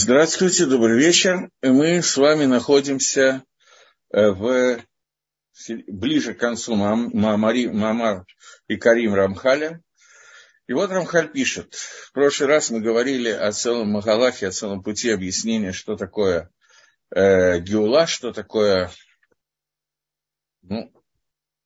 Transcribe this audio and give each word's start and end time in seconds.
Здравствуйте, 0.00 0.66
добрый 0.66 0.96
вечер. 0.96 1.50
Мы 1.60 2.02
с 2.02 2.16
вами 2.16 2.44
находимся 2.44 3.42
э, 4.12 4.30
в, 4.30 4.80
ближе 5.88 6.34
к 6.34 6.38
концу 6.38 6.76
Мамари, 6.76 7.66
Мамар 7.66 8.24
и 8.68 8.76
Карим 8.76 9.14
Рамхаля. 9.14 9.82
И 10.68 10.72
вот 10.72 10.92
Рамхаль 10.92 11.32
пишет. 11.32 11.74
В 11.74 12.12
прошлый 12.12 12.48
раз 12.48 12.70
мы 12.70 12.80
говорили 12.80 13.28
о 13.28 13.50
целом 13.50 13.90
Магалахе, 13.90 14.46
о 14.46 14.52
целом 14.52 14.84
пути 14.84 15.10
объяснения, 15.10 15.72
что 15.72 15.96
такое 15.96 16.48
э, 17.10 17.58
Геула, 17.58 18.06
что 18.06 18.32
такое 18.32 18.92
ну, 20.62 20.92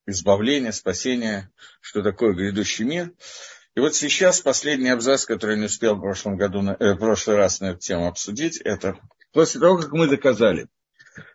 избавление, 0.07 0.73
спасение, 0.73 1.51
что 1.83 2.03
такое 2.03 2.33
грядущий 2.33 2.87
мир. 2.87 3.13
И 3.75 3.81
вот 3.81 3.95
сейчас 3.95 4.41
последний 4.41 4.91
абзац, 4.91 5.25
который 5.25 5.53
я 5.53 5.61
не 5.61 5.67
успел 5.67 5.97
в 5.97 6.01
прошлом 6.01 6.37
году, 6.37 6.63
э, 6.63 6.93
в 6.93 6.99
прошлый 6.99 7.37
раз 7.37 7.61
на 7.61 7.71
эту 7.71 7.79
тему 7.79 8.07
обсудить, 8.07 8.59
это 8.59 8.99
после 9.33 9.61
того, 9.61 9.79
как 9.79 9.93
мы 9.93 10.09
доказали, 10.09 10.69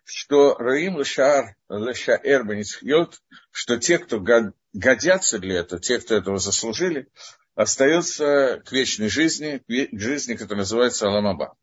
что 0.04 0.56
Раим 0.56 1.00
Лешаар 1.00 1.56
Лешаэр 1.68 2.44
Баницхьот, 2.44 3.20
что 3.52 3.78
те, 3.78 3.98
кто 3.98 4.24
годятся 4.74 5.40
для 5.40 5.60
этого, 5.60 5.82
те, 5.82 6.00
кто 6.00 6.16
этого 6.16 6.38
заслужили, 6.38 7.08
остаются 7.56 8.62
к 8.66 8.72
вечной 8.72 9.10
жизни, 9.10 9.64
к 9.68 10.00
жизни, 10.00 10.36
которая 10.36 10.60
называется 10.60 11.08
Аламаба. 11.08 11.56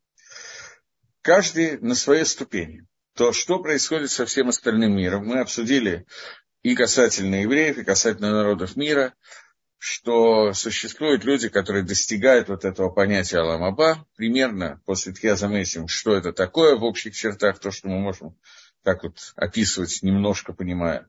Каждый 1.22 1.78
на 1.78 1.94
своей 1.94 2.24
ступени. 2.24 2.84
То, 3.14 3.32
что 3.32 3.60
происходит 3.60 4.10
со 4.10 4.26
всем 4.26 4.48
остальным 4.48 4.96
миром, 4.96 5.24
мы 5.24 5.38
обсудили 5.38 6.04
и 6.62 6.74
касательно 6.74 7.42
евреев, 7.42 7.78
и 7.78 7.84
касательно 7.84 8.32
народов 8.32 8.74
мира, 8.74 9.14
что 9.84 10.54
существуют 10.54 11.24
люди, 11.24 11.50
которые 11.50 11.84
достигают 11.84 12.48
вот 12.48 12.64
этого 12.64 12.88
понятия 12.88 13.40
Аламаба, 13.40 14.06
примерно 14.16 14.80
после 14.86 15.12
Тхиазамесим, 15.12 15.88
что 15.88 16.14
это 16.14 16.32
такое 16.32 16.74
в 16.74 16.84
общих 16.84 17.14
чертах, 17.14 17.58
то, 17.58 17.70
что 17.70 17.88
мы 17.88 18.00
можем 18.00 18.34
так 18.82 19.02
вот 19.02 19.34
описывать, 19.36 19.98
немножко 20.00 20.54
понимая. 20.54 21.06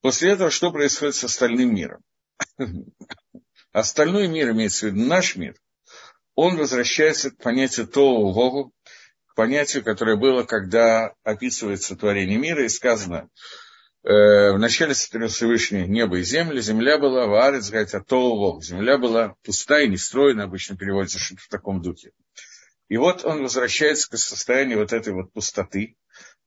После 0.00 0.32
этого, 0.32 0.50
что 0.50 0.72
происходит 0.72 1.14
с 1.14 1.22
остальным 1.22 1.72
миром? 1.72 2.02
Остальной 3.72 4.26
мир, 4.26 4.50
имеется 4.50 4.86
в 4.86 4.90
виду 4.90 5.06
наш 5.06 5.36
мир, 5.36 5.54
он 6.34 6.56
возвращается 6.56 7.30
к 7.30 7.36
понятию 7.36 7.86
Тоу 7.86 8.32
Вогу, 8.32 8.74
к 9.26 9.36
понятию, 9.36 9.84
которое 9.84 10.16
было, 10.16 10.42
когда 10.42 11.14
описывается 11.22 11.94
творение 11.94 12.38
мира, 12.38 12.64
и 12.64 12.68
сказано, 12.68 13.28
вначале 14.02 14.94
сотворил 14.94 15.28
Всевышний 15.28 15.86
небо 15.86 16.18
и 16.18 16.22
землю, 16.22 16.60
земля 16.60 16.98
была, 16.98 17.26
варец, 17.26 17.68
говорит, 17.70 17.94
атово, 17.94 18.62
земля 18.62 18.96
была 18.98 19.34
пустая, 19.44 19.86
нестроена, 19.86 20.44
обычно 20.44 20.76
переводится 20.76 21.18
что-то 21.18 21.42
в 21.42 21.48
таком 21.48 21.82
духе. 21.82 22.12
И 22.88 22.96
вот 22.96 23.24
он 23.24 23.42
возвращается 23.42 24.10
к 24.10 24.16
состоянию 24.16 24.78
вот 24.78 24.92
этой 24.92 25.12
вот 25.12 25.32
пустоты, 25.32 25.96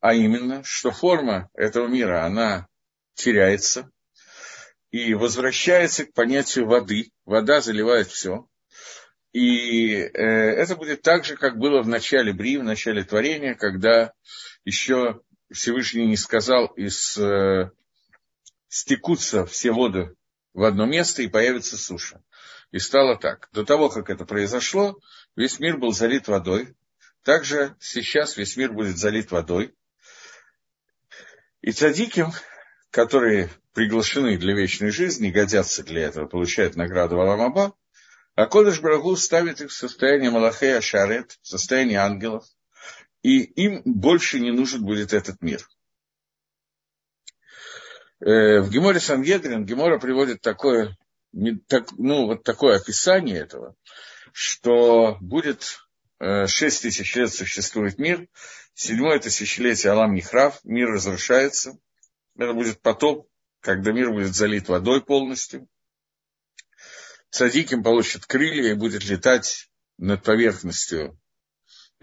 а 0.02 0.14
именно, 0.14 0.64
что 0.66 0.92
форма 0.92 1.50
этого 1.54 1.88
мира, 1.88 2.26
она 2.26 2.68
теряется 3.16 3.90
и 4.92 5.14
возвращается 5.14 6.06
к 6.06 6.14
понятию 6.14 6.68
воды. 6.68 7.12
Вода 7.26 7.62
заливает 7.62 8.08
все. 8.08 8.48
И 9.32 9.96
э, 9.96 10.10
это 10.12 10.76
будет 10.76 11.02
так 11.02 11.26
же, 11.26 11.38
как 11.38 11.58
было 11.58 11.82
в 11.82 11.88
начале 11.88 12.34
Бри, 12.34 12.58
в 12.58 12.64
начале 12.64 13.04
творения, 13.04 13.56
когда 13.56 14.14
еще 14.66 15.22
Всевышний 15.54 16.06
не 16.06 16.18
сказал, 16.18 16.68
из, 16.68 17.18
э, 17.18 17.72
стекутся 18.68 19.46
все 19.46 19.72
воды 19.72 20.16
в 20.54 20.64
одно 20.64 20.86
место 20.86 21.22
и 21.22 21.28
появится 21.28 21.78
суша. 21.78 22.22
И 22.72 22.80
стало 22.80 23.18
так. 23.18 23.50
До 23.54 23.64
того, 23.64 23.90
как 23.90 24.10
это 24.10 24.26
произошло, 24.26 25.00
весь 25.36 25.60
мир 25.60 25.78
был 25.78 25.92
залит 25.92 26.28
водой. 26.28 26.76
Также 27.24 27.76
сейчас 27.80 28.36
весь 28.36 28.58
мир 28.58 28.74
будет 28.74 28.98
залит 28.98 29.32
водой. 29.32 29.74
И 31.62 31.72
цадиким, 31.72 32.32
которые 32.90 33.50
приглашены 33.74 34.38
для 34.38 34.54
вечной 34.56 34.90
жизни, 34.90 35.30
годятся 35.30 35.84
для 35.84 36.02
этого, 36.04 36.28
получают 36.28 36.76
награду 36.76 37.22
Аламаба, 37.22 37.76
а 38.36 38.48
Кодыш 38.48 38.82
Брагу 38.82 39.16
ставит 39.16 39.62
их 39.62 39.70
в 39.70 39.76
состояние 39.76 40.32
Малахея 40.32 40.82
Шарет, 40.82 41.38
в 41.42 41.48
состояние 41.48 42.00
ангелов, 42.00 42.46
и 43.24 43.42
им 43.42 43.82
больше 43.86 44.40
не 44.40 44.52
нужен 44.52 44.84
будет 44.84 45.14
этот 45.14 45.42
мир. 45.42 45.68
Э, 48.20 48.60
в 48.60 48.70
Геморе 48.70 49.00
Сангедрин 49.00 49.66
Гемора 49.66 49.98
приводит 49.98 50.42
такое, 50.42 50.96
ну, 51.32 52.28
вот 52.28 52.44
такое 52.44 52.78
описание 52.78 53.40
этого, 53.40 53.76
что 54.34 55.18
будет 55.22 55.80
э, 56.20 56.48
шесть 56.48 56.84
тысяч 56.84 57.16
лет 57.16 57.34
существует 57.34 57.98
мир, 57.98 58.28
седьмое 58.74 59.20
тысячелетие 59.20 59.94
Алам 59.94 60.14
Нихрав, 60.14 60.60
мир 60.64 60.90
разрушается, 60.90 61.78
это 62.38 62.54
будет 62.54 62.82
потоп, 62.82 63.30
когда 63.62 63.94
мир 63.94 64.12
будет 64.12 64.36
залит 64.36 64.68
водой 64.68 65.04
полностью. 65.04 65.68
Садиким 67.30 67.84
получит 67.84 68.26
крылья 68.26 68.72
и 68.72 68.76
будет 68.76 69.06
летать 69.06 69.70
над 69.98 70.24
поверхностью 70.24 71.18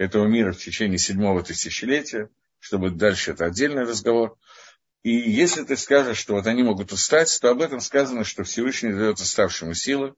этого 0.01 0.25
мира 0.25 0.51
в 0.51 0.57
течение 0.57 0.97
седьмого 0.97 1.43
тысячелетия, 1.43 2.29
чтобы 2.59 2.89
дальше 2.89 3.31
это 3.31 3.45
отдельный 3.45 3.83
разговор. 3.83 4.37
И 5.03 5.11
если 5.11 5.63
ты 5.63 5.77
скажешь, 5.77 6.17
что 6.17 6.33
вот 6.33 6.47
они 6.47 6.63
могут 6.63 6.91
устать, 6.91 7.37
то 7.41 7.49
об 7.49 7.61
этом 7.61 7.79
сказано, 7.79 8.23
что 8.23 8.43
Всевышний 8.43 8.91
дает 8.91 9.19
уставшему 9.19 9.73
силы, 9.73 10.15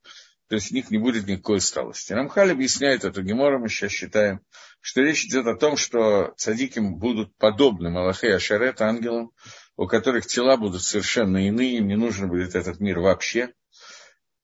то 0.48 0.56
есть 0.56 0.72
у 0.72 0.76
них 0.76 0.90
не 0.92 0.98
будет 0.98 1.28
никакой 1.28 1.58
усталости. 1.58 2.14
Рамхаль 2.14 2.52
объясняет 2.52 3.06
эту 3.06 3.24
гемору, 3.24 3.60
мы 3.60 3.70
сейчас 3.70 3.92
считаем, 3.92 4.42
что 4.82 5.02
речь 5.02 5.26
идет 5.26 5.48
о 5.48 5.56
том, 5.56 5.78
что 5.78 6.34
цадиким 6.38 6.96
будут 6.96 7.36
подобны 7.38 7.90
Малахе 7.90 8.36
Ашарет, 8.36 8.82
ангелам, 8.82 9.32
у 9.76 9.88
которых 9.88 10.28
тела 10.28 10.58
будут 10.58 10.84
совершенно 10.84 11.48
иные, 11.48 11.78
им 11.78 11.88
не 11.88 11.96
нужен 11.96 12.30
будет 12.30 12.56
этот 12.56 12.80
мир 12.80 13.00
вообще. 13.00 13.54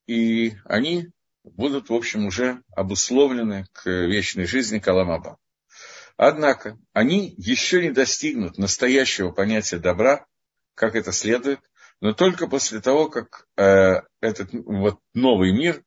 И 0.05 0.55
они 0.65 1.09
будут, 1.43 1.89
в 1.89 1.93
общем, 1.93 2.25
уже 2.25 2.61
обусловлены 2.75 3.65
к 3.71 3.89
вечной 3.89 4.45
жизни 4.45 4.79
Каламаба. 4.79 5.37
Однако 6.17 6.77
они 6.93 7.33
еще 7.37 7.81
не 7.81 7.91
достигнут 7.91 8.57
настоящего 8.57 9.31
понятия 9.31 9.77
добра, 9.77 10.25
как 10.75 10.95
это 10.95 11.11
следует, 11.11 11.59
но 12.01 12.13
только 12.13 12.47
после 12.47 12.81
того, 12.81 13.09
как 13.09 13.47
э, 13.57 14.01
этот 14.21 14.49
вот 14.51 14.99
новый 15.13 15.51
мир 15.51 15.83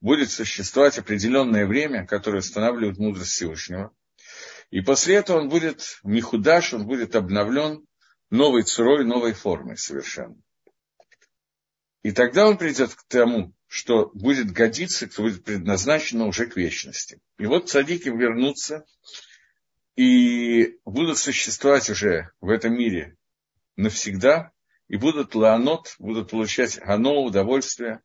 будет 0.00 0.30
существовать 0.30 0.98
определенное 0.98 1.66
время, 1.66 2.06
которое 2.06 2.38
устанавливает 2.38 2.98
мудрость 2.98 3.32
Всевышнего. 3.32 3.92
И 4.70 4.80
после 4.80 5.16
этого 5.16 5.40
он 5.40 5.48
будет 5.48 5.98
михудаш, 6.02 6.74
он 6.74 6.86
будет 6.86 7.14
обновлен 7.14 7.86
новой 8.30 8.62
цурой, 8.62 9.04
новой 9.04 9.32
формой 9.32 9.76
совершенно. 9.76 10.36
И 12.02 12.12
тогда 12.12 12.46
он 12.46 12.56
придет 12.56 12.94
к 12.94 13.04
тому, 13.08 13.52
что 13.68 14.10
будет 14.14 14.52
годиться, 14.52 15.10
что 15.10 15.22
будет 15.22 15.44
предназначено 15.44 16.26
уже 16.26 16.46
к 16.46 16.56
вечности. 16.56 17.20
И 17.38 17.46
вот 17.46 17.68
цадики 17.68 18.08
вернутся 18.08 18.84
и 19.96 20.78
будут 20.84 21.18
существовать 21.18 21.90
уже 21.90 22.30
в 22.40 22.50
этом 22.50 22.74
мире 22.74 23.16
навсегда, 23.76 24.52
и 24.88 24.96
будут 24.96 25.34
лаанот, 25.34 25.96
будут 25.98 26.30
получать 26.30 26.78
оно 26.82 27.24
удовольствие 27.24 28.00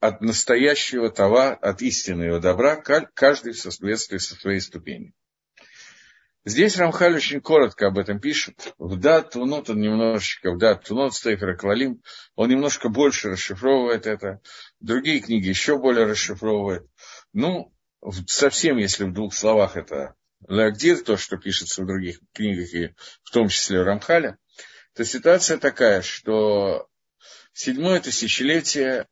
от 0.00 0.20
настоящего 0.20 1.10
товара, 1.10 1.54
от 1.54 1.82
истинного 1.82 2.40
добра, 2.40 2.76
каждый 2.76 3.52
в 3.52 3.58
соответствии 3.58 4.18
со 4.18 4.34
своей 4.34 4.60
ступенью. 4.60 5.12
Здесь 6.46 6.78
Рамхаль 6.78 7.16
очень 7.16 7.42
коротко 7.42 7.88
об 7.88 7.98
этом 7.98 8.18
пишет. 8.18 8.74
В 8.78 8.96
дат 8.96 9.32
Тунот 9.32 9.68
он 9.68 9.80
немножечко, 9.80 10.52
в 10.52 10.58
дат 10.58 10.84
Тунот 10.84 11.14
Стейфер 11.14 11.54
Квалим, 11.56 12.02
он 12.34 12.48
немножко 12.48 12.88
больше 12.88 13.28
расшифровывает 13.28 14.06
это. 14.06 14.40
Другие 14.80 15.20
книги 15.20 15.48
еще 15.48 15.78
более 15.78 16.06
расшифровывают. 16.06 16.88
Ну, 17.34 17.74
совсем, 18.26 18.78
если 18.78 19.04
в 19.04 19.12
двух 19.12 19.34
словах 19.34 19.76
это 19.76 20.14
Лагдир, 20.48 21.02
то, 21.02 21.18
что 21.18 21.36
пишется 21.36 21.82
в 21.82 21.86
других 21.86 22.20
книгах, 22.32 22.72
и 22.72 22.94
в 23.22 23.30
том 23.30 23.48
числе 23.48 23.82
в 23.82 23.84
Рамхале, 23.84 24.38
то 24.94 25.04
ситуация 25.04 25.58
такая, 25.58 26.00
что 26.00 26.88
седьмое 27.52 28.00
тысячелетие 28.00 29.06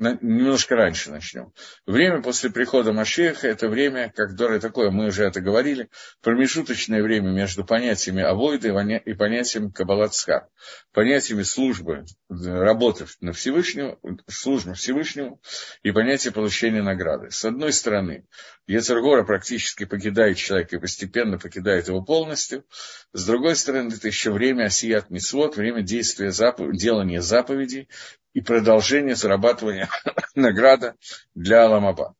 немножко 0.00 0.76
раньше 0.76 1.10
начнем. 1.10 1.52
Время 1.86 2.22
после 2.22 2.50
прихода 2.50 2.92
Машеха– 2.92 3.46
это 3.48 3.68
время, 3.68 4.12
которое 4.14 4.58
такое, 4.58 4.90
мы 4.90 5.06
уже 5.06 5.24
это 5.24 5.40
говорили, 5.40 5.88
промежуточное 6.22 7.02
время 7.02 7.30
между 7.30 7.64
понятиями 7.64 8.22
Авойда 8.22 8.68
и 9.04 9.14
понятием 9.14 9.70
Кабалацха, 9.70 10.48
понятиями 10.92 11.42
службы, 11.42 12.04
работы 12.28 13.06
на 13.20 13.32
Всевышнего, 13.32 13.98
службы 14.28 14.74
Всевышнему 14.74 15.40
и 15.82 15.92
понятие 15.92 16.32
получения 16.32 16.82
награды. 16.82 17.30
С 17.30 17.44
одной 17.44 17.72
стороны, 17.72 18.26
Ецергора 18.66 19.24
практически 19.24 19.84
покидает 19.84 20.36
человека 20.38 20.76
и 20.76 20.78
постепенно 20.78 21.38
покидает 21.38 21.88
его 21.88 22.02
полностью. 22.02 22.64
С 23.12 23.26
другой 23.26 23.56
стороны, 23.56 23.92
это 23.92 24.06
еще 24.06 24.30
время 24.30 24.64
Асият 24.66 25.10
Мицвод, 25.10 25.56
время 25.56 25.82
действия, 25.82 26.30
делания 26.72 27.20
заповедей 27.20 27.88
и 28.32 28.40
продолжение 28.40 29.16
зарабатывания 29.16 29.88
награда 30.34 30.96
для 31.34 31.64
Аламаба. 31.64 32.14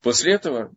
После 0.00 0.34
этого 0.34 0.74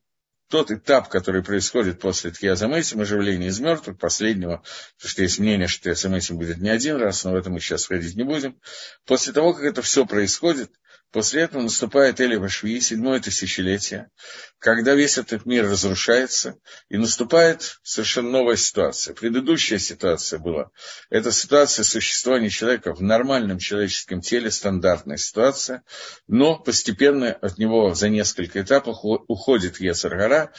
тот 0.50 0.72
этап, 0.72 1.10
который 1.10 1.44
происходит 1.44 2.00
после 2.00 2.32
Тхиазамесим, 2.32 3.02
оживления 3.02 3.48
из 3.48 3.60
мертвых, 3.60 3.98
последнего, 3.98 4.64
потому 4.96 5.10
что 5.10 5.22
есть 5.22 5.40
мнение, 5.40 5.68
что 5.68 5.84
Тхиазамесим 5.84 6.38
будет 6.38 6.58
не 6.58 6.70
один 6.70 6.96
раз, 6.96 7.24
но 7.24 7.32
в 7.32 7.36
это 7.36 7.50
мы 7.50 7.60
сейчас 7.60 7.88
ходить 7.88 8.16
не 8.16 8.24
будем. 8.24 8.60
После 9.06 9.34
того, 9.34 9.54
как 9.54 9.64
это 9.64 9.82
все 9.82 10.06
происходит, 10.06 10.72
После 11.18 11.42
этого 11.42 11.64
наступает 11.64 12.22
Эли 12.22 12.36
Вашви, 12.36 12.80
седьмое 12.80 13.20
тысячелетие, 13.20 14.12
когда 14.60 14.94
весь 14.94 15.18
этот 15.18 15.48
мир 15.48 15.68
разрушается, 15.68 16.60
и 16.90 16.98
наступает 16.98 17.80
совершенно 17.82 18.30
новая 18.30 18.56
ситуация. 18.56 19.16
Предыдущая 19.16 19.80
ситуация 19.80 20.38
была, 20.38 20.70
это 21.10 21.32
ситуация 21.32 21.82
существования 21.82 22.52
человека 22.52 22.94
в 22.94 23.02
нормальном 23.02 23.58
человеческом 23.58 24.22
теле, 24.22 24.52
стандартная 24.52 25.18
ситуация, 25.18 25.82
но 26.28 26.60
постепенно 26.60 27.32
от 27.32 27.58
него 27.58 27.96
за 27.96 28.10
несколько 28.10 28.62
этапов 28.62 28.98
уходит 29.02 29.80
Ецаргара, 29.80 30.54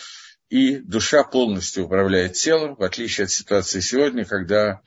и 0.49 0.79
душа 0.79 1.23
полностью 1.23 1.85
управляет 1.85 2.33
телом, 2.33 2.75
в 2.75 2.83
отличие 2.83 3.27
от 3.27 3.31
ситуации 3.31 3.79
сегодня, 3.79 4.25
когда 4.25 4.81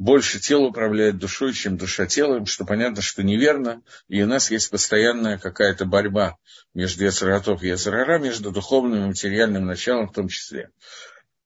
больше 0.00 0.40
тело 0.40 0.68
управляет 0.68 1.18
душой, 1.18 1.52
чем 1.52 1.76
душа 1.76 2.06
телом, 2.06 2.46
что 2.46 2.64
понятно, 2.64 3.02
что 3.02 3.22
неверно, 3.22 3.82
и 4.08 4.22
у 4.22 4.26
нас 4.26 4.50
есть 4.50 4.70
постоянная 4.70 5.36
какая-то 5.36 5.84
борьба 5.84 6.38
между 6.72 7.04
Яцератов 7.04 7.62
и 7.62 7.68
Яцерара, 7.68 8.18
между 8.18 8.50
духовным 8.50 9.04
и 9.04 9.08
материальным 9.08 9.66
началом 9.66 10.08
в 10.08 10.14
том 10.14 10.28
числе. 10.28 10.70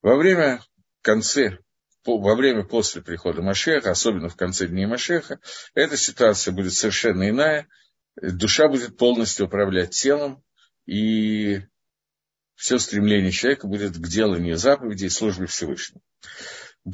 Во 0.03 0.15
время 0.15 0.63
конце, 1.03 1.59
во 2.07 2.37
время 2.37 2.63
после 2.63 3.03
прихода 3.03 3.43
Машеха, 3.43 3.91
особенно 3.91 4.29
в 4.29 4.37
конце 4.37 4.69
дней 4.69 4.87
Машеха, 4.87 5.41
эта 5.75 5.97
ситуация 5.97 6.53
будет 6.53 6.75
совершенно 6.75 7.29
иная, 7.29 7.67
душа 8.15 8.69
будет 8.69 8.97
полностью 8.97 9.47
управлять 9.47 9.91
телом, 9.91 10.45
и 10.87 11.63
все 12.55 12.79
стремление 12.79 13.33
человека 13.33 13.67
будет 13.67 13.97
к 13.97 14.07
деланию 14.07 14.57
заповедей 14.57 15.09
и 15.09 15.11
службе 15.11 15.47
Всевышнему. 15.47 16.03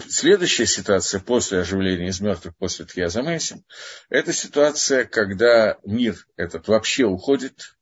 Следующая 0.09 0.67
ситуация 0.67 1.21
после 1.21 1.61
оживления 1.61 2.09
из 2.09 2.21
мертвых, 2.21 2.57
после 2.57 2.85
Тхиазамесим, 2.85 3.65
это 4.09 4.33
ситуация, 4.33 5.05
когда 5.05 5.79
мир 5.85 6.27
этот 6.37 6.69
вообще 6.69 7.05
уходит, 7.05 7.75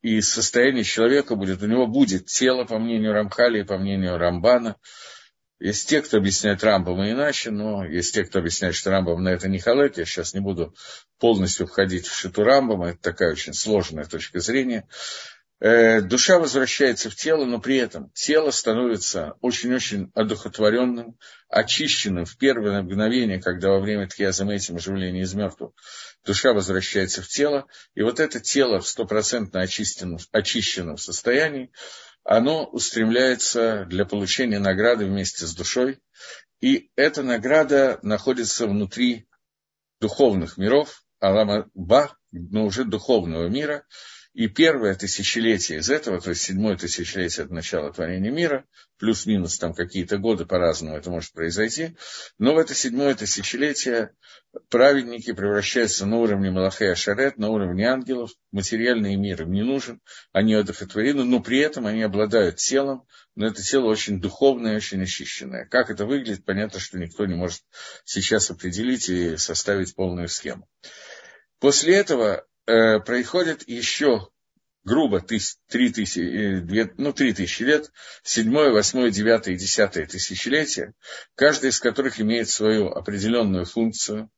и 0.00 0.20
состояние 0.22 0.82
человека 0.82 1.36
будет, 1.36 1.62
у 1.62 1.66
него 1.66 1.86
будет 1.86 2.26
тело, 2.26 2.64
по 2.64 2.78
мнению 2.78 3.12
Рамхали 3.12 3.60
и 3.60 3.64
по 3.64 3.76
мнению 3.76 4.16
Рамбана. 4.16 4.76
Есть 5.60 5.88
те, 5.88 6.02
кто 6.02 6.16
объясняет 6.16 6.64
Рамбама 6.64 7.08
иначе, 7.10 7.50
но 7.50 7.84
есть 7.84 8.14
те, 8.14 8.24
кто 8.24 8.40
объясняет, 8.40 8.74
что 8.74 8.90
Рамбам 8.90 9.22
на 9.22 9.28
это 9.28 9.48
не 9.48 9.60
халет. 9.60 9.98
Я 9.98 10.06
сейчас 10.06 10.34
не 10.34 10.40
буду 10.40 10.74
полностью 11.20 11.68
входить 11.68 12.08
в 12.08 12.16
шиту 12.16 12.42
Рамбама, 12.42 12.88
это 12.88 12.98
такая 13.00 13.30
очень 13.30 13.54
сложная 13.54 14.04
точка 14.04 14.40
зрения. 14.40 14.88
Э, 15.64 16.00
душа 16.00 16.40
возвращается 16.40 17.08
в 17.08 17.14
тело, 17.14 17.44
но 17.44 17.60
при 17.60 17.76
этом 17.76 18.10
тело 18.14 18.50
становится 18.50 19.34
очень-очень 19.42 20.10
одухотворенным, 20.12 21.16
очищенным 21.48 22.24
в 22.24 22.36
первое 22.36 22.82
мгновение, 22.82 23.40
когда 23.40 23.68
во 23.68 23.78
время 23.78 24.08
тхиазаметим 24.08 24.74
оживления 24.74 25.20
из 25.20 25.34
мертвых 25.34 25.70
душа 26.24 26.52
возвращается 26.52 27.22
в 27.22 27.28
тело, 27.28 27.68
и 27.94 28.02
вот 28.02 28.18
это 28.18 28.40
тело 28.40 28.80
в 28.80 28.88
стопроцентно 28.88 29.60
очищенном, 29.60 30.18
очищенном 30.32 30.96
состоянии, 30.96 31.70
оно 32.24 32.64
устремляется 32.64 33.84
для 33.84 34.04
получения 34.04 34.58
награды 34.58 35.04
вместе 35.04 35.46
с 35.46 35.54
душой, 35.54 36.00
и 36.60 36.90
эта 36.96 37.22
награда 37.22 38.00
находится 38.02 38.66
внутри 38.66 39.28
духовных 40.00 40.56
миров, 40.56 41.04
Алама 41.20 41.70
Ба, 41.72 42.16
но 42.32 42.64
уже 42.64 42.84
духовного 42.84 43.46
мира, 43.46 43.84
и 44.34 44.48
первое 44.48 44.94
тысячелетие 44.94 45.80
из 45.80 45.90
этого, 45.90 46.20
то 46.20 46.30
есть 46.30 46.42
седьмое 46.42 46.76
тысячелетие 46.76 47.44
от 47.44 47.50
начала 47.50 47.92
творения 47.92 48.30
мира, 48.30 48.64
плюс-минус 48.98 49.58
там 49.58 49.74
какие-то 49.74 50.16
годы 50.16 50.46
по-разному 50.46 50.96
это 50.96 51.10
может 51.10 51.32
произойти, 51.32 51.96
но 52.38 52.54
в 52.54 52.58
это 52.58 52.74
седьмое 52.74 53.14
тысячелетие 53.14 54.14
праведники 54.70 55.32
превращаются 55.32 56.06
на 56.06 56.16
уровне 56.16 56.50
Малахея 56.50 56.94
Шарет, 56.94 57.36
на 57.36 57.50
уровне 57.50 57.86
ангелов, 57.86 58.30
материальный 58.52 59.16
мир 59.16 59.42
им 59.42 59.52
не 59.52 59.62
нужен, 59.62 60.00
они 60.32 60.54
одухотворены, 60.54 61.24
но 61.24 61.40
при 61.40 61.58
этом 61.58 61.86
они 61.86 62.02
обладают 62.02 62.56
телом, 62.56 63.06
но 63.34 63.46
это 63.46 63.62
тело 63.62 63.86
очень 63.86 64.20
духовное, 64.20 64.76
очень 64.76 65.02
очищенное. 65.02 65.66
Как 65.66 65.90
это 65.90 66.06
выглядит, 66.06 66.44
понятно, 66.44 66.80
что 66.80 66.98
никто 66.98 67.26
не 67.26 67.34
может 67.34 67.60
сейчас 68.04 68.50
определить 68.50 69.10
и 69.10 69.36
составить 69.36 69.94
полную 69.94 70.28
схему. 70.28 70.68
После 71.58 71.94
этого 71.94 72.46
э, 72.66 73.00
происходит 73.00 73.68
еще 73.68 74.28
грубо 74.84 75.20
тысяч, 75.20 75.56
3 75.68 75.92
тысячи, 75.92 76.60
2, 76.60 76.84
ну, 76.96 77.12
3 77.12 77.34
тысячи 77.34 77.62
лет, 77.62 77.90
седьмое, 78.22 78.72
восьмое, 78.72 79.10
девятое 79.10 79.54
и 79.54 79.58
десятое 79.58 80.06
тысячелетие, 80.06 80.94
каждое 81.34 81.70
из 81.70 81.78
которых 81.78 82.20
имеет 82.20 82.48
свою 82.48 82.88
определенную 82.88 83.64
функцию, 83.64 84.30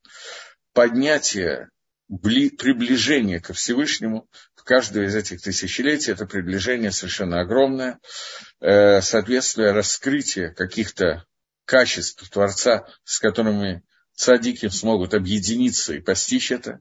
поднятие, 0.72 1.70
бли, 2.08 2.50
приближение 2.50 3.40
ко 3.40 3.54
Всевышнему, 3.54 4.28
в 4.54 4.64
каждое 4.64 5.06
из 5.06 5.14
этих 5.14 5.40
тысячелетий 5.40 6.12
это 6.12 6.26
приближение 6.26 6.90
совершенно 6.90 7.40
огромное, 7.40 7.98
э, 8.60 9.00
соответствие 9.00 9.72
раскрытия 9.72 10.50
каких-то 10.50 11.24
качеств 11.64 12.28
Творца, 12.28 12.86
с 13.04 13.18
которыми 13.18 13.82
цадики 14.14 14.68
смогут 14.68 15.14
объединиться 15.14 15.94
и 15.94 16.00
постичь 16.00 16.52
это. 16.52 16.80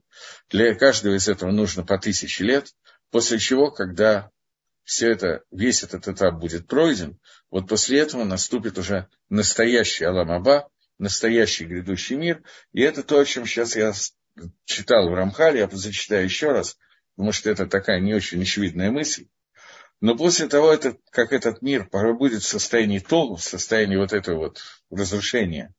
Для 0.50 0.76
каждого 0.76 1.16
из 1.16 1.28
этого 1.28 1.52
нужно 1.52 1.84
по 1.84 1.98
тысяче 1.98 2.44
лет, 2.44 2.74
после 3.12 3.40
чего, 3.40 3.72
когда 3.72 4.30
все 4.84 5.12
это, 5.12 5.44
весь 5.52 5.84
этот 5.84 6.08
этап 6.08 6.40
будет 6.40 6.68
пройден, 6.68 7.20
вот 7.50 7.68
после 7.68 8.00
этого 8.00 8.24
наступит 8.24 8.78
уже 8.78 9.08
настоящий 9.30 10.06
Аламаба, 10.06 10.70
настоящий 11.00 11.66
грядущий 11.66 12.16
мир, 12.16 12.44
и 12.74 12.82
это 12.82 13.04
то, 13.04 13.20
о 13.20 13.26
чем 13.26 13.46
сейчас 13.46 13.76
я 13.76 13.94
читал 14.66 15.10
в 15.10 15.14
Рамхале, 15.14 15.60
я 15.60 15.70
зачитаю 15.72 16.26
еще 16.26 16.52
раз, 16.52 16.78
потому 17.16 17.32
что 17.32 17.50
это 17.50 17.66
такая 17.66 18.00
не 18.00 18.14
очень 18.14 18.42
очевидная 18.42 18.92
мысль. 18.92 19.28
Но 20.02 20.18
после 20.18 20.50
того, 20.50 20.78
как 21.12 21.32
этот 21.32 21.62
мир 21.62 21.88
будет 21.90 22.42
в 22.42 22.48
состоянии 22.48 23.00
тогу, 23.00 23.38
в 23.38 23.44
состоянии 23.44 23.96
вот 23.96 24.12
этого 24.12 24.38
вот 24.38 24.62
разрушения, 24.90 25.74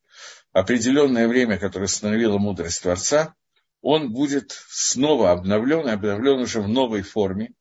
определенное 0.55 1.27
время, 1.27 1.59
которое 1.59 1.87
установила 1.87 2.39
мудрость 2.39 2.83
Творца, 2.83 3.35
он 3.83 4.13
будет 4.13 4.53
снова 4.69 5.33
обновлен, 5.33 5.87
и 5.89 5.91
обновлен 5.91 6.39
уже 6.39 6.61
в 6.63 6.69
новой 6.69 7.03
форме, 7.03 7.53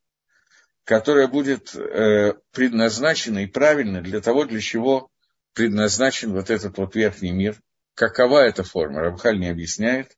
которая 0.86 1.28
будет 1.28 1.76
э, 1.76 2.36
предназначена 2.52 3.40
и 3.40 3.48
правильна 3.48 4.02
для 4.02 4.22
того, 4.22 4.46
для 4.46 4.62
чего 4.62 5.10
предназначен 5.54 6.34
вот 6.34 6.52
этот 6.52 6.78
вот 6.78 6.96
верхний 6.96 7.32
мир. 7.32 7.60
Какова 7.96 8.40
эта 8.40 8.64
форма? 8.64 9.02
Рабхаль 9.02 9.40
не 9.40 9.50
объясняет. 9.50 10.16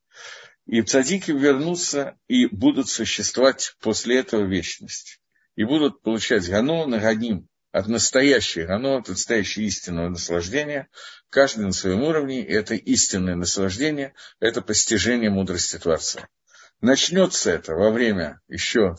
И 0.66 0.82
цадики 0.82 1.32
вернутся 1.32 2.18
и 2.28 2.48
будут 2.48 2.90
существовать 2.90 3.76
после 3.80 4.20
этого 4.20 4.44
вечность. 4.44 5.22
И 5.56 5.64
будут 5.64 6.02
получать 6.02 6.50
гану, 6.50 6.86
нагадим, 6.88 7.48
от 7.76 7.88
настоящего, 7.88 8.74
оно 8.74 9.00
от 9.00 9.10
настоящего 9.10 9.64
истинного 9.64 10.08
наслаждения, 10.08 10.88
каждый 11.30 11.66
на 11.66 11.74
своем 11.74 12.04
уровне, 12.04 12.42
это 12.42 12.74
истинное 12.74 13.36
наслаждение, 13.36 14.14
это 14.40 14.62
постижение 14.62 15.30
мудрости 15.30 15.78
Творца. 15.78 16.30
Начнется 16.80 17.52
это 17.52 17.74
во 17.76 17.92
время 17.92 18.40
еще 18.48 18.96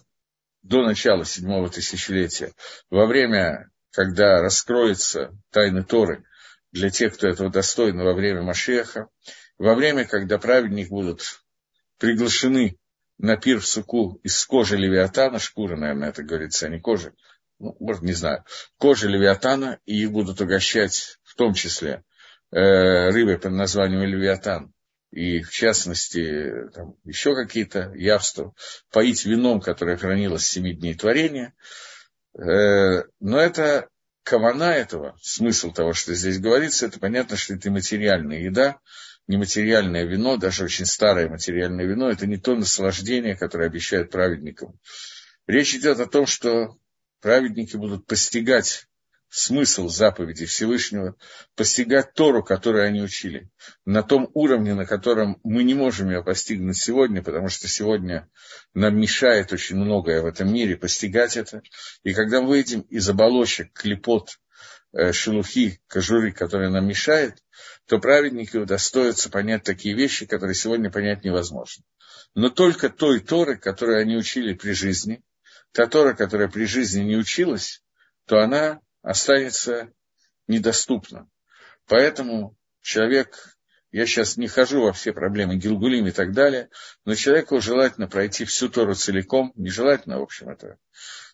до 0.63 0.83
начала 0.83 1.25
седьмого 1.25 1.71
тысячелетия, 1.71 2.53
во 2.91 3.07
время, 3.07 3.71
когда 3.93 4.43
раскроется 4.43 5.31
тайны 5.51 5.83
Торы 5.83 6.25
для 6.71 6.91
тех, 6.91 7.15
кто 7.15 7.29
этого 7.29 7.49
достойны 7.49 8.05
во 8.05 8.13
время 8.13 8.43
Машеха, 8.43 9.09
во 9.57 9.75
время, 9.75 10.05
когда 10.05 10.37
праведники 10.37 10.91
будут 10.91 11.41
приглашены 11.97 12.77
на 13.17 13.39
пир 13.39 13.61
в 13.61 13.67
суку 13.67 14.21
из 14.23 14.45
кожи 14.45 14.77
левиатана, 14.77 15.39
шкуры, 15.39 15.79
наверное, 15.79 16.11
это 16.11 16.23
говорится, 16.23 16.67
а 16.67 16.69
не 16.69 16.79
кожи, 16.79 17.15
ну, 17.59 17.77
может, 17.81 18.03
не 18.03 18.13
знаю, 18.13 18.45
кожи 18.79 19.09
левиатана, 19.09 19.79
и 19.87 20.03
их 20.03 20.13
будут 20.13 20.41
угощать 20.41 21.19
в 21.25 21.35
том 21.37 21.55
числе 21.55 22.05
э, 22.51 23.11
рыбой 23.11 23.39
под 23.39 23.53
названием 23.53 24.03
левиатан, 24.03 24.73
и 25.11 25.43
в 25.43 25.51
частности 25.51 26.69
там, 26.75 26.97
еще 27.05 27.35
какие-то 27.35 27.93
явства, 27.95 28.55
поить 28.91 29.25
вином, 29.25 29.61
которое 29.61 29.97
хранилось 29.97 30.47
семи 30.47 30.75
дней 30.75 30.95
творения. 30.95 31.55
Э, 32.39 33.05
но 33.21 33.41
это 33.41 33.89
кавана 34.23 34.73
этого, 34.73 35.17
смысл 35.23 35.73
того, 35.73 35.93
что 35.93 36.15
здесь 36.15 36.39
говорится, 36.39 36.87
это 36.87 36.99
понятно, 36.99 37.37
что 37.37 37.55
это 37.55 37.71
материальная 37.71 38.41
еда, 38.41 38.79
нематериальное 39.29 40.05
вино, 40.05 40.37
даже 40.37 40.65
очень 40.65 40.85
старое 40.85 41.29
материальное 41.29 41.87
вино, 41.87 42.11
это 42.11 42.27
не 42.27 42.37
то 42.37 42.55
наслаждение, 42.55 43.37
которое 43.37 43.67
обещают 43.67 44.11
праведникам. 44.11 44.79
Речь 45.47 45.75
идет 45.75 46.01
о 46.01 46.07
том, 46.07 46.27
что 46.27 46.77
праведники 47.27 47.75
будут 47.75 48.07
постигать 48.07 48.87
смысл 49.29 49.89
заповедей 49.89 50.47
Всевышнего, 50.47 51.17
постигать 51.57 52.15
Тору, 52.15 52.45
которую 52.45 52.87
они 52.87 53.03
учили, 53.03 53.51
на 53.85 54.05
том 54.05 54.31
уровне, 54.33 54.75
на 54.75 54.87
котором 54.87 55.41
мы 55.43 55.65
не 55.65 55.75
можем 55.75 56.09
ее 56.09 56.23
постигнуть 56.23 56.77
сегодня, 56.77 57.25
потому 57.25 57.49
что 57.49 57.67
сегодня 57.67 58.31
нам 58.75 58.97
мешает 58.97 59.53
очень 59.53 59.75
многое 59.75 60.23
в 60.23 60.27
этом 60.27 60.55
мире 60.55 60.77
постигать 60.77 61.37
это. 61.37 61.63
И 62.05 62.15
когда 62.15 62.43
мы 62.43 62.47
выйдем 62.51 62.83
из 62.83 63.09
оболочек, 63.09 63.73
клепот, 63.73 64.39
э, 64.93 65.11
шелухи, 65.13 65.81
кожуры, 65.89 66.31
которые 66.31 66.71
нам 66.71 66.87
мешают, 66.87 67.35
то 67.89 67.99
праведники 67.99 68.57
удостоятся 68.57 69.31
понять 69.31 69.65
такие 69.65 69.97
вещи, 69.97 70.27
которые 70.27 70.55
сегодня 70.55 70.93
понять 70.93 71.25
невозможно. 71.25 71.83
Но 72.37 72.51
только 72.51 72.89
той 72.89 73.19
Торы, 73.19 73.59
которую 73.59 74.01
они 74.01 74.17
учили 74.17 74.55
при 74.55 74.71
жизни, 74.71 75.25
та 75.77 75.87
Тора, 75.87 76.15
которая 76.15 76.49
при 76.49 76.65
жизни 76.65 77.03
не 77.03 77.17
училась, 77.17 77.83
то 78.25 78.39
она 78.39 78.81
останется 79.03 79.93
недоступна. 80.49 81.29
Поэтому 81.87 82.57
человек, 82.81 83.59
я 83.91 84.07
сейчас 84.07 84.39
не 84.39 84.49
хожу 84.49 84.81
во 84.81 84.95
все 84.95 85.13
проблемы 85.13 85.57
Гилгулим 85.57 86.07
и 86.07 86.13
так 86.13 86.33
далее, 86.33 86.71
но 87.05 87.15
человеку 87.15 87.61
желательно 87.61 88.09
пройти 88.09 88.47
всю 88.47 88.71
Тору 88.71 88.95
целиком, 88.95 89.53
нежелательно, 89.55 90.19
в 90.19 90.23
общем, 90.23 90.49
это 90.49 90.79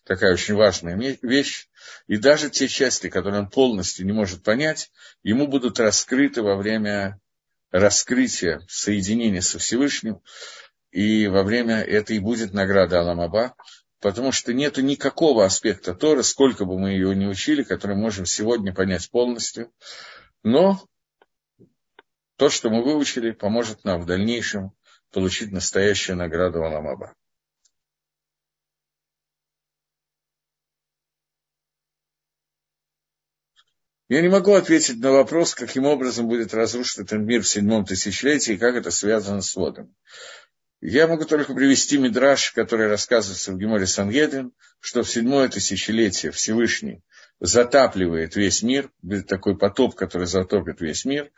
такая 0.03 0.33
очень 0.33 0.55
важная 0.55 0.97
вещь, 1.21 1.69
и 2.07 2.17
даже 2.17 2.49
те 2.49 2.67
части, 2.67 3.07
которые 3.07 3.43
он 3.43 3.49
полностью 3.49 4.05
не 4.05 4.11
может 4.11 4.43
понять, 4.43 4.91
ему 5.23 5.47
будут 5.47 5.79
раскрыты 5.79 6.41
во 6.41 6.57
время 6.57 7.17
раскрытия, 7.71 8.61
соединения 8.67 9.39
со 9.39 9.57
Всевышним, 9.57 10.21
и 10.91 11.27
во 11.27 11.43
время 11.43 11.81
это 11.81 12.13
и 12.13 12.19
будет 12.19 12.51
награда 12.51 12.99
Аламаба, 12.99 13.55
потому 14.03 14.33
что 14.33 14.53
нет 14.53 14.77
никакого 14.77 15.45
аспекта 15.45 15.95
Торы, 15.95 16.23
сколько 16.23 16.65
бы 16.65 16.77
мы 16.77 16.89
ее 16.89 17.15
ни 17.15 17.25
учили, 17.25 17.63
который 17.63 17.95
можем 17.95 18.25
сегодня 18.25 18.73
понять 18.73 19.09
полностью. 19.09 19.71
Но 20.43 20.85
то, 22.35 22.49
что 22.49 22.69
мы 22.69 22.83
выучили, 22.83 23.31
поможет 23.31 23.85
нам 23.85 24.01
в 24.01 24.05
дальнейшем 24.05 24.73
получить 25.11 25.53
настоящую 25.53 26.17
награду 26.17 26.65
Аламаба. 26.65 27.15
Я 34.09 34.21
не 34.21 34.27
могу 34.27 34.51
ответить 34.51 34.99
на 34.99 35.13
вопрос, 35.13 35.55
каким 35.55 35.85
образом 35.85 36.27
будет 36.27 36.53
разрушен 36.53 37.05
этот 37.05 37.19
мир 37.19 37.41
в 37.41 37.47
седьмом 37.47 37.85
тысячелетии 37.85 38.55
и 38.55 38.57
как 38.57 38.75
это 38.75 38.91
связано 38.91 39.41
с 39.41 39.55
водами. 39.55 39.93
Я 40.85 41.07
могу 41.07 41.23
только 41.23 41.53
привести 41.53 41.97
мидраж, 41.97 42.51
который 42.51 42.89
рассказывается 42.89 43.53
в 43.53 43.57
Геморе 43.57 43.87
Сангедрин, 43.87 44.51
что 44.81 45.01
в 45.01 45.09
седьмое 45.09 45.47
тысячелетие 45.47 46.33
Всевышний 46.33 47.01
затапливает 47.39 48.35
весь 48.35 48.61
мир, 48.63 48.91
будет 49.01 49.27
такой 49.27 49.57
потоп, 49.57 49.95
который 49.95 50.27
затопит 50.27 50.81
весь 50.81 51.05
мир. 51.05 51.31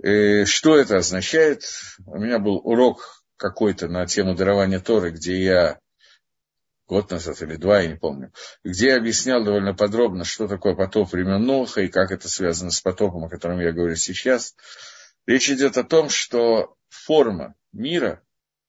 И 0.00 0.06
э, 0.06 0.44
что 0.44 0.78
это 0.78 0.98
означает? 0.98 1.64
У 2.06 2.16
меня 2.16 2.38
был 2.38 2.60
урок 2.62 3.24
какой-то 3.36 3.88
на 3.88 4.06
тему 4.06 4.36
дарования 4.36 4.78
Торы, 4.78 5.10
где 5.10 5.42
я 5.42 5.80
год 6.86 7.10
назад 7.10 7.42
или 7.42 7.56
два, 7.56 7.80
я 7.80 7.88
не 7.88 7.96
помню, 7.96 8.32
где 8.62 8.90
я 8.90 8.98
объяснял 8.98 9.42
довольно 9.42 9.74
подробно, 9.74 10.22
что 10.22 10.46
такое 10.46 10.76
потоп 10.76 11.10
времен 11.10 11.42
Ноха 11.42 11.80
и 11.80 11.88
как 11.88 12.12
это 12.12 12.28
связано 12.28 12.70
с 12.70 12.80
потопом, 12.80 13.24
о 13.24 13.28
котором 13.28 13.58
я 13.58 13.72
говорю 13.72 13.96
сейчас. 13.96 14.54
Речь 15.26 15.50
идет 15.50 15.76
о 15.76 15.82
том, 15.82 16.08
что 16.08 16.76
форма 16.88 17.56
мира, 17.72 18.22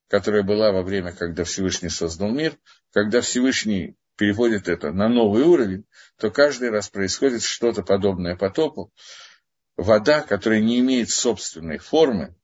которая 0.10 0.44
была 0.44 0.72
во 0.72 0.82
время, 0.82 1.14
когда 1.14 1.44
Всевышний 1.44 1.90
создал 1.90 2.30
мир, 2.30 2.58
когда 2.92 3.22
Всевышний 3.22 3.96
переводит 4.18 4.68
это 4.68 4.92
на 4.92 5.08
новый 5.08 5.44
уровень, 5.44 5.86
то 6.18 6.32
каждый 6.32 6.72
раз 6.72 6.90
происходит 6.90 7.44
что-то 7.44 7.84
подобное 7.84 8.36
потопу. 8.36 8.92
Вода, 9.78 10.22
которая 10.22 10.60
не 10.60 10.80
имеет 10.80 11.10
собственной 11.10 11.78
формы, 11.78 12.36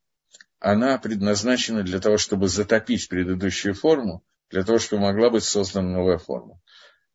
она 0.59 0.97
предназначена 0.97 1.83
для 1.83 1.99
того, 1.99 2.17
чтобы 2.17 2.47
затопить 2.47 3.09
предыдущую 3.09 3.73
форму, 3.73 4.23
для 4.49 4.63
того, 4.63 4.79
чтобы 4.79 5.01
могла 5.01 5.29
быть 5.31 5.43
создана 5.43 5.89
новая 5.89 6.17
форма. 6.17 6.61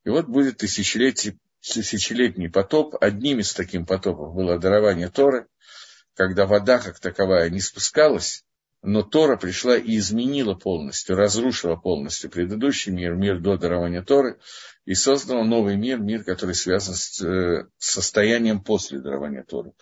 И 0.05 0.11
вот 0.11 0.27
будет 0.27 0.59
тысячелетий, 0.59 1.39
тысячелетний 1.61 2.51
потоп. 2.51 2.97
Одним 3.01 3.39
из 3.39 3.55
таких 3.55 3.87
потопов 3.87 4.35
было 4.35 4.59
дарование 4.59 5.09
Торы, 5.09 5.47
когда 6.15 6.47
вода 6.47 6.79
как 6.79 6.99
таковая 6.99 7.49
не 7.51 7.61
спускалась, 7.61 8.45
но 8.83 9.03
Тора 9.03 9.37
пришла 9.37 9.77
и 9.77 9.99
изменила 9.99 10.55
полностью, 10.55 11.17
разрушила 11.17 11.77
полностью 11.77 12.31
предыдущий 12.31 12.93
мир, 12.93 13.15
мир 13.15 13.39
до 13.39 13.57
дарования 13.59 14.03
Торы, 14.03 14.39
и 14.87 14.95
создала 14.95 15.45
новый 15.45 15.77
мир, 15.77 15.99
мир, 15.99 16.25
который 16.25 16.55
связан 16.55 16.95
с 16.95 17.21
э, 17.23 17.67
состоянием 17.79 18.63
после 18.63 19.01
дарования 19.01 19.45
Торы. 19.45 19.73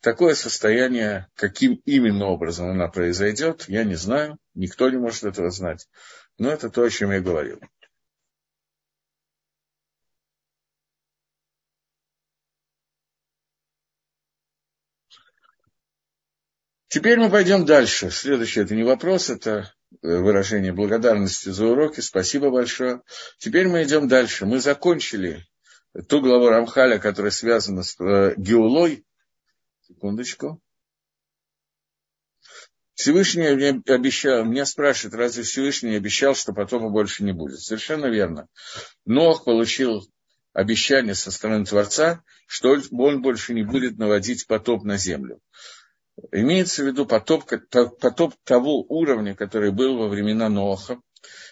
Такое 0.00 0.34
состояние, 0.34 1.26
каким 1.34 1.82
именно 1.84 2.26
образом 2.26 2.70
оно 2.70 2.88
произойдет, 2.90 3.64
я 3.68 3.84
не 3.84 3.96
знаю, 3.96 4.38
никто 4.54 4.88
не 4.88 4.96
может 4.96 5.24
этого 5.24 5.50
знать. 5.50 5.86
Но 6.38 6.50
это 6.50 6.70
то, 6.70 6.82
о 6.82 6.90
чем 6.90 7.10
я 7.10 7.20
говорил. 7.20 7.60
Теперь 16.88 17.18
мы 17.18 17.30
пойдем 17.30 17.66
дальше. 17.66 18.10
Следующий 18.10 18.60
это 18.60 18.74
не 18.74 18.82
вопрос, 18.82 19.28
это 19.28 19.74
э, 20.02 20.16
выражение 20.16 20.72
благодарности 20.72 21.50
за 21.50 21.66
уроки. 21.66 22.00
Спасибо 22.00 22.50
большое. 22.50 23.02
Теперь 23.38 23.68
мы 23.68 23.82
идем 23.82 24.08
дальше. 24.08 24.46
Мы 24.46 24.58
закончили 24.60 25.46
ту 26.08 26.20
главу 26.22 26.48
Рамхаля, 26.48 26.98
которая 26.98 27.30
связана 27.30 27.82
с 27.82 27.94
э, 28.00 28.34
Геулой. 28.38 29.04
Секундочку. 29.86 30.62
Всевышний 32.94 33.50
мне 33.50 33.82
обещал, 33.86 34.44
меня 34.44 34.66
спрашивает, 34.66 35.14
разве 35.14 35.44
Всевышний 35.44 35.94
обещал, 35.94 36.34
что 36.34 36.52
потопа 36.52 36.88
больше 36.88 37.22
не 37.22 37.32
будет? 37.32 37.60
Совершенно 37.60 38.06
верно. 38.06 38.48
Нох 39.04 39.44
получил 39.44 40.04
обещание 40.52 41.14
со 41.14 41.30
стороны 41.30 41.64
Творца, 41.64 42.24
что 42.46 42.76
он 42.90 43.22
больше 43.22 43.54
не 43.54 43.62
будет 43.62 43.98
наводить 43.98 44.46
потоп 44.46 44.82
на 44.82 44.96
землю. 44.96 45.40
Имеется 46.32 46.82
в 46.82 46.86
виду 46.86 47.06
потоп, 47.06 47.44
потоп 47.70 48.34
того 48.44 48.82
уровня, 48.88 49.34
который 49.34 49.72
был 49.72 49.98
во 49.98 50.08
времена 50.08 50.48
Ноха, 50.48 51.00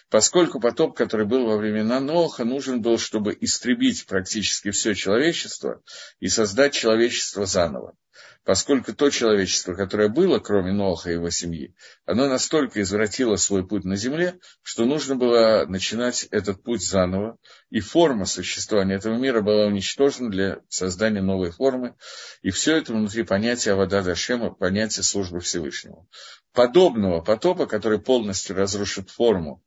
поскольку 0.09 0.59
потоп, 0.59 0.95
который 0.95 1.25
был 1.25 1.45
во 1.45 1.57
времена 1.57 1.99
Ноха, 1.99 2.43
нужен 2.43 2.81
был, 2.81 2.97
чтобы 2.97 3.37
истребить 3.39 4.05
практически 4.05 4.71
все 4.71 4.93
человечество 4.93 5.81
и 6.19 6.27
создать 6.27 6.73
человечество 6.73 7.45
заново 7.45 7.95
поскольку 8.43 8.93
то 8.93 9.09
человечество, 9.09 9.73
которое 9.73 10.07
было, 10.07 10.39
кроме 10.39 10.71
Ноха 10.71 11.09
и 11.09 11.13
его 11.13 11.29
семьи, 11.29 11.75
оно 12.05 12.27
настолько 12.27 12.81
извратило 12.81 13.35
свой 13.35 13.67
путь 13.67 13.83
на 13.83 13.95
земле, 13.95 14.39
что 14.63 14.85
нужно 14.85 15.15
было 15.15 15.65
начинать 15.67 16.27
этот 16.31 16.63
путь 16.63 16.81
заново, 16.81 17.37
и 17.69 17.79
форма 17.79 18.25
существования 18.25 18.95
этого 18.95 19.17
мира 19.17 19.41
была 19.41 19.65
уничтожена 19.65 20.29
для 20.29 20.59
создания 20.69 21.21
новой 21.21 21.51
формы, 21.51 21.95
и 22.41 22.49
все 22.51 22.77
это 22.77 22.93
внутри 22.93 23.23
понятия 23.23 23.73
Авада 23.73 24.01
Дашема, 24.01 24.53
понятия 24.53 25.03
службы 25.03 25.41
Всевышнего. 25.41 26.07
Подобного 26.53 27.21
потопа, 27.21 27.65
который 27.67 27.99
полностью 27.99 28.55
разрушит 28.55 29.09
форму 29.09 29.63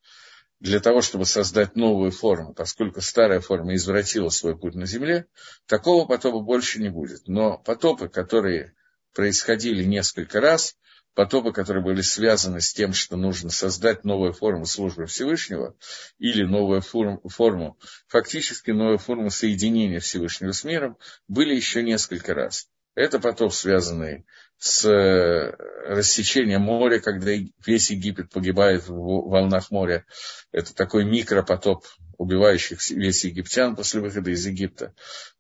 для 0.61 0.79
того, 0.79 1.01
чтобы 1.01 1.25
создать 1.25 1.75
новую 1.75 2.11
форму, 2.11 2.53
поскольку 2.53 3.01
старая 3.01 3.41
форма 3.41 3.75
извратила 3.75 4.29
свой 4.29 4.57
путь 4.57 4.75
на 4.75 4.87
Земле, 4.87 5.27
такого 5.67 6.07
потопа 6.07 6.41
больше 6.41 6.81
не 6.81 6.91
будет. 6.91 7.27
Но 7.27 7.59
потопы, 7.59 8.09
которые 8.09 8.75
происходили 9.15 9.83
несколько 9.85 10.41
раз, 10.41 10.77
потопы, 11.15 11.53
которые 11.53 11.83
были 11.83 12.03
связаны 12.03 12.61
с 12.61 12.73
тем, 12.75 12.93
что 12.93 13.17
нужно 13.17 13.49
создать 13.49 14.05
новую 14.05 14.35
форму 14.35 14.67
службы 14.67 15.07
Всевышнего 15.07 15.75
или 16.19 16.45
новую 16.45 16.83
форму, 16.83 17.79
фактически 18.07 18.71
новую 18.71 18.99
форму 18.99 19.31
соединения 19.31 19.99
Всевышнего 19.99 20.53
с 20.53 20.63
миром, 20.63 20.99
были 21.27 21.55
еще 21.55 21.83
несколько 21.83 22.35
раз. 22.35 22.69
Это 22.95 23.19
потоп, 23.19 23.55
связанный 23.55 24.27
с 24.61 24.85
э, 24.85 25.57
рассечением 25.87 26.61
моря, 26.61 27.01
когда 27.01 27.33
весь 27.65 27.91
Египет 27.91 28.31
погибает 28.31 28.87
в 28.87 28.93
волнах 28.93 29.71
моря. 29.71 30.05
Это 30.53 30.75
такой 30.75 31.07
микропотоп, 31.07 31.87
убивающий 32.19 32.77
весь 32.95 33.25
египтян 33.25 33.75
после 33.75 34.03
выхода 34.03 34.31
из 34.31 34.45
Египта. 34.47 34.93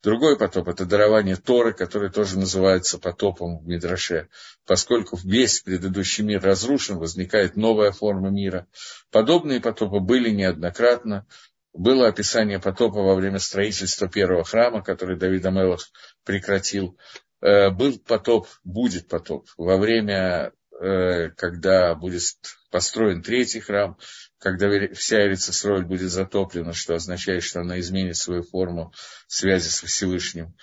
Другой 0.03 0.39
потоп– 0.39 0.69
это 0.69 0.87
дарование 0.87 1.37
Торы, 1.37 1.75
который 1.75 2.11
тоже 2.11 2.39
называется 2.39 2.99
потопом 2.99 3.59
в 3.59 3.69
Мидраше. 3.69 4.31
Поскольку 4.65 5.19
весь 5.23 5.61
предыдущий 5.61 6.25
мир 6.25 6.43
разрушен, 6.43 6.97
возникает 6.97 7.57
новая 7.57 7.93
форма 7.93 8.31
мира. 8.31 8.67
Подобные 9.11 9.61
потопы 9.61 10.00
были 10.00 10.31
неоднократно. 10.31 11.27
Было 11.75 12.09
описание 12.09 12.59
потопа 12.59 13.03
во 13.03 13.15
время 13.15 13.39
строительства 13.39 14.09
первого 14.09 14.45
храма, 14.45 14.83
который 14.83 15.19
Давид 15.19 15.45
Амелах 15.45 15.91
прекратил. 16.25 16.97
Э, 17.41 17.71
был 17.71 17.99
потоп, 17.99 18.47
будет 18.65 19.09
потоп 19.09 19.49
во 19.57 19.79
время, 19.79 20.53
э, 20.79 21.31
когда 21.31 21.95
будет 21.95 22.37
построен 22.71 23.23
третий 23.23 23.61
храм, 23.61 23.97
когда 24.39 24.69
вся 24.95 25.27
Эрицесроль 25.27 25.85
будет 25.85 26.11
затоплена, 26.11 26.73
что 26.73 26.95
означает, 26.95 27.43
что 27.43 27.61
она 27.61 27.81
изменит 27.81 28.17
свою 28.17 28.43
форму 28.43 28.93
связи 29.27 29.69
с 29.69 29.83
Всевышним. 29.83 30.55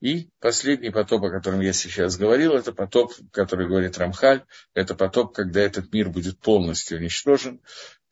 И 0.00 0.30
последний 0.40 0.90
потоп, 0.90 1.24
о 1.24 1.30
котором 1.30 1.60
я 1.60 1.72
сейчас 1.72 2.16
говорил, 2.16 2.54
это 2.54 2.72
потоп, 2.72 3.12
который 3.30 3.68
говорит 3.68 3.98
Рамхаль, 3.98 4.44
это 4.74 4.96
потоп, 4.96 5.32
когда 5.34 5.60
этот 5.60 5.92
мир 5.92 6.08
будет 6.08 6.40
полностью 6.40 6.98
уничтожен. 6.98 7.60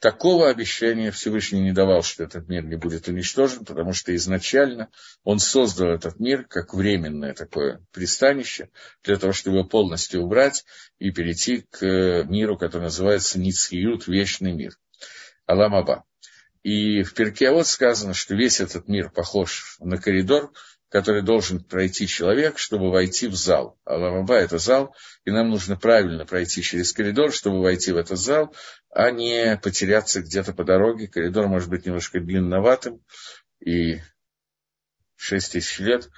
Такого 0.00 0.48
обещания 0.48 1.10
Всевышний 1.10 1.60
не 1.60 1.72
давал, 1.72 2.02
что 2.02 2.24
этот 2.24 2.48
мир 2.48 2.64
не 2.64 2.76
будет 2.76 3.06
уничтожен, 3.06 3.66
потому 3.66 3.92
что 3.92 4.14
изначально 4.16 4.88
он 5.24 5.38
создал 5.38 5.88
этот 5.88 6.18
мир 6.18 6.44
как 6.44 6.72
временное 6.72 7.34
такое 7.34 7.84
пристанище, 7.92 8.70
для 9.04 9.16
того, 9.16 9.34
чтобы 9.34 9.58
его 9.58 9.68
полностью 9.68 10.22
убрать 10.22 10.64
и 10.98 11.10
перейти 11.10 11.66
к 11.68 12.24
миру, 12.24 12.56
который 12.56 12.84
называется 12.84 13.38
Ницхиют, 13.38 14.06
вечный 14.06 14.52
мир. 14.52 14.78
Аламаба. 15.44 16.04
И 16.62 17.02
в 17.02 17.12
Перке 17.12 17.50
вот 17.50 17.66
сказано, 17.66 18.14
что 18.14 18.34
весь 18.34 18.60
этот 18.60 18.88
мир 18.88 19.10
похож 19.10 19.76
на 19.80 19.98
коридор, 19.98 20.50
который 20.90 21.22
должен 21.22 21.62
пройти 21.62 22.06
человек, 22.06 22.58
чтобы 22.58 22.90
войти 22.90 23.28
в 23.28 23.34
зал. 23.34 23.78
А 23.84 23.96
ламаба– 23.96 24.34
это 24.36 24.58
зал, 24.58 24.94
и 25.24 25.30
нам 25.30 25.48
нужно 25.48 25.76
правильно 25.76 26.26
пройти 26.26 26.62
через 26.62 26.92
коридор, 26.92 27.32
чтобы 27.32 27.60
войти 27.60 27.92
в 27.92 27.96
этот 27.96 28.18
зал, 28.18 28.54
а 28.90 29.10
не 29.10 29.58
потеряться 29.62 30.20
где-то 30.20 30.52
по 30.52 30.64
дороге. 30.64 31.06
Коридор 31.06 31.46
может 31.46 31.70
быть 31.70 31.86
немножко 31.86 32.20
длинноватым, 32.20 33.02
и 33.64 34.00
6 35.14 35.52
тысяч 35.52 35.78
лет, 35.78 36.08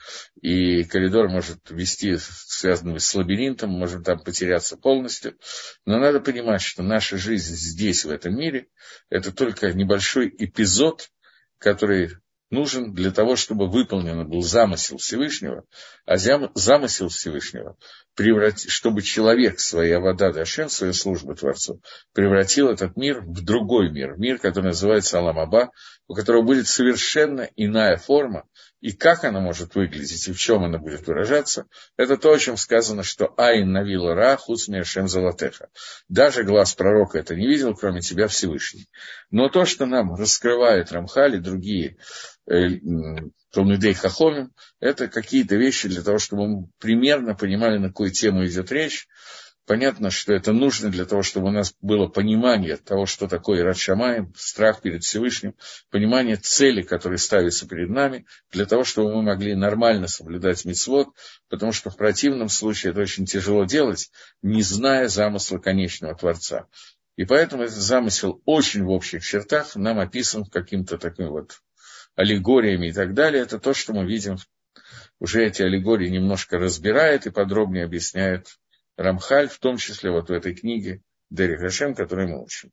и 0.40 0.84
коридор 0.84 1.28
может 1.28 1.70
вести, 1.70 2.16
связанный 2.18 2.98
с 2.98 3.14
лабиринтом, 3.14 3.70
можем 3.70 4.02
там 4.02 4.20
потеряться 4.20 4.78
полностью. 4.78 5.36
Но 5.84 5.98
надо 5.98 6.20
понимать, 6.20 6.62
что 6.62 6.82
наша 6.82 7.18
жизнь 7.18 7.54
здесь, 7.54 8.06
в 8.06 8.10
этом 8.10 8.36
мире, 8.36 8.68
это 9.10 9.32
только 9.32 9.72
небольшой 9.72 10.32
эпизод, 10.38 11.10
который 11.58 12.12
нужен 12.52 12.92
для 12.92 13.10
того, 13.10 13.34
чтобы 13.34 13.68
выполнен 13.68 14.28
был 14.28 14.42
замысел 14.42 14.98
Всевышнего, 14.98 15.64
а 16.04 16.16
замысел 16.18 17.08
Всевышнего, 17.08 17.76
преврати, 18.14 18.68
чтобы 18.68 19.02
человек 19.02 19.58
своей 19.58 19.96
Авада 19.96 20.32
Дашем, 20.32 20.68
свою 20.68 20.92
службу 20.92 21.34
Творцу, 21.34 21.80
превратил 22.12 22.68
этот 22.68 22.96
мир 22.96 23.22
в 23.22 23.42
другой 23.42 23.90
мир, 23.90 24.16
мир, 24.18 24.38
который 24.38 24.66
называется 24.66 25.18
Аламаба, 25.18 25.70
у 26.06 26.14
которого 26.14 26.42
будет 26.42 26.68
совершенно 26.68 27.48
иная 27.56 27.96
форма, 27.96 28.44
и 28.82 28.90
как 28.90 29.22
она 29.22 29.40
может 29.40 29.76
выглядеть, 29.76 30.26
и 30.26 30.32
в 30.32 30.38
чем 30.38 30.64
она 30.64 30.76
будет 30.76 31.06
выражаться, 31.06 31.66
это 31.96 32.16
то, 32.16 32.32
о 32.32 32.38
чем 32.38 32.56
сказано, 32.56 33.04
что 33.04 33.32
Айн 33.36 33.70
навила 33.70 34.12
Ра 34.14 34.36
хуцми 34.36 34.82
Шем 34.82 35.06
Золотеха. 35.06 35.68
Даже 36.08 36.42
глаз 36.42 36.74
пророка 36.74 37.20
это 37.20 37.36
не 37.36 37.46
видел, 37.46 37.76
кроме 37.76 38.00
тебя 38.00 38.26
Всевышний. 38.26 38.88
Но 39.30 39.48
то, 39.48 39.66
что 39.66 39.86
нам 39.86 40.16
раскрывает 40.16 40.90
Рамхали 40.90 41.38
другие 41.38 41.96
э, 42.50 42.70
Талмидей 43.52 43.94
Хахомим, 43.94 44.52
это 44.80 45.06
какие-то 45.06 45.54
вещи 45.54 45.88
для 45.88 46.02
того, 46.02 46.18
чтобы 46.18 46.48
мы 46.48 46.68
примерно 46.80 47.36
понимали, 47.36 47.78
на 47.78 47.88
какую 47.88 48.10
тему 48.10 48.44
идет 48.44 48.72
речь, 48.72 49.06
Понятно, 49.64 50.10
что 50.10 50.32
это 50.32 50.52
нужно 50.52 50.90
для 50.90 51.04
того, 51.04 51.22
чтобы 51.22 51.48
у 51.48 51.50
нас 51.52 51.72
было 51.80 52.08
понимание 52.08 52.76
того, 52.76 53.06
что 53.06 53.28
такое 53.28 53.62
Радшамаем, 53.62 54.34
страх 54.36 54.82
перед 54.82 55.04
Всевышним, 55.04 55.54
понимание 55.90 56.36
цели, 56.36 56.82
которые 56.82 57.18
ставятся 57.18 57.68
перед 57.68 57.88
нами, 57.88 58.26
для 58.50 58.66
того, 58.66 58.82
чтобы 58.82 59.14
мы 59.14 59.22
могли 59.22 59.54
нормально 59.54 60.08
соблюдать 60.08 60.64
мицвод, 60.64 61.10
потому 61.48 61.70
что 61.70 61.90
в 61.90 61.96
противном 61.96 62.48
случае 62.48 62.90
это 62.90 63.02
очень 63.02 63.24
тяжело 63.24 63.64
делать, 63.64 64.10
не 64.42 64.62
зная 64.62 65.06
замысла 65.06 65.58
конечного 65.58 66.16
Творца. 66.16 66.66
И 67.14 67.24
поэтому 67.24 67.62
этот 67.62 67.76
замысел 67.76 68.42
очень 68.44 68.82
в 68.82 68.90
общих 68.90 69.24
чертах 69.24 69.76
нам 69.76 70.00
описан 70.00 70.44
каким-то 70.44 70.98
таким 70.98 71.28
вот 71.28 71.60
аллегориями 72.16 72.88
и 72.88 72.92
так 72.92 73.14
далее. 73.14 73.42
Это 73.42 73.60
то, 73.60 73.74
что 73.74 73.92
мы 73.92 74.06
видим, 74.06 74.38
уже 75.20 75.44
эти 75.46 75.62
аллегории 75.62 76.08
немножко 76.08 76.58
разбирает 76.58 77.26
и 77.26 77.30
подробнее 77.30 77.84
объясняет 77.84 78.58
Рамхаль, 78.96 79.48
в 79.48 79.58
том 79.58 79.76
числе 79.76 80.10
вот 80.10 80.28
в 80.28 80.32
этой 80.32 80.54
книге 80.54 81.02
Дери 81.30 81.56
Гашем, 81.56 81.94
которую 81.94 82.28
мы 82.28 82.42
учим. 82.42 82.70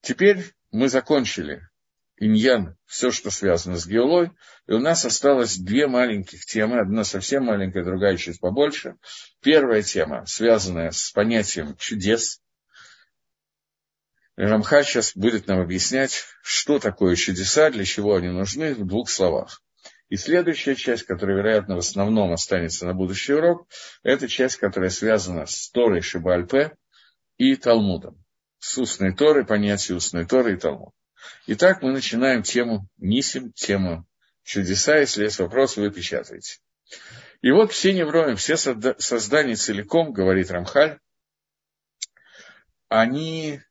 Теперь 0.00 0.52
мы 0.70 0.88
закончили 0.88 1.68
иньян, 2.16 2.76
все, 2.86 3.10
что 3.10 3.30
связано 3.30 3.76
с 3.76 3.86
геолой, 3.86 4.30
и 4.66 4.72
у 4.72 4.78
нас 4.78 5.04
осталось 5.04 5.58
две 5.58 5.88
маленьких 5.88 6.44
темы, 6.44 6.80
одна 6.80 7.04
совсем 7.04 7.44
маленькая, 7.44 7.84
другая 7.84 8.16
чуть 8.16 8.38
побольше. 8.38 8.96
Первая 9.40 9.82
тема, 9.82 10.24
связанная 10.26 10.92
с 10.92 11.10
понятием 11.10 11.76
чудес. 11.76 12.40
Рамхаль 14.36 14.84
сейчас 14.84 15.16
будет 15.16 15.46
нам 15.46 15.60
объяснять, 15.60 16.24
что 16.42 16.78
такое 16.78 17.16
чудеса, 17.16 17.70
для 17.70 17.84
чего 17.84 18.14
они 18.14 18.28
нужны, 18.28 18.74
в 18.74 18.86
двух 18.86 19.10
словах. 19.10 19.60
И 20.12 20.16
следующая 20.18 20.74
часть, 20.74 21.04
которая, 21.04 21.38
вероятно, 21.38 21.74
в 21.74 21.78
основном 21.78 22.34
останется 22.34 22.84
на 22.84 22.92
будущий 22.92 23.32
урок, 23.32 23.66
это 24.02 24.28
часть, 24.28 24.56
которая 24.56 24.90
связана 24.90 25.46
с 25.46 25.70
Торой 25.70 26.02
Шибальпе 26.02 26.76
и 27.38 27.56
Талмудом. 27.56 28.22
С 28.58 28.76
устной 28.76 29.16
Торой, 29.16 29.46
понятие 29.46 29.96
устной 29.96 30.26
Торы 30.26 30.52
и 30.52 30.56
Талмуд. 30.58 30.92
Итак, 31.46 31.80
мы 31.80 31.92
начинаем 31.92 32.42
тему 32.42 32.86
Нисим, 32.98 33.52
тему 33.54 34.06
чудеса. 34.42 34.98
Если 34.98 35.24
есть 35.24 35.38
вопрос, 35.38 35.78
вы 35.78 35.90
печатаете. 35.90 36.58
И 37.40 37.50
вот 37.50 37.72
все 37.72 37.94
невроем, 37.94 38.36
все 38.36 38.58
создания 38.58 39.56
целиком, 39.56 40.12
говорит 40.12 40.50
Рамхаль, 40.50 40.98
они 42.90 43.62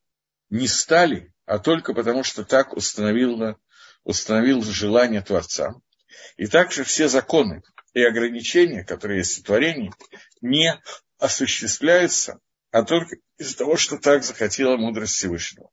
не 0.50 0.68
стали, 0.68 1.36
а 1.46 1.60
только 1.60 1.94
потому, 1.94 2.24
что 2.24 2.44
так 2.44 2.74
установило, 2.74 3.60
установил 4.04 4.64
желание 4.64 5.22
Творца. 5.22 5.76
И 6.38 6.48
также 6.48 6.84
все 6.84 7.08
законы 7.08 7.64
и 7.94 8.04
ограничения, 8.04 8.84
которые 8.84 9.20
есть 9.20 9.40
в 9.40 9.44
творении, 9.44 9.92
не 10.42 10.80
осуществляются, 11.20 12.40
а 12.72 12.84
только 12.84 13.18
из-за 13.38 13.58
того, 13.58 13.78
что 13.78 13.98
так 13.98 14.24
захотела 14.24 14.78
мудрость 14.78 15.16
Всевышнего. 15.16 15.70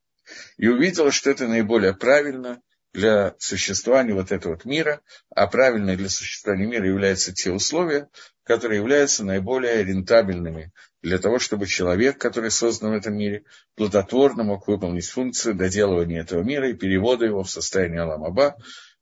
И 0.56 0.68
увидела, 0.68 1.10
что 1.10 1.30
это 1.30 1.46
наиболее 1.46 1.94
правильно 1.94 2.60
для 2.92 3.34
существования 3.38 4.14
вот 4.14 4.32
этого 4.32 4.54
вот 4.54 4.64
мира, 4.64 5.00
а 5.30 5.46
правильно 5.46 5.96
для 5.96 6.08
существования 6.08 6.66
мира 6.66 6.86
являются 6.86 7.32
те 7.32 7.50
условия, 7.50 8.08
которые 8.44 8.78
являются 8.78 9.24
наиболее 9.24 9.84
рентабельными 9.84 10.72
для 11.02 11.18
того, 11.18 11.38
чтобы 11.38 11.66
человек, 11.66 12.18
который 12.18 12.50
создан 12.50 12.90
в 12.90 12.96
этом 12.96 13.16
мире, 13.16 13.44
плодотворно 13.76 14.42
мог 14.42 14.66
выполнить 14.66 15.08
функцию 15.08 15.54
доделывания 15.54 16.20
этого 16.20 16.42
мира 16.42 16.68
и 16.68 16.74
перевода 16.74 17.24
его 17.26 17.42
в 17.42 17.50
состояние 17.50 18.00
Аламаба, 18.00 18.56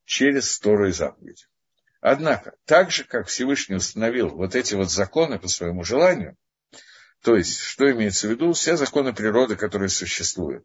через 0.06 0.58
Тору 0.58 0.88
и 0.88 0.92
заповеди. 0.92 1.44
Однако, 2.00 2.54
так 2.64 2.90
же, 2.90 3.04
как 3.04 3.26
Всевышний 3.26 3.76
установил 3.76 4.30
вот 4.30 4.54
эти 4.54 4.74
вот 4.74 4.90
законы 4.90 5.38
по 5.38 5.48
своему 5.48 5.84
желанию, 5.84 6.36
то 7.22 7.36
есть, 7.36 7.58
что 7.58 7.90
имеется 7.90 8.28
в 8.28 8.30
виду, 8.30 8.52
все 8.52 8.76
законы 8.76 9.12
природы, 9.12 9.56
которые 9.56 9.88
существуют, 9.88 10.64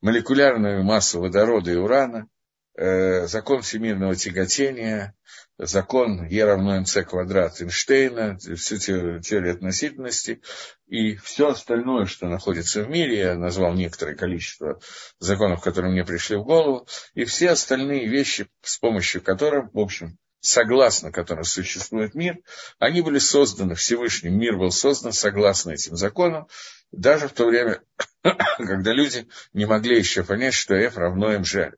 молекулярную 0.00 0.82
массу 0.82 1.20
водорода 1.20 1.70
и 1.70 1.76
урана, 1.76 2.28
закон 2.76 3.62
всемирного 3.62 4.16
тяготения, 4.16 5.14
закон 5.58 6.26
Е 6.26 6.44
равно 6.44 6.80
МЦ 6.80 7.04
квадрат 7.04 7.60
Эйнштейна, 7.60 8.38
всю 8.38 8.78
теорию 8.78 9.52
относительности. 9.52 10.42
И 10.86 11.16
все 11.16 11.50
остальное, 11.50 12.06
что 12.06 12.26
находится 12.26 12.82
в 12.82 12.88
мире, 12.88 13.18
я 13.18 13.34
назвал 13.36 13.74
некоторое 13.74 14.16
количество 14.16 14.80
законов, 15.18 15.62
которые 15.62 15.92
мне 15.92 16.04
пришли 16.04 16.36
в 16.36 16.44
голову, 16.44 16.86
и 17.14 17.24
все 17.24 17.50
остальные 17.50 18.08
вещи, 18.08 18.48
с 18.62 18.78
помощью 18.78 19.22
которых, 19.22 19.72
в 19.72 19.78
общем, 19.78 20.18
согласно 20.40 21.10
которым 21.10 21.44
существует 21.44 22.14
мир, 22.14 22.38
они 22.78 23.00
были 23.00 23.18
созданы 23.18 23.74
Всевышним, 23.74 24.38
мир 24.38 24.58
был 24.58 24.70
создан 24.70 25.12
согласно 25.12 25.70
этим 25.70 25.96
законам, 25.96 26.48
даже 26.92 27.28
в 27.28 27.32
то 27.32 27.46
время, 27.46 27.80
когда 28.58 28.92
люди 28.92 29.26
не 29.52 29.64
могли 29.64 29.96
еще 29.96 30.22
понять, 30.22 30.54
что 30.54 30.74
F 30.74 30.96
равно 30.98 31.38
МЖ 31.38 31.72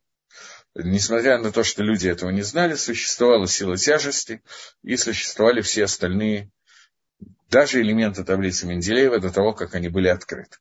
несмотря 0.84 1.38
на 1.38 1.52
то, 1.52 1.64
что 1.64 1.82
люди 1.82 2.08
этого 2.08 2.30
не 2.30 2.42
знали, 2.42 2.74
существовала 2.74 3.46
сила 3.46 3.76
тяжести 3.76 4.42
и 4.82 4.96
существовали 4.96 5.60
все 5.60 5.84
остальные, 5.84 6.50
даже 7.48 7.80
элементы 7.80 8.24
таблицы 8.24 8.66
Менделеева 8.66 9.18
до 9.20 9.32
того, 9.32 9.52
как 9.52 9.74
они 9.74 9.88
были 9.88 10.08
открыты. 10.08 10.58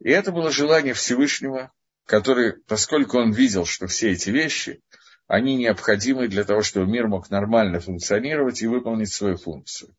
И 0.00 0.10
это 0.10 0.32
было 0.32 0.50
желание 0.50 0.94
Всевышнего, 0.94 1.72
который, 2.06 2.54
поскольку 2.66 3.18
он 3.18 3.32
видел, 3.32 3.66
что 3.66 3.86
все 3.86 4.12
эти 4.12 4.30
вещи, 4.30 4.80
они 5.26 5.56
необходимы 5.56 6.28
для 6.28 6.44
того, 6.44 6.62
чтобы 6.62 6.90
мир 6.90 7.06
мог 7.06 7.30
нормально 7.30 7.80
функционировать 7.80 8.62
и 8.62 8.66
выполнить 8.66 9.12
свою 9.12 9.36
функцию. 9.36 9.94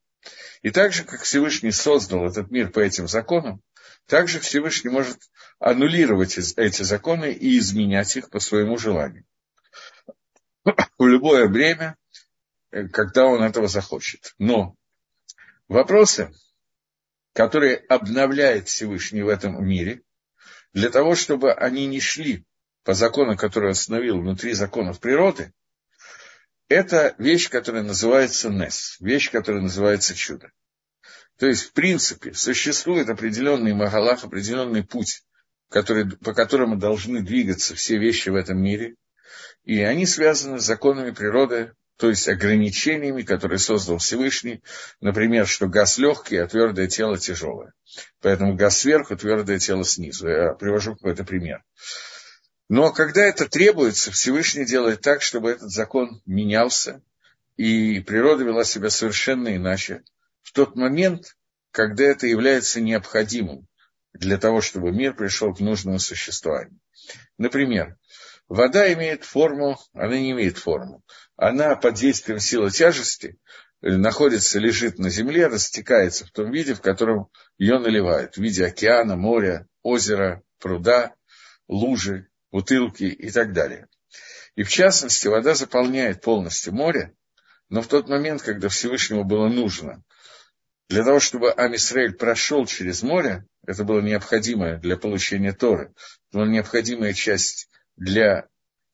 И 0.63 0.71
так 0.71 0.91
же, 0.91 1.03
как 1.03 1.21
Всевышний 1.21 1.71
создал 1.71 2.25
этот 2.25 2.49
мир 2.51 2.71
по 2.71 2.79
этим 2.79 3.07
законам, 3.07 3.61
также 4.07 4.39
Всевышний 4.39 4.89
может 4.89 5.19
аннулировать 5.59 6.37
эти 6.57 6.81
законы 6.81 7.31
и 7.31 7.59
изменять 7.59 8.17
их 8.17 8.29
по 8.31 8.39
своему 8.39 8.77
желанию. 8.77 9.23
В 10.97 11.05
любое 11.05 11.47
время, 11.47 11.95
э, 12.71 12.87
когда 12.87 13.25
он 13.25 13.43
этого 13.43 13.67
захочет. 13.67 14.33
Но 14.37 14.75
вопросы, 15.67 16.33
которые 17.33 17.75
обновляет 17.75 18.67
Всевышний 18.67 19.21
в 19.21 19.29
этом 19.29 19.63
мире, 19.65 20.01
для 20.73 20.89
того, 20.89 21.15
чтобы 21.15 21.53
они 21.53 21.87
не 21.87 21.99
шли 21.99 22.45
по 22.83 22.93
закону, 22.93 23.37
который 23.37 23.71
установил 23.71 24.19
внутри 24.19 24.53
законов 24.53 24.99
природы, 24.99 25.53
это 26.67 27.15
вещь, 27.17 27.49
которая 27.49 27.83
называется 27.83 28.49
Нес, 28.49 28.97
вещь, 28.99 29.31
которая 29.31 29.61
называется 29.61 30.15
чудо. 30.15 30.51
То 31.37 31.47
есть, 31.47 31.63
в 31.63 31.73
принципе, 31.73 32.33
существует 32.33 33.09
определенный 33.09 33.73
Магалах, 33.73 34.23
определенный 34.23 34.83
путь, 34.83 35.23
который, 35.69 36.09
по 36.17 36.33
которому 36.33 36.77
должны 36.77 37.21
двигаться 37.21 37.73
все 37.75 37.97
вещи 37.97 38.29
в 38.29 38.35
этом 38.35 38.61
мире, 38.61 38.95
и 39.63 39.81
они 39.81 40.05
связаны 40.05 40.59
с 40.59 40.65
законами 40.65 41.11
природы, 41.11 41.73
то 41.97 42.09
есть 42.09 42.29
ограничениями, 42.29 43.23
которые 43.23 43.59
создал 43.59 43.97
Всевышний, 43.97 44.63
например, 45.01 45.45
что 45.45 45.67
газ 45.67 45.97
легкий, 45.97 46.37
а 46.37 46.47
твердое 46.47 46.87
тело 46.87 47.17
тяжелое. 47.17 47.73
Поэтому 48.21 48.55
газ 48.55 48.77
сверху, 48.77 49.17
твердое 49.17 49.59
тело 49.59 49.83
снизу. 49.83 50.29
Я 50.29 50.53
привожу 50.53 50.95
какой-то 50.95 51.25
пример. 51.25 51.63
Но 52.69 52.93
когда 52.93 53.25
это 53.25 53.49
требуется, 53.49 54.11
Всевышний 54.11 54.65
делает 54.65 55.01
так, 55.01 55.21
чтобы 55.21 55.51
этот 55.51 55.71
закон 55.71 56.21
менялся, 56.25 57.01
и 57.57 57.99
природа 57.99 58.45
вела 58.45 58.63
себя 58.63 58.89
совершенно 58.89 59.53
иначе. 59.53 60.03
В 60.41 60.53
тот 60.53 60.77
момент, 60.77 61.35
когда 61.71 62.05
это 62.05 62.27
является 62.27 62.79
необходимым 62.79 63.67
для 64.13 64.37
того, 64.37 64.61
чтобы 64.61 64.91
мир 64.91 65.15
пришел 65.15 65.53
к 65.53 65.59
нужному 65.59 65.99
существованию. 65.99 66.79
Например, 67.37 67.97
вода 68.49 68.91
имеет 68.93 69.23
форму, 69.23 69.79
она 69.93 70.17
не 70.17 70.31
имеет 70.31 70.57
форму. 70.57 71.03
Она 71.37 71.75
под 71.75 71.95
действием 71.95 72.39
силы 72.39 72.71
тяжести 72.71 73.37
находится, 73.81 74.59
лежит 74.59 74.99
на 74.99 75.09
земле, 75.09 75.47
растекается 75.47 76.25
в 76.25 76.31
том 76.31 76.51
виде, 76.51 76.73
в 76.73 76.81
котором 76.81 77.29
ее 77.57 77.79
наливают, 77.79 78.35
в 78.35 78.41
виде 78.41 78.65
океана, 78.65 79.15
моря, 79.15 79.67
озера, 79.83 80.43
пруда, 80.59 81.13
лужи 81.67 82.27
бутылки 82.51 83.03
и 83.03 83.29
так 83.29 83.53
далее. 83.53 83.87
И 84.55 84.63
в 84.63 84.69
частности, 84.69 85.27
вода 85.27 85.53
заполняет 85.53 86.21
полностью 86.21 86.73
море, 86.73 87.13
но 87.69 87.81
в 87.81 87.87
тот 87.87 88.09
момент, 88.09 88.41
когда 88.41 88.67
Всевышнему 88.67 89.23
было 89.23 89.47
нужно, 89.47 90.03
для 90.89 91.03
того, 91.03 91.19
чтобы 91.19 91.51
Амисраэль 91.51 92.13
прошел 92.13 92.65
через 92.65 93.03
море, 93.03 93.45
это 93.65 93.83
было 93.83 94.01
необходимое 94.01 94.77
для 94.77 94.97
получения 94.97 95.53
Торы, 95.53 95.93
это 96.29 96.39
была 96.39 96.47
необходимая 96.47 97.13
часть 97.13 97.69
для 97.99 98.47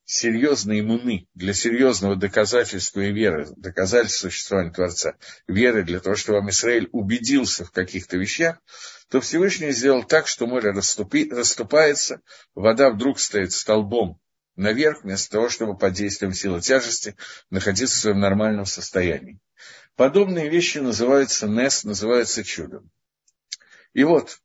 серьезной 0.03 0.81
иммуны, 0.81 1.27
для 1.33 1.53
серьезного 1.53 2.15
доказательства 2.15 3.01
и 3.01 3.13
веры, 3.13 3.47
доказательства 3.55 4.29
существования 4.29 4.71
Творца, 4.71 5.15
веры 5.47 5.83
для 5.83 5.99
того, 5.99 6.15
чтобы 6.15 6.39
Амисраэль 6.39 6.89
убедился 6.91 7.65
в 7.65 7.71
каких-то 7.71 8.17
вещах, 8.17 8.59
то 9.09 9.21
Всевышний 9.21 9.71
сделал 9.71 10.03
так, 10.03 10.27
что 10.27 10.47
море 10.47 10.71
расступи, 10.71 11.29
расступается, 11.29 12.21
вода 12.55 12.89
вдруг 12.89 13.19
стоит 13.19 13.51
столбом 13.51 14.19
наверх, 14.55 15.03
вместо 15.03 15.31
того, 15.31 15.49
чтобы 15.49 15.77
под 15.77 15.93
действием 15.93 16.33
силы 16.33 16.61
тяжести 16.61 17.15
находиться 17.49 17.95
в 17.95 17.99
своем 17.99 18.19
нормальном 18.19 18.65
состоянии. 18.65 19.39
Подобные 19.95 20.49
вещи 20.49 20.79
называются 20.79 21.47
Нес, 21.47 21.83
называются 21.83 22.43
чудом. 22.43 22.89
И 23.93 24.03
вот, 24.03 24.39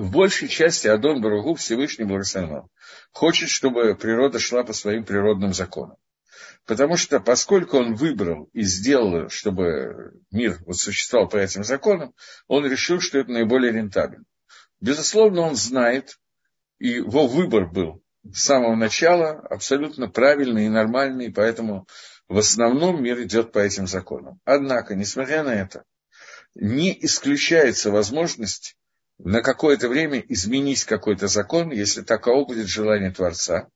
в 0.00 0.10
большей 0.10 0.48
части 0.48 0.88
Адон 0.88 1.20
Баругу 1.20 1.54
Всевышний 1.54 2.04
Благословен 2.04 2.68
хочет, 3.12 3.50
чтобы 3.50 3.94
природа 3.94 4.38
шла 4.38 4.64
по 4.64 4.72
своим 4.72 5.04
природным 5.04 5.52
законам. 5.52 5.96
Потому 6.66 6.96
что, 6.96 7.20
поскольку 7.20 7.78
он 7.78 7.94
выбрал 7.94 8.48
и 8.52 8.62
сделал, 8.62 9.28
чтобы 9.28 10.12
мир 10.30 10.58
вот 10.66 10.76
существовал 10.76 11.28
по 11.28 11.36
этим 11.36 11.64
законам, 11.64 12.14
он 12.48 12.66
решил, 12.66 13.00
что 13.00 13.18
это 13.18 13.30
наиболее 13.30 13.72
рентабельно. 13.72 14.24
Безусловно, 14.80 15.42
он 15.42 15.56
знает, 15.56 16.18
и 16.78 16.88
его 16.88 17.26
выбор 17.26 17.66
был 17.66 18.02
с 18.32 18.42
самого 18.42 18.74
начала 18.74 19.32
абсолютно 19.50 20.08
правильный 20.08 20.66
и 20.66 20.70
нормальный, 20.70 21.26
и 21.26 21.32
поэтому 21.32 21.86
в 22.28 22.38
основном 22.38 23.02
мир 23.02 23.20
идет 23.22 23.52
по 23.52 23.58
этим 23.58 23.86
законам. 23.86 24.40
Однако, 24.44 24.94
несмотря 24.94 25.42
на 25.42 25.54
это, 25.54 25.84
не 26.54 26.96
исключается 27.04 27.90
возможность 27.90 28.76
на 29.24 29.42
какое-то 29.42 29.88
время 29.88 30.20
изменить 30.28 30.84
какой-то 30.84 31.28
закон, 31.28 31.70
если 31.70 32.02
таково 32.02 32.44
будет 32.46 32.66
желание 32.66 33.10
Творца. 33.10 33.68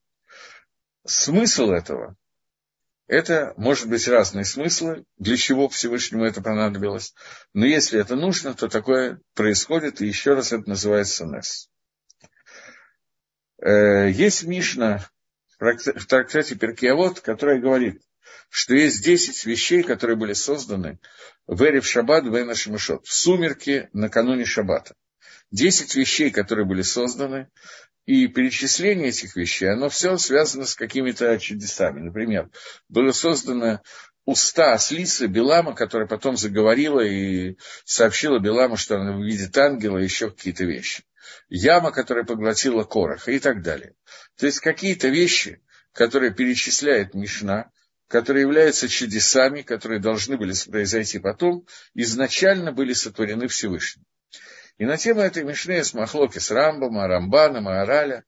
Смысл 1.05 1.71
этого 1.71 2.15
это 3.07 3.53
может 3.55 3.87
быть 3.87 4.07
разные 4.07 4.45
смыслы, 4.45 5.05
для 5.17 5.37
чего 5.37 5.69
Всевышнему 5.69 6.25
это 6.25 6.41
понадобилось. 6.41 7.13
Но 7.53 7.65
если 7.65 7.99
это 7.99 8.15
нужно, 8.15 8.55
то 8.55 8.67
такое 8.67 9.21
происходит, 9.35 10.01
и 10.01 10.07
еще 10.07 10.33
раз 10.33 10.51
это 10.51 10.67
называется 10.67 11.25
Нес. 11.25 11.69
Э, 13.61 14.09
есть 14.09 14.43
Мишна 14.43 15.07
в 15.59 16.05
трактате 16.07 16.55
Перкиавод, 16.55 17.19
которая 17.19 17.59
говорит, 17.59 18.01
что 18.49 18.73
есть 18.73 19.03
10 19.03 19.45
вещей, 19.45 19.83
которые 19.83 20.17
были 20.17 20.33
созданы 20.33 20.99
в 21.45 21.61
Эре 21.61 21.81
в 21.81 21.87
Шаббат, 21.87 22.25
в 22.25 22.55
Шамашот, 22.55 23.05
в 23.05 23.13
сумерки 23.13 23.89
накануне 23.93 24.45
Шаббата. 24.45 24.95
Десять 25.51 25.95
вещей, 25.95 26.31
которые 26.31 26.65
были 26.65 26.81
созданы, 26.81 27.49
и 28.05 28.27
перечисление 28.27 29.09
этих 29.09 29.35
вещей, 29.35 29.71
оно 29.71 29.89
все 29.89 30.17
связано 30.17 30.65
с 30.65 30.75
какими-то 30.75 31.37
чудесами. 31.39 32.01
Например, 32.01 32.49
было 32.87 33.11
создано 33.11 33.81
уста 34.25 34.73
ослицы 34.73 35.27
Белама, 35.27 35.73
которая 35.73 36.07
потом 36.07 36.37
заговорила 36.37 37.01
и 37.01 37.57
сообщила 37.83 38.39
Беламу, 38.39 38.77
что 38.77 38.97
она 38.97 39.17
видит 39.23 39.57
ангела 39.57 39.97
и 39.97 40.03
еще 40.03 40.29
какие-то 40.29 40.65
вещи. 40.65 41.03
Яма, 41.49 41.91
которая 41.91 42.25
поглотила 42.25 42.83
Короха 42.83 43.31
и 43.31 43.39
так 43.39 43.61
далее. 43.63 43.95
То 44.37 44.45
есть 44.45 44.59
какие-то 44.59 45.07
вещи, 45.07 45.61
которые 45.91 46.31
перечисляет 46.33 47.13
Мишна, 47.13 47.71
которые 48.07 48.41
являются 48.41 48.87
чудесами, 48.87 49.61
которые 49.61 49.99
должны 49.99 50.37
были 50.37 50.53
произойти 50.69 51.17
потом, 51.17 51.65
изначально 51.95 52.71
были 52.71 52.93
сотворены 52.93 53.47
Всевышним. 53.47 54.05
И 54.77 54.85
на 54.85 54.97
тему 54.97 55.21
этой 55.21 55.43
Мишны 55.43 55.73
есть 55.73 55.93
Махлокис 55.93 56.51
Рамбама, 56.51 57.07
Рамбана, 57.07 57.61
Маараля, 57.61 58.23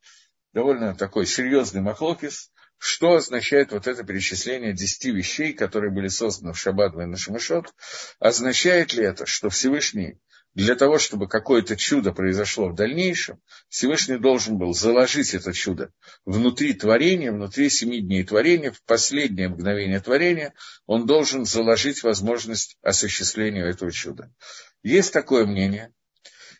довольно 0.54 0.96
такой 0.96 1.26
серьезный 1.26 1.82
Махлокис, 1.82 2.52
что 2.78 3.16
означает 3.16 3.72
вот 3.72 3.88
это 3.88 4.04
перечисление 4.04 4.74
десяти 4.74 5.12
вещей, 5.12 5.54
которые 5.54 5.92
были 5.92 6.08
созданы 6.08 6.54
в 6.54 6.60
Шаббат 6.60 6.96
на 6.96 7.18
Шамашот? 7.18 7.74
Означает 8.20 8.94
ли 8.94 9.04
это, 9.04 9.26
что 9.26 9.50
Всевышний 9.50 10.20
для 10.54 10.76
того, 10.76 10.98
чтобы 10.98 11.28
какое-то 11.28 11.76
чудо 11.76 12.12
произошло 12.14 12.70
в 12.70 12.76
дальнейшем, 12.76 13.40
Всевышний 13.70 14.18
должен 14.18 14.58
был 14.58 14.74
заложить 14.74 15.36
это 15.36 15.54
чудо 15.54 15.92
внутри 16.26 16.74
творения, 16.74 17.32
внутри 17.32 17.70
семи 17.70 18.02
дней 18.02 18.24
творения, 18.24 18.72
в 18.72 18.82
последнее 18.82 19.50
мгновение 19.50 20.00
творения, 20.00 20.56
он 20.88 21.06
должен 21.06 21.46
заложить 21.46 22.02
возможность 22.02 22.76
осуществления 22.82 23.66
этого 23.66 23.92
чуда. 23.92 24.34
Есть 24.82 25.14
такое 25.14 25.46
мнение, 25.46 25.94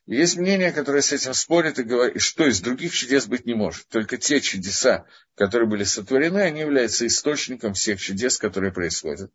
есть 0.08 0.38
мнение, 0.38 0.72
которое 0.72 1.02
с 1.02 1.12
этим 1.12 1.34
спорит 1.34 1.80
и 1.80 1.84
говорит, 1.84 2.22
что 2.22 2.48
из 2.48 2.62
других 2.62 2.94
чудес 2.94 3.28
быть 3.28 3.46
не 3.46 3.54
может. 3.54 3.88
Только 3.90 4.18
те 4.18 4.40
чудеса, 4.40 5.06
которые 5.36 5.70
были 5.70 5.84
сотворены, 5.84 6.40
они 6.40 6.62
являются 6.62 7.06
источником 7.06 7.74
всех 7.74 8.00
чудес, 8.00 8.38
которые 8.38 8.72
происходят. 8.72 9.32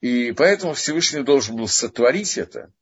И 0.00 0.32
поэтому 0.32 0.74
Всевышний 0.74 1.24
должен 1.24 1.56
был 1.56 1.66
сотворить 1.66 2.38
это 2.38 2.72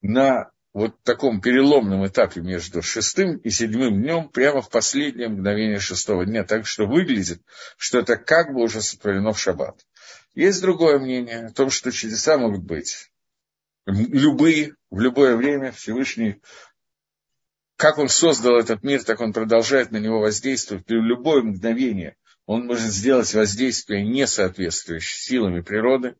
на 0.00 0.50
вот 0.72 1.02
таком 1.02 1.42
переломном 1.42 2.06
этапе 2.06 2.40
между 2.40 2.80
шестым 2.80 3.36
и 3.38 3.50
седьмым 3.50 4.00
днем, 4.00 4.28
прямо 4.30 4.62
в 4.62 4.70
последнее 4.70 5.28
мгновение 5.28 5.80
шестого 5.80 6.24
дня, 6.24 6.44
так 6.44 6.66
что 6.66 6.86
выглядит, 6.86 7.42
что 7.76 7.98
это 7.98 8.16
как 8.16 8.54
бы 8.54 8.62
уже 8.62 8.80
сотворено 8.80 9.32
в 9.32 9.38
шаббат. 9.38 9.84
Есть 10.34 10.62
другое 10.62 10.98
мнение 10.98 11.46
о 11.46 11.52
том, 11.52 11.68
что 11.68 11.90
чудеса 11.90 12.38
могут 12.38 12.62
быть 12.62 13.10
любые, 13.88 14.74
в 14.90 15.00
любое 15.00 15.36
время 15.36 15.72
Всевышний, 15.72 16.40
как 17.76 17.98
он 17.98 18.08
создал 18.08 18.56
этот 18.58 18.82
мир, 18.82 19.02
так 19.04 19.20
он 19.20 19.32
продолжает 19.32 19.90
на 19.90 19.98
него 19.98 20.20
воздействовать. 20.20 20.86
В 20.88 20.92
любое 20.92 21.42
мгновение 21.42 22.16
он 22.44 22.66
может 22.66 22.90
сделать 22.90 23.32
воздействие, 23.34 24.04
не 24.04 24.26
соответствующее 24.26 25.20
силами 25.20 25.60
природы, 25.60 26.16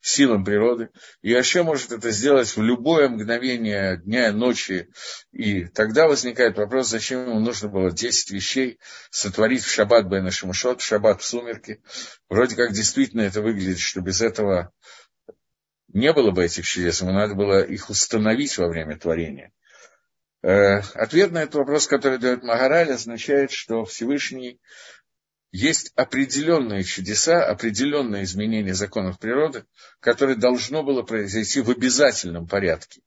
силам 0.00 0.44
природы. 0.44 0.90
И 1.22 1.30
еще 1.30 1.62
может 1.62 1.92
это 1.92 2.10
сделать 2.10 2.54
в 2.56 2.62
любое 2.62 3.08
мгновение 3.08 3.98
дня 3.98 4.28
и 4.28 4.32
ночи. 4.32 4.88
И 5.32 5.64
тогда 5.66 6.06
возникает 6.06 6.58
вопрос, 6.58 6.88
зачем 6.88 7.28
ему 7.28 7.40
нужно 7.40 7.68
было 7.68 7.90
10 7.90 8.30
вещей 8.30 8.78
сотворить 9.10 9.64
в 9.64 9.70
шаббат 9.70 10.06
Бена 10.06 10.30
Шамашот, 10.30 10.80
в 10.80 10.84
шаббат 10.84 11.22
в 11.22 11.24
сумерки. 11.24 11.80
Вроде 12.28 12.56
как 12.56 12.72
действительно 12.72 13.22
это 13.22 13.42
выглядит, 13.42 13.78
что 13.78 14.00
без 14.00 14.20
этого 14.20 14.72
не 15.96 16.12
было 16.12 16.30
бы 16.30 16.44
этих 16.44 16.66
чудес, 16.66 17.00
ему 17.00 17.12
надо 17.12 17.34
было 17.34 17.62
их 17.62 17.88
установить 17.88 18.58
во 18.58 18.68
время 18.68 18.98
творения. 18.98 19.50
Э, 20.42 20.80
ответ 20.94 21.32
на 21.32 21.42
этот 21.42 21.54
вопрос, 21.54 21.86
который 21.86 22.18
дает 22.18 22.42
Магараль, 22.42 22.92
означает, 22.92 23.50
что 23.50 23.86
Всевышний 23.86 24.60
есть 25.52 25.92
определенные 25.96 26.84
чудеса, 26.84 27.46
определенные 27.46 28.24
изменения 28.24 28.74
законов 28.74 29.18
природы, 29.18 29.64
которые 30.00 30.36
должно 30.36 30.82
было 30.82 31.02
произойти 31.02 31.62
в 31.62 31.70
обязательном 31.70 32.46
порядке. 32.46 33.00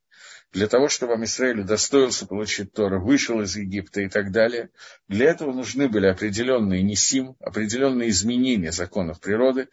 для 0.52 0.66
того, 0.66 0.88
чтобы 0.88 1.12
Амисраиль 1.12 1.60
удостоился 1.60 2.26
получить 2.26 2.72
Тору, 2.72 3.00
вышел 3.00 3.40
из 3.40 3.54
Египта 3.54 4.00
и 4.00 4.08
так 4.08 4.32
далее. 4.32 4.70
Для 5.06 5.30
этого 5.30 5.52
нужны 5.52 5.88
были 5.88 6.08
определенные 6.08 6.82
несим, 6.82 7.36
определенные 7.38 8.08
изменения 8.08 8.72
законов 8.72 9.20
природы, 9.20 9.68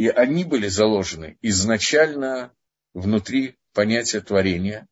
и 0.00 0.08
они 0.08 0.44
были 0.44 0.66
заложены 0.68 1.36
изначально 1.42 2.54
внутри 2.94 3.58
понятия 3.74 4.22
творения, 4.22 4.88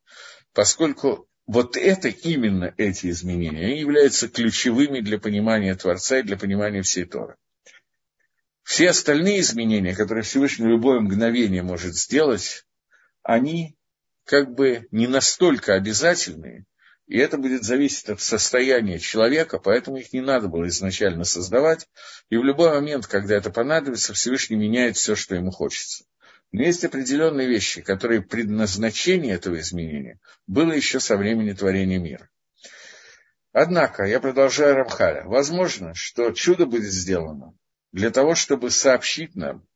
поскольку 0.52 1.30
вот 1.46 1.78
это 1.78 2.08
именно 2.08 2.74
эти 2.76 3.08
изменения, 3.08 3.80
являются 3.80 4.28
ключевыми 4.28 5.00
для 5.00 5.18
понимания 5.18 5.74
Творца 5.74 6.18
и 6.18 6.22
для 6.22 6.36
понимания 6.36 6.82
всей 6.82 7.06
Торы. 7.06 7.36
Все 8.62 8.90
остальные 8.90 9.40
изменения, 9.40 9.96
которые 9.96 10.24
Всевышний 10.24 10.66
в 10.66 10.68
любое 10.68 11.00
мгновение 11.00 11.62
может 11.62 11.94
сделать, 11.96 12.66
они 13.22 13.78
как 14.26 14.54
бы 14.54 14.88
не 14.90 15.06
настолько 15.06 15.72
обязательные, 15.72 16.66
и 17.08 17.16
это 17.18 17.38
будет 17.38 17.64
зависеть 17.64 18.10
от 18.10 18.20
состояния 18.20 18.98
человека, 18.98 19.58
поэтому 19.58 19.96
их 19.96 20.12
не 20.12 20.20
надо 20.20 20.48
было 20.48 20.68
изначально 20.68 21.24
создавать, 21.24 21.88
и 22.28 22.36
в 22.36 22.44
любой 22.44 22.70
момент, 22.70 23.06
когда 23.06 23.34
это 23.34 23.50
понадобится, 23.50 24.12
Всевышний 24.12 24.56
меняет 24.56 24.96
все, 24.96 25.16
что 25.16 25.34
ему 25.34 25.50
хочется. 25.50 26.04
Но 26.52 26.62
есть 26.62 26.84
определенные 26.84 27.48
вещи, 27.48 27.80
которые 27.80 28.20
предназначение 28.20 29.34
этого 29.34 29.58
изменения 29.58 30.20
было 30.46 30.72
еще 30.72 31.00
со 31.00 31.16
времени 31.16 31.52
творения 31.52 31.98
мира. 31.98 32.28
Однако, 33.52 34.04
я 34.04 34.20
продолжаю 34.20 34.76
Рамхаля, 34.76 35.24
возможно, 35.24 35.94
что 35.94 36.30
чудо 36.32 36.66
будет 36.66 36.92
сделано 36.92 37.54
для 37.92 38.10
того, 38.10 38.34
чтобы 38.34 38.70
сообщить 38.70 39.34
нам 39.34 39.66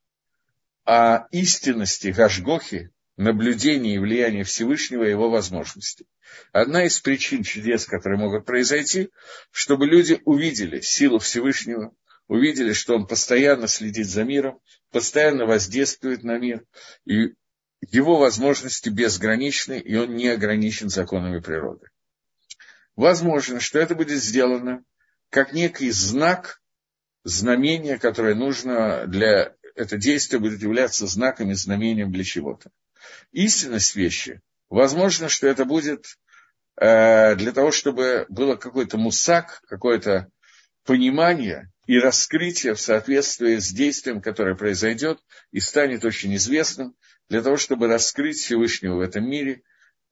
о 0.85 1.27
истинности 1.31 2.09
Гашгохи, 2.09 2.90
наблюдения 3.16 3.94
и 3.94 3.98
влияния 3.98 4.44
Всевышнего 4.44 5.05
и 5.05 5.11
его 5.11 5.31
возможностей. 5.31 6.07
Одна 6.53 6.85
из 6.87 6.98
причин 7.01 7.42
чудес, 7.42 7.87
которые 7.87 8.18
могут 8.18 8.46
произойти, 8.46 9.11
чтобы 9.51 9.87
люди 9.87 10.20
увидели 10.25 10.81
силу 10.81 11.18
Всевышнего, 11.18 11.94
увидели, 12.29 12.72
что 12.72 12.94
он 12.94 13.07
постоянно 13.07 13.68
следит 13.68 14.07
за 14.07 14.25
миром, 14.25 14.61
постоянно 14.90 15.46
воздействует 15.46 16.22
на 16.22 16.38
мир, 16.38 16.64
и 17.05 17.35
его 17.90 18.18
возможности 18.18 18.88
безграничны, 18.88 19.79
и 19.79 19.96
он 19.96 20.14
не 20.14 20.29
ограничен 20.29 20.88
законами 20.88 21.40
природы. 21.40 21.88
Возможно, 22.96 23.61
что 23.61 23.79
это 23.79 23.94
будет 23.94 24.22
сделано 24.22 24.85
как 25.31 25.53
некий 25.53 25.90
знак, 25.90 26.61
знамение, 27.25 27.98
которое 27.98 28.35
нужно 28.35 29.07
для... 29.07 29.55
Это 29.75 29.96
действие 29.96 30.38
будет 30.40 30.61
являться 30.61 31.07
знаком 31.07 31.51
и 31.51 31.55
знамением 31.55 32.12
для 32.12 32.25
чего-то. 32.25 32.70
Истинность 33.33 33.95
вещи. 33.97 34.41
Возможно, 34.69 35.29
что 35.29 35.47
это 35.47 35.65
будет 35.65 36.07
э, 36.81 37.35
для 37.37 37.53
того, 37.53 37.71
чтобы 37.71 38.27
было 38.29 38.57
какой-то 38.57 38.99
мусак, 38.99 39.61
какое-то 39.69 40.29
понимание 40.85 41.71
и 41.87 41.99
раскрытие 41.99 42.75
в 42.75 42.81
соответствии 42.81 43.57
с 43.57 43.71
действием, 43.71 44.21
которое 44.21 44.55
произойдет 44.55 45.21
и 45.51 45.61
станет 45.61 46.05
очень 46.05 46.35
известным, 46.37 46.95
для 47.29 47.43
того, 47.43 47.57
чтобы 47.57 47.88
раскрыть 47.88 48.38
Всевышнего 48.38 48.97
в 48.97 49.01
этом 49.01 49.29
мире, 49.29 49.62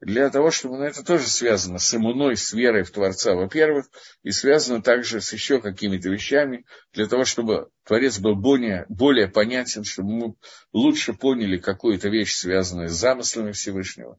для 0.00 0.30
того, 0.30 0.50
чтобы, 0.50 0.78
ну, 0.78 0.84
это 0.84 1.04
тоже 1.04 1.26
связано 1.28 1.78
с 1.78 1.94
иммуной, 1.94 2.36
с 2.36 2.52
верой 2.52 2.84
в 2.84 2.90
Творца, 2.90 3.34
во-первых, 3.34 3.86
и 4.22 4.30
связано 4.30 4.82
также 4.82 5.20
с 5.20 5.32
еще 5.32 5.60
какими-то 5.60 6.08
вещами, 6.08 6.64
для 6.94 7.06
того, 7.06 7.24
чтобы 7.24 7.68
Творец 7.84 8.18
был 8.18 8.34
более, 8.34 8.86
более 8.88 9.28
понятен, 9.28 9.84
чтобы 9.84 10.10
мы 10.10 10.34
лучше 10.72 11.12
поняли 11.12 11.58
какую-то 11.58 12.08
вещь, 12.08 12.34
связанную 12.34 12.88
с 12.88 12.92
замыслами 12.92 13.52
Всевышнего. 13.52 14.18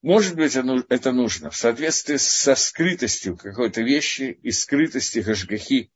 Может 0.00 0.34
быть, 0.34 0.54
это 0.54 1.12
нужно 1.12 1.50
в 1.50 1.56
соответствии 1.56 2.16
со 2.16 2.54
скрытостью 2.54 3.36
какой-то 3.36 3.82
вещи 3.82 4.38
и 4.42 4.50
скрытостью 4.50 5.24
Гашгахи. 5.24 5.90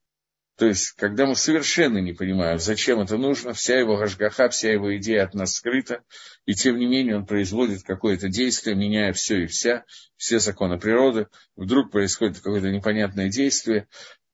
То 0.58 0.66
есть, 0.66 0.94
когда 0.96 1.24
мы 1.24 1.36
совершенно 1.36 1.98
не 1.98 2.12
понимаем, 2.12 2.58
зачем 2.58 2.98
это 2.98 3.16
нужно, 3.16 3.52
вся 3.52 3.78
его 3.78 3.96
Гашгаха, 3.96 4.48
вся 4.48 4.72
его 4.72 4.96
идея 4.96 5.22
от 5.22 5.32
нас 5.32 5.54
скрыта, 5.54 6.02
и 6.46 6.54
тем 6.54 6.78
не 6.78 6.86
менее 6.86 7.16
он 7.16 7.26
производит 7.26 7.84
какое-то 7.84 8.28
действие, 8.28 8.74
меняя 8.74 9.12
все 9.12 9.44
и 9.44 9.46
вся, 9.46 9.84
все 10.16 10.40
законы 10.40 10.76
природы, 10.76 11.28
вдруг 11.54 11.92
происходит 11.92 12.38
какое-то 12.38 12.70
непонятное 12.70 13.28
действие, 13.28 13.86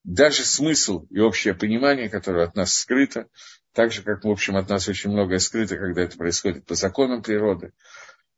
даже 0.03 0.45
смысл 0.45 1.07
и 1.11 1.21
общее 1.21 1.53
понимание, 1.53 2.09
которое 2.09 2.47
от 2.47 2.57
нас 2.57 2.75
скрыто, 2.75 3.29
так 3.75 3.93
же, 3.93 4.03
как, 4.03 4.25
в 4.25 4.31
общем, 4.31 4.57
от 4.57 4.67
нас 4.71 4.89
очень 4.89 5.11
многое 5.11 5.41
скрыто, 5.41 5.77
когда 5.77 6.05
это 6.05 6.17
происходит 6.17 6.65
по 6.65 6.75
законам 6.75 7.23
природы, 7.23 7.75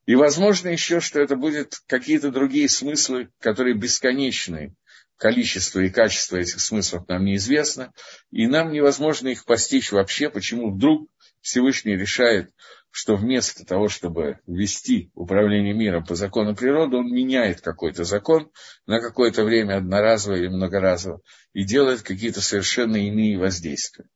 и 0.07 0.17
возможно 0.17 0.69
еще, 0.69 1.01
что 1.01 1.21
это 1.21 1.37
будут 1.37 1.75
какие-то 1.87 2.33
другие 2.33 2.69
смыслы, 2.69 3.29
которые 3.41 3.77
бесконечны. 3.77 4.75
Количество 5.17 5.81
и 5.81 5.89
качество 5.89 6.37
этих 6.37 6.61
смыслов 6.61 7.09
нам 7.09 7.25
неизвестно, 7.25 7.93
и 8.31 8.47
нам 8.47 8.71
невозможно 8.71 9.29
их 9.29 9.45
постичь 9.45 9.91
вообще, 9.93 10.29
почему 10.29 10.71
вдруг 10.75 11.09
Всевышний 11.41 11.97
решает, 11.97 12.51
что 12.91 13.17
вместо 13.17 13.65
того, 13.65 13.89
чтобы 13.89 14.41
вести 14.47 15.11
управление 15.15 15.75
миром 15.75 16.05
по 16.05 16.15
закону 16.15 16.55
природы, 16.55 16.97
он 16.97 17.13
меняет 17.13 17.61
какой-то 17.61 18.05
закон 18.05 18.51
на 18.87 19.01
какое-то 19.01 19.45
время 19.45 19.77
одноразово 19.77 20.37
или 20.37 20.49
многоразово 20.49 21.21
и 21.53 21.65
делает 21.65 22.03
какие-то 22.03 22.41
совершенно 22.41 22.97
иные 22.97 23.39
воздействия. 23.39 24.07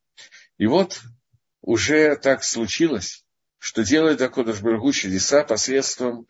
И 0.58 0.66
вот 0.66 1.00
уже 1.62 2.16
так 2.16 2.42
случилось, 2.42 3.24
что 3.58 3.84
делает 3.84 4.22
Акодыш 4.22 4.60
Баргу 4.60 4.92
чудеса 4.92 5.44
посредством 5.44 6.26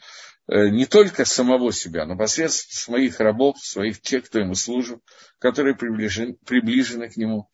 не 0.48 0.87
только 0.87 1.24
самого 1.24 1.72
себя, 1.72 2.07
но 2.07 2.16
посредством 2.16 2.72
своих 2.72 3.20
рабов, 3.20 3.59
своих 3.59 4.00
тех, 4.00 4.24
кто 4.24 4.40
ему 4.40 4.55
служит, 4.55 5.00
которые 5.38 5.76
приближены, 5.76 6.37
приближены 6.44 7.09
к 7.09 7.16
нему. 7.16 7.48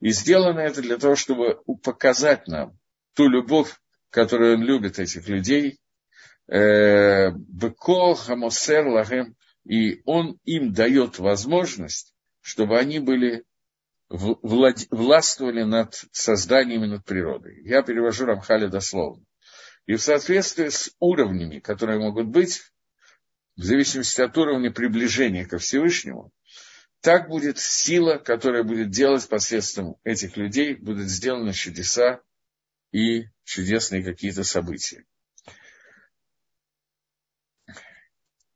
И 0.00 0.10
сделано 0.10 0.60
это 0.60 0.82
для 0.82 0.98
того, 0.98 1.14
чтобы 1.14 1.60
показать 1.82 2.48
нам 2.48 2.76
ту 3.14 3.28
любовь, 3.28 3.74
которую 4.10 4.56
он 4.56 4.62
любит 4.62 4.98
этих 4.98 5.28
людей, 5.28 5.78
э, 6.48 7.30
Беко, 7.30 8.14
Хамосер, 8.14 8.86
Лагем, 8.88 9.36
и 9.64 10.02
он 10.04 10.38
им 10.44 10.72
дает 10.72 11.18
возможность, 11.18 12.14
чтобы 12.40 12.78
они 12.78 12.98
были 12.98 13.44
властвовали 14.08 15.62
над 15.62 15.94
созданием 16.10 16.84
и 16.84 16.88
над 16.88 17.04
природой. 17.04 17.62
Я 17.62 17.82
перевожу 17.82 18.24
Рамхали 18.24 18.66
дословно. 18.66 19.24
И 19.86 19.94
в 19.94 20.02
соответствии 20.02 20.68
с 20.68 20.94
уровнями, 20.98 21.58
которые 21.58 21.98
могут 21.98 22.28
быть, 22.28 22.62
в 23.56 23.62
зависимости 23.62 24.20
от 24.20 24.36
уровня 24.38 24.70
приближения 24.70 25.44
ко 25.44 25.58
Всевышнему, 25.58 26.32
так 27.00 27.28
будет 27.28 27.58
сила, 27.58 28.18
которая 28.18 28.62
будет 28.62 28.90
делать 28.90 29.28
посредством 29.28 29.96
этих 30.04 30.36
людей, 30.36 30.74
будут 30.74 31.08
сделаны 31.08 31.52
чудеса 31.52 32.20
и 32.92 33.24
чудесные 33.44 34.04
какие-то 34.04 34.44
события. 34.44 35.04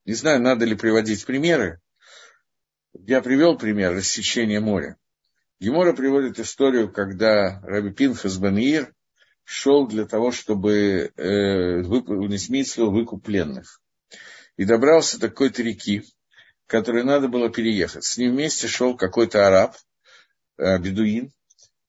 Не 0.04 0.12
знаю, 0.12 0.42
надо 0.42 0.66
ли 0.66 0.74
приводить 0.74 1.24
примеры. 1.24 1.80
Я 2.92 3.22
привел 3.22 3.56
пример 3.56 3.94
рассечения 3.94 4.60
моря. 4.60 4.98
Гемора 5.60 5.94
приводит 5.94 6.38
историю, 6.38 6.92
когда 6.92 7.60
Раби 7.62 7.90
Пинхас 7.90 8.36
Баниир 8.36 8.92
шел 9.44 9.86
для 9.86 10.06
того, 10.06 10.32
чтобы 10.32 11.12
э, 11.16 11.82
митсву 12.48 12.90
выкуп 12.90 13.24
пленных. 13.24 13.80
И 14.56 14.64
добрался 14.64 15.18
до 15.18 15.28
какой-то 15.28 15.62
реки, 15.62 16.04
которой 16.66 17.04
надо 17.04 17.28
было 17.28 17.50
переехать. 17.50 18.04
С 18.04 18.16
ним 18.16 18.32
вместе 18.32 18.68
шел 18.68 18.96
какой-то 18.96 19.46
араб, 19.46 19.76
э, 20.58 20.78
бедуин, 20.78 21.32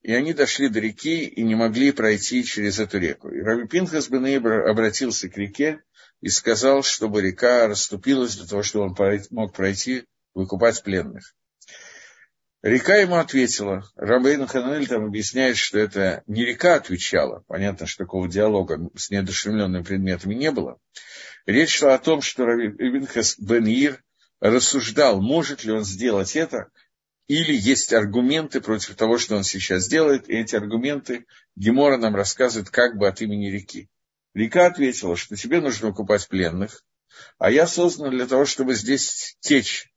и 0.02 0.14
они 0.14 0.34
дошли 0.34 0.70
до 0.70 0.80
реки 0.80 1.26
и 1.26 1.42
не 1.44 1.56
могли 1.56 1.92
пройти 1.92 2.44
через 2.44 2.80
эту 2.80 3.00
реку. 3.00 3.30
И 3.30 3.40
Раби 3.42 3.68
Пинхас 3.68 4.08
бен 4.08 4.26
обратился 4.46 5.30
к 5.30 5.38
реке 5.38 5.82
и 6.22 6.30
сказал, 6.30 6.84
чтобы 6.84 7.22
река 7.22 7.68
расступилась 7.68 8.36
для 8.36 8.46
того, 8.46 8.62
чтобы 8.62 8.86
он 8.86 8.96
мог 9.32 9.56
пройти, 9.56 10.06
выкупать 10.36 10.84
пленных. 10.84 11.34
Река 12.66 12.96
ему 12.96 13.18
ответила. 13.18 13.88
Рабейн 13.96 14.48
Ханель 14.48 14.88
там 14.88 15.06
объясняет, 15.06 15.56
что 15.56 15.78
это 15.78 16.24
не 16.26 16.44
река 16.44 16.74
отвечала. 16.74 17.44
Понятно, 17.46 17.86
что 17.86 18.06
такого 18.06 18.28
диалога 18.28 18.90
с 18.96 19.12
неодушевленными 19.12 19.84
предметами 19.84 20.34
не 20.34 20.50
было. 20.50 20.80
Речь 21.46 21.78
шла 21.78 21.94
о 21.94 22.00
том, 22.00 22.24
что 22.24 22.44
Рабин 22.44 23.08
Бен 23.38 23.66
Ир 23.68 24.04
рассуждал, 24.40 25.22
может 25.22 25.64
ли 25.64 25.74
он 25.74 25.86
сделать 25.86 26.36
это, 26.36 26.72
или 27.28 27.54
есть 27.56 27.94
аргументы 27.94 28.62
против 28.62 28.96
того, 28.96 29.20
что 29.20 29.36
он 29.36 29.44
сейчас 29.44 29.88
делает, 29.88 30.28
и 30.28 30.34
эти 30.34 30.56
аргументы 30.56 31.28
Гемора 31.56 31.98
нам 31.98 32.16
рассказывает 32.16 32.72
как 32.72 32.98
бы 32.98 33.08
от 33.08 33.22
имени 33.22 33.52
реки. 33.52 33.90
Река 34.34 34.66
ответила, 34.66 35.16
что 35.16 35.36
тебе 35.36 35.62
нужно 35.62 35.94
купать 35.94 36.28
пленных, 36.28 36.84
а 37.38 37.52
я 37.52 37.68
создан 37.68 38.10
для 38.10 38.26
того, 38.26 38.46
чтобы 38.46 38.74
здесь 38.74 39.38
течь 39.40 39.94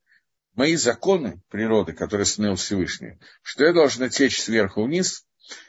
мои 0.58 0.74
законы 0.74 1.40
природы, 1.50 1.92
которые 1.92 2.24
установил 2.24 2.56
Всевышний, 2.56 3.16
что 3.42 3.64
я 3.64 3.72
должна 3.72 4.08
течь 4.08 4.42
сверху 4.42 4.82
вниз, 4.82 5.24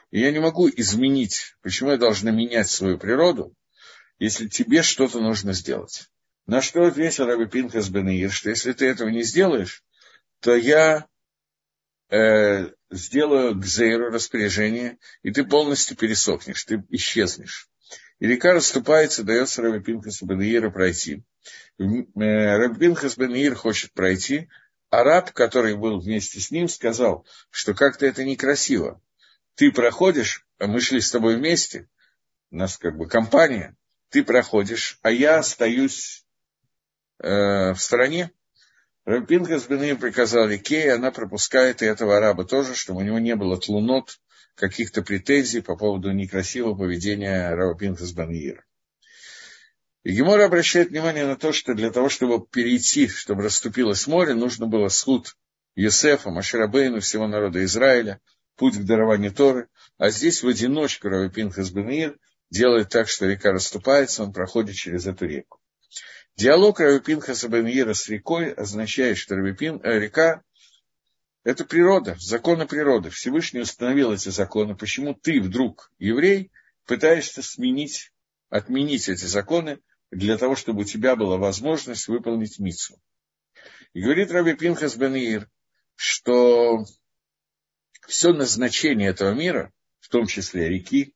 и 0.10 0.20
я 0.20 0.32
не 0.32 0.40
могу 0.40 0.68
изменить, 0.68 1.54
почему 1.62 1.92
я 1.92 1.98
должна 1.98 2.32
менять 2.32 2.70
свою 2.70 2.98
природу, 2.98 3.54
если 4.18 4.48
тебе 4.48 4.82
что-то 4.82 5.20
нужно 5.20 5.54
сделать. 5.54 6.10
На 6.48 6.64
что 6.64 6.88
ответил 6.88 7.28
Раби 7.28 7.46
Пинхас 7.46 7.88
Бенеир, 7.90 8.32
что 8.32 8.50
если 8.50 8.74
ты 8.74 8.88
этого 8.88 9.10
не 9.10 9.22
сделаешь, 9.22 9.84
то 10.40 10.56
я 10.56 11.06
э, 12.10 12.72
сделаю 12.90 13.62
Зейру 13.62 14.10
распоряжение, 14.10 14.98
и 15.22 15.30
ты 15.30 15.44
полностью 15.46 15.98
пересохнешь, 15.98 16.64
ты 16.64 16.84
исчезнешь. 16.90 17.70
И 18.18 18.26
река 18.26 18.54
расступается, 18.54 19.24
дается 19.24 19.62
Раби 19.62 19.82
Пинхасу 19.84 20.26
Бенеира 20.26 20.72
пройти. 20.72 21.24
Э, 21.78 22.58
Раби 22.58 22.80
Пинхас 22.80 23.18
Бенеир 23.18 23.54
хочет 23.54 23.94
пройти, 23.94 24.50
а 24.90 25.04
раб, 25.04 25.32
который 25.32 25.76
был 25.76 26.00
вместе 26.00 26.40
с 26.40 26.52
ним, 26.52 26.68
сказал, 26.68 27.26
что 27.52 27.74
как-то 27.74 28.06
это 28.06 28.24
некрасиво. 28.24 29.02
Ты 29.56 29.72
проходишь, 29.72 30.46
а 30.58 30.68
мы 30.68 30.80
шли 30.80 31.02
с 31.02 31.12
тобой 31.12 31.36
вместе, 31.36 31.88
у 32.52 32.58
нас 32.58 32.78
как 32.78 32.98
бы 32.98 33.08
компания, 33.08 33.76
ты 34.10 34.24
проходишь, 34.24 34.98
а 35.02 35.12
я 35.12 35.40
остаюсь 35.40 36.26
э, 37.20 37.74
в 37.74 37.78
стороне. 37.78 38.32
Рабинхас 39.06 39.68
Беним 39.68 39.98
приказал 39.98 40.48
реке, 40.48 40.86
и 40.86 40.90
она 40.90 41.12
пропускает 41.12 41.82
и 41.82 41.86
этого 41.86 42.18
араба 42.18 42.46
тоже, 42.46 42.76
чтобы 42.76 43.02
у 43.02 43.04
него 43.04 43.20
не 43.20 43.36
было 43.36 43.60
тлунот, 43.60 44.20
каких-то 44.56 45.02
претензий 45.02 45.62
по 45.62 45.76
поводу 45.76 46.12
некрасивого 46.12 46.76
поведения 46.76 47.50
Раба 47.54 47.78
Пинхас 47.78 48.12
Баньира. 48.12 48.64
И 50.04 50.14
Гемора 50.14 50.46
обращает 50.46 50.90
внимание 50.90 51.26
на 51.26 51.36
то, 51.36 51.52
что 51.52 51.74
для 51.74 51.92
того, 51.92 52.08
чтобы 52.08 52.46
перейти, 52.46 53.08
чтобы 53.08 53.44
расступилось 53.44 54.08
море, 54.08 54.34
нужно 54.34 54.66
было 54.66 54.88
сход 54.88 55.36
Юсефа, 55.76 56.30
Маширабейну, 56.30 57.02
всего 57.02 57.28
народа 57.28 57.64
Израиля, 57.66 58.22
путь 58.56 58.78
к 58.78 58.84
дарованию 58.84 59.34
Торы. 59.34 59.68
А 59.98 60.10
здесь 60.10 60.42
в 60.42 60.48
одиночку 60.48 61.10
Раби 61.10 61.34
Пинхас 61.34 61.72
Бенир 61.72 62.18
делает 62.50 62.90
так, 62.90 63.10
что 63.10 63.26
река 63.26 63.52
расступается, 63.52 64.24
он 64.24 64.32
проходит 64.32 64.76
через 64.76 65.06
эту 65.06 65.26
реку. 65.26 65.60
Диалог 66.38 66.80
Раби 66.80 67.00
Пинхаса 67.00 67.50
Бен 67.50 67.68
с 67.94 68.08
рекой 68.08 68.54
означает, 68.54 69.18
что 69.18 69.36
Раби 69.36 69.54
Пин, 69.54 69.82
э, 69.84 70.00
река– 70.00 70.44
это 71.44 71.66
природа, 71.66 72.16
законы 72.20 72.66
природы. 72.66 73.10
Всевышний 73.10 73.60
установил 73.60 74.14
эти 74.14 74.30
законы. 74.30 74.78
Почему 74.78 75.14
ты 75.14 75.42
вдруг, 75.42 75.92
еврей, 76.00 76.52
пытаешься 76.86 77.42
сменить, 77.42 78.14
отменить 78.50 79.10
эти 79.10 79.26
законы 79.26 79.80
для 80.12 80.38
того, 80.38 80.56
чтобы 80.56 80.82
у 80.82 80.86
тебя 80.86 81.16
была 81.16 81.38
возможность 81.38 82.08
выполнить 82.08 82.60
митцву? 82.60 83.00
И 83.94 84.02
говорит 84.02 84.32
Раби 84.32 84.54
Пинхас 84.54 84.96
Бен 84.96 85.48
что 85.96 86.86
все 88.08 88.34
назначение 88.34 89.10
этого 89.10 89.34
мира, 89.34 89.74
в 90.00 90.10
том 90.10 90.26
числе 90.28 90.70
реки, 90.70 91.14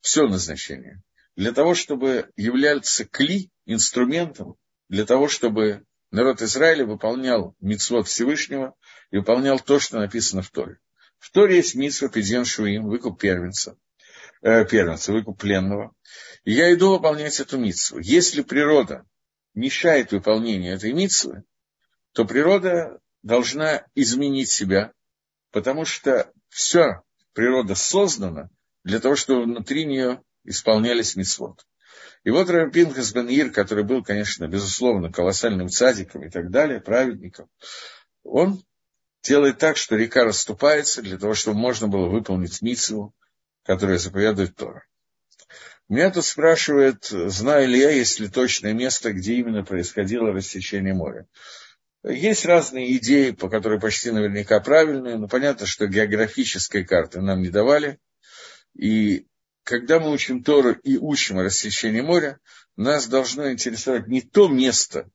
все 0.00 0.26
назначение, 0.26 1.02
для 1.36 1.52
того, 1.52 1.74
чтобы 1.74 2.30
являться 2.36 3.04
кли, 3.04 3.50
инструментом 3.64 4.56
для 4.88 5.06
того, 5.06 5.28
чтобы 5.28 5.86
народ 6.10 6.42
Израиля 6.42 6.84
выполнял 6.84 7.56
митцвот 7.60 8.06
Всевышнего 8.06 8.74
и 9.10 9.16
выполнял 9.16 9.58
то, 9.58 9.78
что 9.80 9.98
написано 9.98 10.42
в 10.42 10.50
Торе. 10.50 10.78
В 11.18 11.30
Торе 11.30 11.56
есть 11.56 11.74
митцва 11.74 12.08
Педен 12.08 12.44
Шуим, 12.44 12.84
выкуп 12.84 13.20
первенца, 13.20 13.78
э, 14.42 14.64
первенца, 14.66 15.12
выкуп 15.12 15.40
пленного. 15.40 15.92
И 16.44 16.52
я 16.52 16.72
иду 16.72 16.90
выполнять 16.90 17.40
эту 17.40 17.58
митцву. 17.58 17.98
Если 17.98 18.42
природа 18.42 19.06
мешает 19.54 20.12
выполнению 20.12 20.74
этой 20.74 20.92
митцвы, 20.92 21.44
то 22.12 22.24
природа 22.24 23.00
должна 23.22 23.86
изменить 23.94 24.50
себя, 24.50 24.92
потому 25.50 25.84
что 25.84 26.30
вся 26.48 27.02
природа 27.32 27.74
создана 27.74 28.50
для 28.84 28.98
того, 29.00 29.16
чтобы 29.16 29.44
внутри 29.44 29.84
нее 29.84 30.22
исполнялись 30.44 31.16
митцвот. 31.16 31.64
И 32.24 32.30
вот 32.30 32.50
Рампинхас 32.50 33.12
бен 33.12 33.28
Ир, 33.28 33.50
который 33.50 33.84
был, 33.84 34.02
конечно, 34.02 34.46
безусловно, 34.46 35.12
колоссальным 35.12 35.68
цадиком 35.68 36.24
и 36.24 36.30
так 36.30 36.50
далее, 36.50 36.80
праведником, 36.80 37.48
он 38.22 38.62
делает 39.22 39.58
так, 39.58 39.76
что 39.76 39.96
река 39.96 40.24
расступается 40.24 41.02
для 41.02 41.18
того, 41.18 41.34
чтобы 41.34 41.58
можно 41.58 41.88
было 41.88 42.08
выполнить 42.08 42.62
миссию, 42.62 43.12
которая 43.64 43.98
заповедует 43.98 44.56
Тора. 44.56 44.84
Меня 45.88 46.10
тут 46.10 46.24
спрашивают, 46.24 47.04
знаю 47.04 47.68
ли 47.68 47.78
я, 47.78 47.90
есть 47.90 48.18
ли 48.18 48.28
точное 48.28 48.72
место, 48.72 49.12
где 49.12 49.34
именно 49.34 49.64
происходило 49.64 50.32
рассечение 50.32 50.94
моря. 50.94 51.26
Есть 52.04 52.46
разные 52.46 52.96
идеи, 52.96 53.30
по 53.30 53.48
которым 53.48 53.80
почти 53.80 54.10
наверняка 54.10 54.58
правильные, 54.60 55.18
но 55.18 55.28
понятно, 55.28 55.66
что 55.66 55.86
географической 55.86 56.84
карты 56.84 57.20
нам 57.20 57.42
не 57.42 57.50
давали. 57.50 57.98
И 58.74 59.26
когда 59.64 60.00
мы 60.00 60.10
учим 60.10 60.42
Тору 60.42 60.72
и 60.72 60.96
учим 60.96 61.38
о 61.38 62.02
моря, 62.02 62.40
нас 62.76 63.06
должно 63.06 63.52
интересовать 63.52 64.08
не 64.08 64.20
то 64.20 64.48
место, 64.48 65.08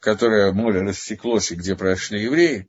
которое 0.00 0.52
море 0.52 0.80
рассеклось 0.80 1.52
и 1.52 1.56
где 1.56 1.76
прошли 1.76 2.22
евреи, 2.22 2.66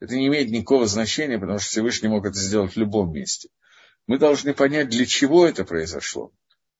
это 0.00 0.16
не 0.16 0.26
имеет 0.26 0.50
никакого 0.50 0.86
значения, 0.86 1.38
потому 1.38 1.58
что 1.58 1.68
Всевышний 1.70 2.08
мог 2.08 2.26
это 2.26 2.38
сделать 2.38 2.74
в 2.74 2.78
любом 2.78 3.12
месте. 3.12 3.48
Мы 4.06 4.18
должны 4.18 4.52
понять, 4.54 4.90
для 4.90 5.06
чего 5.06 5.46
это 5.46 5.64
произошло, 5.64 6.32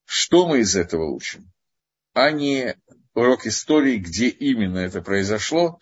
что 0.05 0.47
мы 0.47 0.61
из 0.61 0.77
этого 0.77 1.11
учим, 1.11 1.51
а 2.13 2.31
не 2.31 2.77
урок 3.15 3.47
истории, 3.47 3.97
где 3.97 4.29
именно 4.29 4.79
это 4.79 5.01
произошло, 5.01 5.81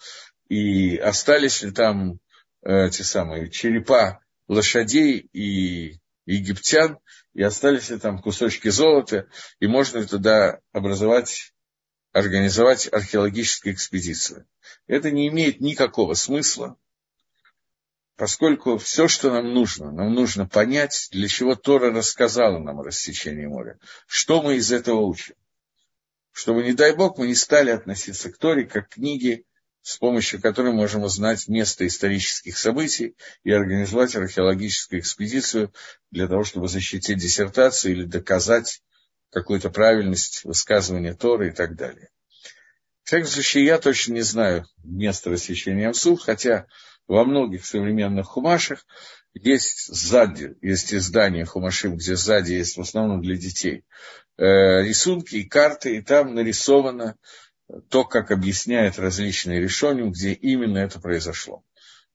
и 0.49 0.97
остались 0.97 1.63
ли 1.63 1.71
там 1.73 2.19
э, 2.63 2.91
те 2.91 3.03
самые 3.05 3.51
черепа 3.51 4.21
лошадей 4.49 5.29
и 5.33 5.99
египтян, 6.27 6.99
и 7.35 7.43
остались 7.43 7.91
ли 7.91 7.99
там 7.99 8.21
кусочки 8.21 8.69
золота, 8.69 9.29
и 9.59 9.67
можно 9.67 9.99
ли 9.99 10.07
туда 10.07 10.61
образовать, 10.73 11.53
организовать 12.13 12.93
археологическую 12.93 13.75
экспедицию. 13.75 14.47
Это 14.87 15.11
не 15.11 15.29
имеет 15.29 15.61
никакого 15.61 16.15
смысла, 16.15 16.77
поскольку 18.17 18.79
все, 18.79 19.09
что 19.09 19.31
нам 19.31 19.53
нужно, 19.53 19.91
нам 19.91 20.15
нужно 20.15 20.47
понять, 20.47 21.09
для 21.13 21.29
чего 21.29 21.55
Тора 21.55 21.93
рассказала 21.93 22.59
нам 22.59 22.81
о 22.81 22.85
рассечении 22.85 23.47
моря, 23.47 23.79
что 24.07 24.43
мы 24.43 24.57
из 24.57 24.73
этого 24.73 25.01
учим. 25.01 25.35
Чтобы, 26.33 26.63
не 26.63 26.73
дай 26.73 26.95
Бог, 26.95 27.19
мы 27.19 27.27
не 27.27 27.35
стали 27.35 27.71
относиться 27.71 28.31
к 28.31 28.39
Торе 28.39 28.65
как 28.65 28.89
к 28.89 28.95
книге, 28.95 29.45
с 29.83 29.99
помощью 29.99 30.41
которой 30.41 30.73
можем 30.73 31.03
узнать 31.03 31.49
место 31.49 31.87
исторических 31.87 32.57
событий 32.57 33.17
и 33.43 33.51
организовать 33.51 34.15
археологическую 34.15 35.01
экспедицию 35.01 35.75
для 36.11 36.29
того, 36.29 36.45
чтобы 36.45 36.69
защитить 36.69 37.19
диссертацию 37.19 37.93
или 37.93 38.05
доказать 38.05 38.81
какую-то 39.31 39.71
правильность 39.71 40.45
высказывания 40.45 41.15
Торы 41.15 41.49
и 41.49 41.53
так 41.53 41.75
далее. 41.75 42.11
В 43.03 43.09
всяком 43.09 43.27
случае, 43.27 43.65
я 43.65 43.79
точно 43.79 44.13
не 44.15 44.21
знаю 44.21 44.65
места 44.85 45.31
рассечения 45.31 45.89
Амсуд, 45.89 46.23
хотя 46.23 46.67
во 47.09 47.25
многих 47.25 47.65
современных 47.65 48.27
хумашах 48.27 48.87
есть 49.35 49.87
сзади, 49.93 50.57
есть 50.61 50.93
издание 50.95 51.45
хумашим, 51.45 51.97
где 51.97 52.17
сзади 52.17 52.53
есть 52.53 52.77
в 52.77 52.81
основном 52.81 53.23
для 53.23 53.37
детей 53.37 53.85
э, 54.37 54.83
рисунки 54.83 55.37
и 55.37 55.49
карты, 55.49 55.97
и 55.97 56.03
там 56.03 56.35
нарисовано 56.35 57.17
то, 57.89 58.05
как 58.05 58.31
объясняет 58.31 58.99
различные 58.99 59.61
решения, 59.61 60.09
где 60.11 60.33
именно 60.33 60.79
это 60.79 61.01
произошло. 61.01 61.65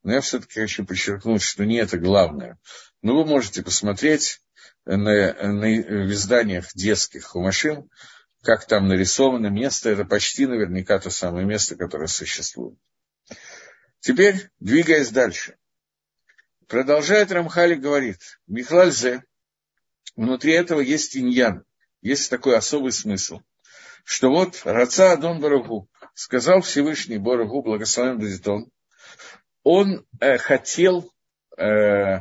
Но 0.04 0.14
я 0.14 0.22
все-таки 0.22 0.62
хочу 0.62 0.86
подчеркнуть, 0.86 1.42
что 1.42 1.66
не 1.66 1.78
это 1.78 1.98
главное. 1.98 2.58
Но 3.02 3.16
вы 3.16 3.26
можете 3.26 3.64
посмотреть 3.64 4.42
на, 4.86 4.96
на, 4.96 5.68
в 5.68 6.12
изданиях 6.12 6.68
детских 6.76 7.26
хумашим, 7.26 7.90
как 8.44 8.66
там 8.66 8.88
нарисовано 8.88 9.48
место, 9.48 9.90
это 9.90 10.06
почти 10.06 10.46
наверняка 10.46 11.00
то 11.00 11.10
самое 11.10 11.46
место, 11.46 11.76
которое 11.76 12.08
существует. 12.08 12.78
Теперь, 14.08 14.50
двигаясь 14.62 15.10
дальше. 15.10 15.58
Продолжает 16.68 17.30
Рамхали, 17.30 17.76
говорит, 17.76 18.40
Михлальзе, 18.48 19.26
внутри 20.16 20.54
этого 20.54 20.80
есть 20.80 21.18
иньян, 21.18 21.66
есть 22.02 22.30
такой 22.30 22.56
особый 22.56 22.94
смысл– 22.94 23.42
что 24.06 24.30
вот 24.30 24.62
Раца 24.64 25.12
Адон 25.12 25.42
Барагу, 25.42 25.90
сказал 26.14 26.62
Всевышний 26.62 27.18
Барагу, 27.18 27.62
благословен 27.62 28.18
будет 28.18 28.48
он, 28.48 28.72
он 29.64 30.08
э, 30.22 30.38
хотел 30.38 31.14
э, 31.58 32.20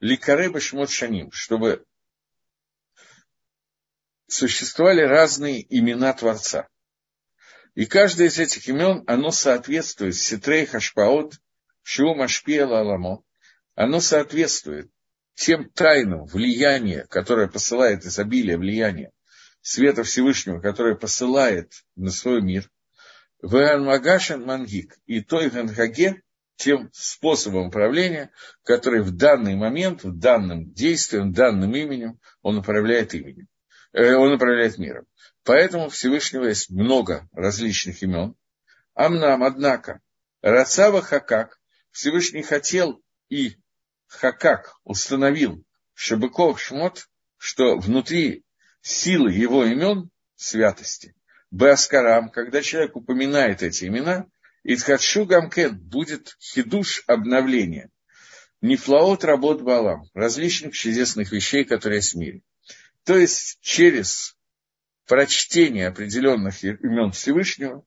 Ликареба 0.00 0.60
Шмот 0.60 0.88
Шаним, 0.88 1.30
чтобы 1.32 1.84
существовали 4.26 5.02
разные 5.02 5.66
имена 5.68 6.14
Творца. 6.14 6.66
И 7.74 7.86
каждое 7.86 8.28
из 8.28 8.38
этих 8.38 8.68
имен, 8.68 9.04
оно 9.06 9.30
соответствует 9.30 10.16
Ситрей 10.16 10.66
Хашпаот, 10.66 11.34
Шиу 11.82 12.14
Машпиела 12.14 12.80
Аламо, 12.80 13.22
оно 13.74 14.00
соответствует 14.00 14.90
тем 15.34 15.70
тайнам 15.70 16.26
влияния, 16.26 17.06
которое 17.08 17.48
посылает 17.48 18.04
изобилие 18.04 18.58
влияния 18.58 19.10
света 19.62 20.02
Всевышнего, 20.02 20.60
который 20.60 20.96
посылает 20.96 21.72
на 21.96 22.10
свой 22.10 22.42
мир, 22.42 22.70
Веанмагашан 23.42 24.44
Мангик 24.44 24.98
и 25.06 25.20
той 25.20 25.50
Гангаге, 25.50 26.22
тем 26.56 26.90
способом 26.92 27.68
управления, 27.68 28.30
который 28.64 29.00
в 29.00 29.12
данный 29.12 29.56
момент, 29.56 30.04
в 30.04 30.18
данном 30.18 30.72
действии, 30.72 31.18
в 31.18 31.32
данным 31.32 31.74
именем, 31.74 32.20
он 32.42 32.58
управляет 32.58 33.14
именем. 33.14 33.48
Э, 33.92 34.14
он 34.14 34.34
управляет 34.34 34.76
миром. 34.76 35.06
Поэтому 35.50 35.88
Всевышнего 35.88 36.44
есть 36.44 36.70
много 36.70 37.28
различных 37.32 38.04
имен. 38.04 38.36
Амнам, 38.94 39.42
однако, 39.42 40.00
Рацава 40.42 41.02
Хакак, 41.02 41.58
Всевышний 41.90 42.42
хотел 42.42 43.02
и 43.28 43.56
Хакак 44.06 44.76
установил 44.84 45.64
Шабыков 45.92 46.60
Шмот, 46.62 47.08
что 47.36 47.76
внутри 47.78 48.44
силы 48.80 49.32
его 49.32 49.64
имен 49.64 50.10
святости. 50.36 51.16
Беаскарам, 51.50 52.30
когда 52.30 52.62
человек 52.62 52.94
упоминает 52.94 53.64
эти 53.64 53.86
имена, 53.86 54.26
Итхадшу 54.62 55.26
Гамкет 55.26 55.82
будет 55.82 56.36
хидуш 56.40 57.02
обновления. 57.08 57.90
Нефлаот 58.60 59.24
работ 59.24 59.62
Балам, 59.62 60.04
различных 60.14 60.74
чудесных 60.74 61.32
вещей, 61.32 61.64
которые 61.64 61.96
есть 61.96 62.14
в 62.14 62.18
мире. 62.18 62.42
То 63.02 63.16
есть 63.18 63.58
через 63.62 64.36
прочтение 65.10 65.88
определенных 65.88 66.62
имен 66.62 67.10
Всевышнего, 67.10 67.84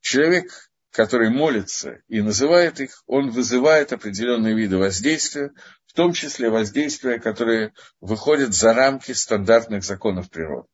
человек, 0.00 0.72
который 0.90 1.30
молится 1.30 2.00
и 2.08 2.20
называет 2.20 2.80
их, 2.80 3.04
он 3.06 3.30
вызывает 3.30 3.92
определенные 3.92 4.56
виды 4.56 4.76
воздействия, 4.76 5.52
в 5.86 5.92
том 5.92 6.12
числе 6.14 6.50
воздействия, 6.50 7.20
которые 7.20 7.74
выходят 8.00 8.54
за 8.54 8.74
рамки 8.74 9.12
стандартных 9.12 9.84
законов 9.84 10.30
природы. 10.30 10.66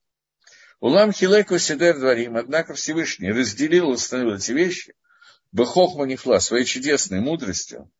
Улам 0.81 1.13
Хилеку 1.13 1.59
Сидер 1.59 1.99
Дворим, 1.99 2.39
однако 2.39 2.73
Всевышний 2.73 3.31
разделил 3.31 3.91
и 3.91 3.95
установил 3.97 4.37
эти 4.37 4.53
вещи, 4.53 4.95
Бехох 5.53 5.97
Манифла, 5.97 6.39
своей 6.39 6.65
чудесной 6.65 7.21
мудростью, 7.21 7.93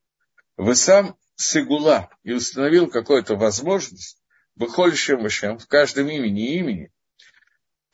вы 0.57 0.75
сам 0.75 1.19
Сигула 1.37 2.09
и 2.23 2.33
установил 2.33 2.89
какую-то 2.89 3.37
возможность, 3.37 4.23
Бехоль 4.57 4.97
Шем 4.97 5.59
в 5.59 5.67
каждом 5.67 6.09
имени 6.09 6.55
и 6.55 6.59
имени, 6.61 6.94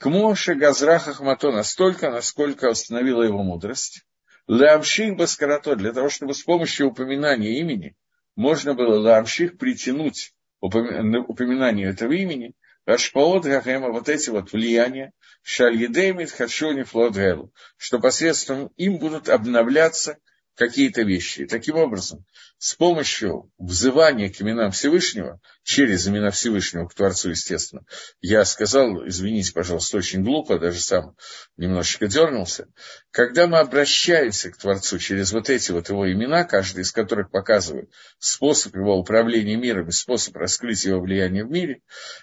к 0.01 0.07
Моше 0.07 0.55
Газраха 0.55 1.13
Хмато 1.13 1.53
настолько, 1.53 2.11
насколько 2.11 2.71
установила 2.71 3.23
его 3.23 3.43
мудрость, 3.43 4.07
Леамших 4.49 5.15
Баскарато, 5.15 5.77
для 5.77 5.93
того, 5.93 6.09
чтобы 6.09 6.33
с 6.33 6.43
помощью 6.43 6.89
упоминания 6.89 7.61
имени 7.61 7.95
можно 8.35 8.73
было 8.73 8.99
Леамших 8.99 9.59
притянуть 9.59 10.33
упоминание 10.61 11.91
этого 11.91 12.13
имени, 12.13 12.55
Рашпаот 12.87 13.45
Гахема, 13.45 13.93
вот 13.93 14.09
эти 14.09 14.31
вот 14.31 14.53
влияния, 14.53 15.13
Шальедеймит 15.43 16.31
Хашуни 16.31 16.83
Флодгелу, 16.83 17.53
что 17.77 17.99
посредством 17.99 18.69
им 18.79 18.97
будут 18.97 19.29
обновляться 19.29 20.17
какие-то 20.57 21.03
вещи. 21.03 21.43
И 21.43 21.47
таким 21.47 21.77
образом, 21.77 22.25
с 22.59 22.75
помощью 22.75 23.51
взывания 23.59 24.31
к 24.31 24.41
именам 24.43 24.71
Всевышнего, 24.71 25.41
через 25.63 26.07
имена 26.07 26.31
Всевышнего 26.31 26.87
к 26.87 26.95
Творцу, 26.95 27.31
естественно, 27.31 27.85
я 28.21 28.45
сказал, 28.45 29.07
извините, 29.09 29.53
пожалуйста, 29.53 29.97
очень 29.97 30.23
глупо, 30.23 30.59
даже 30.59 30.81
сам 30.81 31.17
немножечко 31.57 32.07
дернулся, 32.07 32.69
когда 33.11 33.47
мы 33.47 33.59
обращаемся 33.59 34.51
к 34.51 34.59
Творцу 34.59 34.99
через 34.99 35.33
вот 35.33 35.49
эти 35.49 35.73
вот 35.73 35.89
его 35.89 36.11
имена, 36.11 36.45
каждый 36.45 36.83
из 36.83 36.93
которых 36.93 37.31
показывает 37.31 37.91
способ 38.19 38.77
его 38.77 38.97
управления 38.97 39.57
миром 39.57 39.89
и 39.89 39.93
способ 39.93 40.37
раскрытия 40.37 40.93
его 40.93 41.01
влияния 41.01 41.45
в 41.45 41.51
мире, 41.51 41.81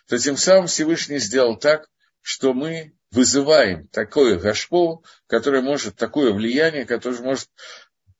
то 0.07 0.17
тем 0.17 0.37
самым 0.37 0.67
Всевышний 0.67 1.19
сделал 1.19 1.57
так, 1.57 1.87
что 2.21 2.53
мы 2.53 2.93
вызываем 3.11 3.87
такое 3.87 4.37
гашпо, 4.37 5.01
которое 5.27 5.61
может, 5.61 5.95
такое 5.95 6.33
влияние, 6.33 6.85
которое 6.85 7.21
может 7.21 7.47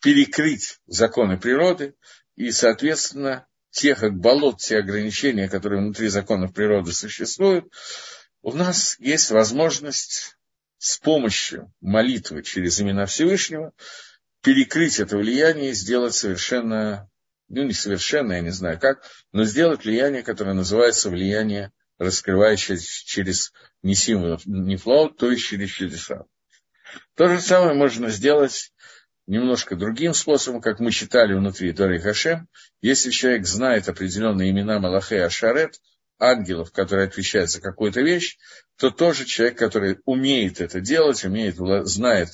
перекрыть 0.01 0.79
законы 0.85 1.37
природы 1.37 1.95
и, 2.35 2.51
соответственно, 2.51 3.47
тех 3.71 4.03
болот, 4.13 4.57
те 4.57 4.77
ограничения, 4.77 5.49
которые 5.49 5.81
внутри 5.81 6.07
законов 6.07 6.53
природы 6.53 6.93
существуют, 6.93 7.65
у 8.41 8.53
нас 8.53 8.97
есть 8.99 9.31
возможность 9.31 10.37
с 10.77 10.97
помощью 10.97 11.73
молитвы 11.81 12.43
через 12.43 12.79
имена 12.79 13.05
Всевышнего 13.05 13.73
перекрыть 14.41 14.99
это 14.99 15.17
влияние 15.17 15.71
и 15.71 15.73
сделать 15.73 16.13
совершенно, 16.13 17.09
ну 17.49 17.63
не 17.63 17.73
совершенно, 17.73 18.33
я 18.33 18.41
не 18.41 18.51
знаю 18.51 18.79
как, 18.79 19.03
но 19.31 19.43
сделать 19.43 19.83
влияние, 19.83 20.23
которое 20.23 20.53
называется 20.53 21.09
влияние, 21.09 21.71
раскрывающееся 21.97 23.05
через 23.05 23.51
несимую 23.81 24.39
нефлоу, 24.45 25.09
то 25.09 25.31
есть 25.31 25.45
через 25.45 25.69
чудеса. 25.69 26.25
То 27.15 27.27
же 27.27 27.41
самое 27.41 27.73
можно 27.73 28.09
сделать 28.09 28.71
немножко 29.27 29.75
другим 29.75 30.13
способом, 30.13 30.61
как 30.61 30.79
мы 30.79 30.91
читали 30.91 31.33
внутри 31.33 31.73
Торы 31.73 31.99
Хашем. 31.99 32.47
Если 32.81 33.11
человек 33.11 33.45
знает 33.45 33.87
определенные 33.89 34.49
имена 34.49 34.79
Малахе 34.79 35.23
Ашарет, 35.23 35.79
ангелов, 36.17 36.71
которые 36.71 37.07
отвечают 37.07 37.51
за 37.51 37.61
какую-то 37.61 38.01
вещь, 38.01 38.37
то 38.77 38.89
тоже 38.89 39.25
человек, 39.25 39.57
который 39.57 39.99
умеет 40.05 40.61
это 40.61 40.79
делать, 40.79 41.23
умеет, 41.25 41.57
знает, 41.87 42.29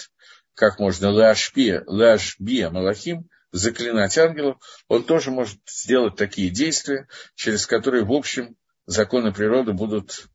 как 0.54 0.80
можно 0.80 1.10
лашпия, 1.10 1.84
лашбия 1.88 2.70
Малахим, 2.70 3.28
заклинать 3.52 4.18
ангелов, 4.18 4.58
он 4.88 5.04
тоже 5.04 5.32
может 5.32 5.60
сделать 5.68 6.16
такие 6.16 6.50
действия, 6.50 7.08
через 7.36 7.66
которые, 7.66 8.06
в 8.06 8.12
общем, 8.12 8.56
законы 8.86 9.34
природы 9.34 9.74
будут, 9.74 10.28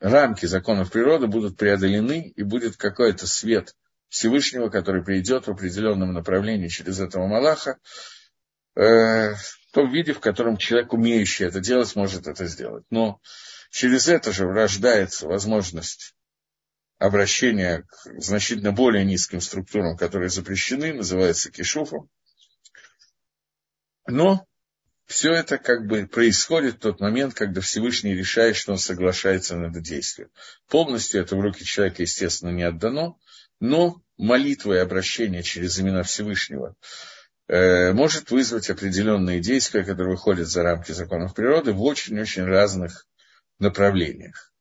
рамки 0.00 0.46
законов 0.46 0.90
природы 0.90 1.26
будут 1.26 1.56
преодолены, 1.56 2.32
и 2.34 2.42
будет 2.42 2.76
какой-то 2.76 3.28
свет– 3.28 3.76
Всевышнего, 4.10 4.68
который 4.68 5.02
придет 5.02 5.46
в 5.46 5.50
определенном 5.50 6.12
направлении 6.12 6.68
через 6.68 7.00
этого 7.00 7.26
Малаха, 7.26 7.78
э, 8.74 9.34
в 9.34 9.72
том 9.72 9.90
виде, 9.90 10.12
в 10.12 10.20
котором 10.20 10.56
человек, 10.56 10.92
умеющий 10.92 11.46
это 11.46 11.60
делать, 11.60 11.94
может 11.94 12.26
это 12.26 12.44
сделать. 12.46 12.84
Но 12.90 13.20
через 13.70 14.08
это 14.08 14.32
же 14.32 14.46
рождается 14.46 15.28
возможность 15.28 16.14
обращения 16.98 17.84
к 17.88 18.20
значительно 18.20 18.72
более 18.72 19.04
низким 19.04 19.40
структурам, 19.40 19.96
которые 19.96 20.28
запрещены, 20.28 20.92
называется 20.92 21.52
кишуфом. 21.52 22.10
Но 24.08 24.44
все 25.06 25.32
это 25.32 25.56
как 25.58 25.86
бы 25.86 26.08
происходит 26.08 26.76
в 26.76 26.80
тот 26.80 27.00
момент, 27.00 27.34
когда 27.34 27.60
Всевышний 27.60 28.14
решает, 28.14 28.56
что 28.56 28.72
он 28.72 28.78
соглашается 28.78 29.56
на 29.56 29.66
это 29.66 29.80
действие. 29.80 30.30
Полностью 30.68 31.20
это 31.20 31.36
в 31.36 31.40
руки 31.40 31.64
человека, 31.64 32.02
естественно, 32.02 32.50
не 32.50 32.64
отдано, 32.64 33.14
но 33.60 34.02
молитва 34.16 34.74
и 34.74 34.78
обращение 34.78 35.42
через 35.42 35.78
имена 35.78 36.02
Всевышнего 36.02 36.74
э, 37.48 37.92
может 37.92 38.30
вызвать 38.30 38.70
определенные 38.70 39.40
действия, 39.40 39.84
которые 39.84 40.14
выходят 40.14 40.48
за 40.48 40.62
рамки 40.62 40.92
законов 40.92 41.34
природы 41.34 41.72
в 41.72 41.82
очень-очень 41.82 42.44
разных 42.44 43.06
направлениях. 43.58 44.52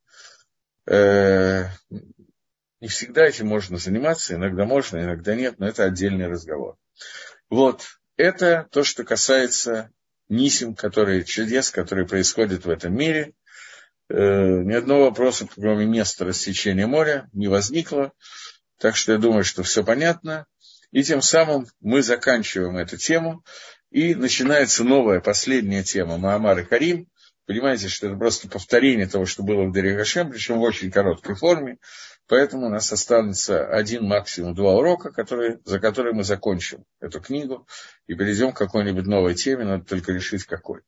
Э, 0.85 1.65
не 2.81 2.87
всегда 2.87 3.25
этим 3.25 3.47
можно 3.47 3.77
заниматься, 3.77 4.35
иногда 4.35 4.65
можно, 4.65 4.97
иногда 4.97 5.35
нет, 5.35 5.59
но 5.59 5.67
это 5.67 5.83
отдельный 5.83 6.27
разговор. 6.27 6.77
Вот, 7.49 7.83
это 8.15 8.67
то, 8.71 8.83
что 8.83 9.03
касается 9.03 9.91
нисим, 10.29 10.75
которые, 10.75 11.23
чудес, 11.25 11.71
которые 11.71 12.07
происходят 12.07 12.65
в 12.65 12.69
этом 12.69 12.95
мире. 12.95 13.33
Э, 14.09 14.61
ни 14.63 14.73
одного 14.73 15.05
вопроса, 15.05 15.47
кроме 15.53 15.85
места 15.85 16.25
рассечения 16.25 16.87
моря, 16.87 17.29
не 17.33 17.47
возникло. 17.47 18.13
Так 18.79 18.95
что 18.95 19.11
я 19.11 19.17
думаю, 19.17 19.43
что 19.43 19.61
все 19.63 19.83
понятно. 19.83 20.45
И 20.91 21.03
тем 21.03 21.21
самым 21.21 21.67
мы 21.81 22.01
заканчиваем 22.01 22.77
эту 22.77 22.97
тему. 22.97 23.43
И 23.91 24.15
начинается 24.15 24.83
новая, 24.83 25.19
последняя 25.19 25.83
тема 25.83 26.17
Маамар 26.17 26.59
и 26.59 26.63
Карим. 26.63 27.07
Понимаете, 27.45 27.87
что 27.87 28.07
это 28.07 28.15
просто 28.15 28.47
повторение 28.47 29.07
того, 29.07 29.25
что 29.25 29.43
было 29.43 29.63
в 29.63 29.73
Дерегашем, 29.73 30.29
причем 30.29 30.59
в 30.59 30.61
очень 30.61 30.91
короткой 30.91 31.35
форме. 31.35 31.77
Поэтому 32.27 32.67
у 32.67 32.69
нас 32.69 32.91
останется 32.91 33.65
один, 33.65 34.05
максимум 34.05 34.53
два 34.53 34.75
урока, 34.75 35.11
которые, 35.11 35.59
за 35.65 35.79
которые 35.79 36.13
мы 36.13 36.23
закончим 36.23 36.85
эту 36.99 37.19
книгу 37.19 37.67
и 38.05 38.13
перейдем 38.13 38.51
к 38.51 38.57
какой-нибудь 38.57 39.07
новой 39.07 39.33
теме, 39.33 39.65
надо 39.65 39.83
только 39.83 40.11
решить 40.11 40.43
какой. 40.43 40.81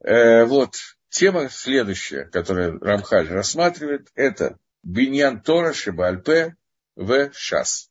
Э, 0.00 0.44
вот, 0.44 0.76
тема 1.08 1.48
следующая, 1.50 2.26
которую 2.26 2.78
Рамхаль 2.78 3.28
рассматривает, 3.28 4.06
это 4.14 4.58
Биньян 4.84 5.42
Тора 5.42 5.72
Шибальпе 5.72 6.54
в 6.96 7.30
Шас. 7.32 7.90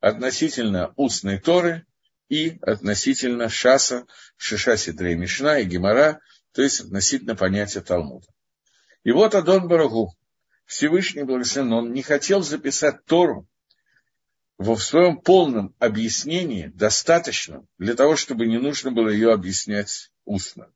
Относительно 0.00 0.92
устной 0.96 1.38
Торы 1.38 1.86
и 2.28 2.58
относительно 2.62 3.48
Шаса, 3.48 4.06
Шиша 4.36 4.76
Сидрей 4.76 5.14
Мишна 5.14 5.58
и 5.58 5.64
Гемора, 5.64 6.20
то 6.52 6.62
есть 6.62 6.80
относительно 6.80 7.36
понятия 7.36 7.80
Талмуда. 7.80 8.26
И 9.04 9.12
вот 9.12 9.34
Адон 9.34 9.68
Барагу, 9.68 10.16
Всевышний 10.64 11.22
Благословен, 11.22 11.72
он 11.72 11.92
не 11.92 12.02
хотел 12.02 12.42
записать 12.42 13.04
Тору 13.04 13.46
в 14.58 14.78
своем 14.78 15.18
полном 15.20 15.74
объяснении 15.78 16.66
достаточно 16.66 17.64
для 17.78 17.94
того, 17.94 18.16
чтобы 18.16 18.46
не 18.46 18.58
нужно 18.58 18.90
было 18.90 19.08
ее 19.08 19.32
объяснять 19.32 20.10
устно. 20.24 20.72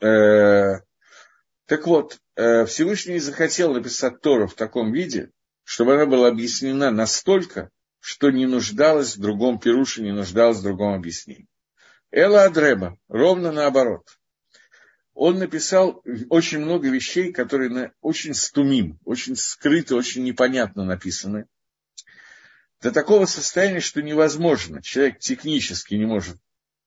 Э, 0.00 0.80
так 1.70 1.86
вот, 1.86 2.18
э, 2.34 2.64
Всевышний 2.66 3.20
захотел 3.20 3.72
написать 3.72 4.20
Тору 4.20 4.48
в 4.48 4.54
таком 4.54 4.92
виде, 4.92 5.30
чтобы 5.62 5.94
она 5.94 6.04
была 6.04 6.26
объяснена 6.26 6.90
настолько, 6.90 7.70
что 8.00 8.32
не 8.32 8.46
нуждалась 8.46 9.16
в 9.16 9.20
другом 9.20 9.60
пируше, 9.60 10.02
не 10.02 10.10
нуждалась 10.10 10.58
в 10.58 10.64
другом 10.64 10.94
объяснении. 10.94 11.46
Эла 12.10 12.42
Адреба, 12.42 12.98
ровно 13.06 13.52
наоборот. 13.52 14.18
Он 15.14 15.38
написал 15.38 16.02
очень 16.28 16.58
много 16.58 16.88
вещей, 16.88 17.32
которые 17.32 17.92
очень 18.00 18.34
стумим, 18.34 18.98
очень 19.04 19.36
скрыты, 19.36 19.94
очень 19.94 20.24
непонятно 20.24 20.84
написаны. 20.84 21.46
До 22.82 22.90
такого 22.90 23.26
состояния, 23.26 23.78
что 23.78 24.02
невозможно, 24.02 24.82
человек 24.82 25.20
технически 25.20 25.94
не 25.94 26.06
может 26.06 26.36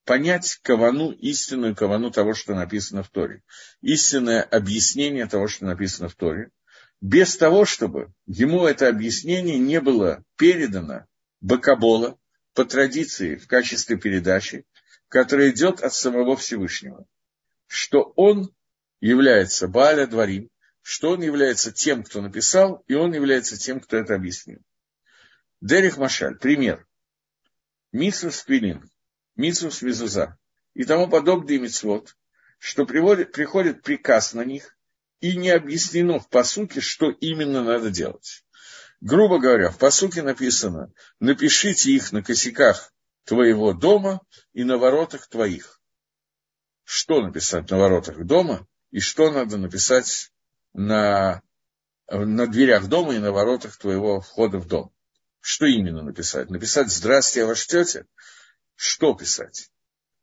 понять 0.05 0.59
кавану, 0.61 1.11
истинную 1.11 1.75
кавану 1.75 2.11
того, 2.11 2.33
что 2.33 2.55
написано 2.55 3.03
в 3.03 3.09
Торе. 3.09 3.41
Истинное 3.81 4.41
объяснение 4.41 5.27
того, 5.27 5.47
что 5.47 5.65
написано 5.65 6.09
в 6.09 6.15
Торе. 6.15 6.49
Без 7.01 7.35
того, 7.35 7.65
чтобы 7.65 8.13
ему 8.25 8.65
это 8.65 8.87
объяснение 8.87 9.57
не 9.57 9.81
было 9.81 10.23
передано 10.37 11.05
Бакабола 11.41 12.17
по 12.53 12.63
традиции 12.63 13.35
в 13.35 13.47
качестве 13.47 13.97
передачи, 13.97 14.65
которая 15.09 15.51
идет 15.51 15.81
от 15.81 15.93
самого 15.93 16.37
Всевышнего. 16.37 17.05
Что 17.67 18.13
он 18.15 18.53
является 19.01 19.67
Бааля 19.67 20.07
Дворим, 20.07 20.49
что 20.81 21.11
он 21.11 21.21
является 21.21 21.71
тем, 21.71 22.03
кто 22.03 22.21
написал, 22.21 22.83
и 22.87 22.93
он 22.93 23.13
является 23.13 23.57
тем, 23.57 23.79
кто 23.79 23.97
это 23.97 24.15
объяснил. 24.15 24.59
Дерих 25.61 25.97
Машаль, 25.97 26.37
пример. 26.37 26.85
Мисус 27.91 28.43
Пилин, 28.43 28.89
Мисус 29.36 29.81
Визуза 29.81 30.38
и 30.73 30.84
тому 30.84 31.07
подобные 31.07 31.59
мицвод, 31.59 32.15
что 32.59 32.86
приводит, 32.86 33.31
приходит 33.31 33.81
приказ 33.81 34.34
на 34.34 34.43
них, 34.43 34.77
и 35.19 35.38
не 35.38 35.51
объяснено 35.51 36.19
в 36.19 36.27
посуке, 36.27 36.81
что 36.81 37.09
именно 37.09 37.63
надо 37.63 37.89
делать. 37.89 38.43
Грубо 38.99 39.39
говоря, 39.39 39.69
в 39.69 39.77
посуке 39.77 40.21
написано, 40.21 40.91
напишите 41.19 41.91
их 41.91 42.11
на 42.11 42.21
косяках 42.21 42.93
твоего 43.23 43.73
дома 43.73 44.21
и 44.53 44.63
на 44.63 44.77
воротах 44.77 45.27
твоих. 45.27 45.79
Что 46.84 47.21
написать 47.21 47.69
на 47.69 47.77
воротах 47.77 48.25
дома 48.25 48.67
и 48.91 48.99
что 48.99 49.31
надо 49.31 49.57
написать 49.57 50.31
на, 50.73 51.41
на 52.07 52.47
дверях 52.47 52.88
дома 52.88 53.15
и 53.15 53.19
на 53.19 53.31
воротах 53.31 53.77
твоего 53.77 54.19
входа 54.19 54.57
в 54.57 54.67
дом. 54.67 54.93
Что 55.39 55.65
именно 55.65 56.01
написать? 56.01 56.49
Написать 56.49 56.89
«Здравствуйте, 56.89 57.41
я 57.41 57.45
ваш 57.45 57.65
тетя»? 57.65 58.05
Что 58.76 59.13
писать? 59.13 59.69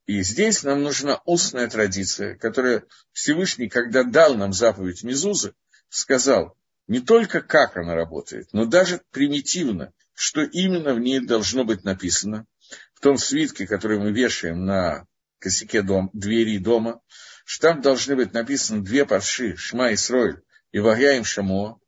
И 0.07 0.23
здесь 0.23 0.63
нам 0.63 0.83
нужна 0.83 1.21
устная 1.25 1.69
традиция, 1.69 2.37
которая 2.37 2.85
Всевышний, 3.13 3.69
когда 3.69 4.03
дал 4.03 4.35
нам 4.35 4.53
заповедь 4.53 5.05
Мезузы, 5.05 5.55
сказал 5.89 6.57
не 6.89 7.01
только 7.01 7.41
как 7.41 7.77
она 7.77 7.95
работает, 7.95 8.49
но 8.53 8.65
даже 8.65 9.03
примитивно, 9.13 9.93
что 10.15 10.43
именно 10.43 10.95
в 10.95 10.99
ней 10.99 11.21
должно 11.21 11.65
быть 11.65 11.85
написано, 11.85 12.47
в 12.95 13.01
том 13.01 13.17
свитке, 13.17 13.67
который 13.67 13.99
мы 13.99 14.13
вешаем 14.13 14.65
на 14.65 15.07
косяке 15.39 15.83
дом, 15.83 16.11
двери 16.13 16.59
дома, 16.59 17.01
что 17.45 17.69
там 17.69 17.81
должны 17.81 18.17
быть 18.17 18.33
написаны 18.33 18.83
две 18.83 19.07
парши, 19.07 19.57
Шма 19.57 19.91
и 19.91 19.97
Сройль, 19.97 20.43
и 20.73 20.79
Вагяем 20.79 21.25
Шамо. 21.25 21.81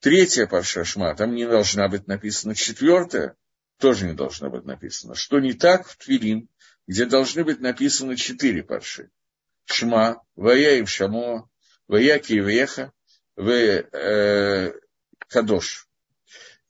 Третья 0.00 0.46
парша 0.46 0.84
Шма, 0.84 1.14
там 1.14 1.34
не 1.34 1.46
должна 1.46 1.88
быть 1.88 2.06
написана. 2.06 2.54
Четвертая 2.54 3.36
тоже 3.78 4.06
не 4.06 4.14
должна 4.14 4.48
быть 4.48 4.64
написана. 4.64 5.14
Что 5.14 5.40
не 5.40 5.52
так 5.52 5.86
в 5.86 5.96
Твилин, 5.96 6.48
где 6.86 7.04
должны 7.04 7.44
быть 7.44 7.60
написаны 7.60 8.16
четыре 8.16 8.62
парши. 8.62 9.10
Шма, 9.64 10.22
Ваяем 10.36 10.86
Шамо, 10.86 11.48
Ваяки 11.88 12.34
и 12.34 12.40
Веха, 12.40 12.92
В 13.34 13.50
э, 13.50 14.72
Кадош 15.28 15.86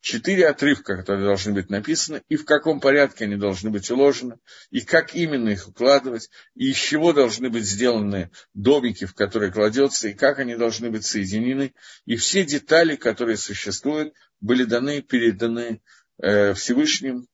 четыре 0.06 0.46
отрывка, 0.46 0.96
которые 0.96 1.26
должны 1.26 1.52
быть 1.52 1.68
написаны, 1.68 2.22
и 2.28 2.36
в 2.36 2.44
каком 2.44 2.78
порядке 2.78 3.24
они 3.24 3.34
должны 3.34 3.70
быть 3.70 3.90
уложены, 3.90 4.38
и 4.70 4.80
как 4.80 5.16
именно 5.16 5.48
их 5.48 5.66
укладывать, 5.66 6.30
и 6.54 6.70
из 6.70 6.76
чего 6.76 7.12
должны 7.12 7.50
быть 7.50 7.64
сделаны 7.64 8.30
домики, 8.54 9.04
в 9.04 9.14
которые 9.14 9.50
кладется, 9.50 10.06
и 10.06 10.14
как 10.14 10.38
они 10.38 10.54
должны 10.54 10.90
быть 10.90 11.04
соединены, 11.04 11.74
и 12.04 12.14
все 12.14 12.44
детали, 12.44 12.94
которые 12.94 13.36
существуют, 13.36 14.14
были 14.40 14.62
даны, 14.62 15.02
переданы 15.02 15.82
э, 16.18 16.54
Всевышним 16.54 17.26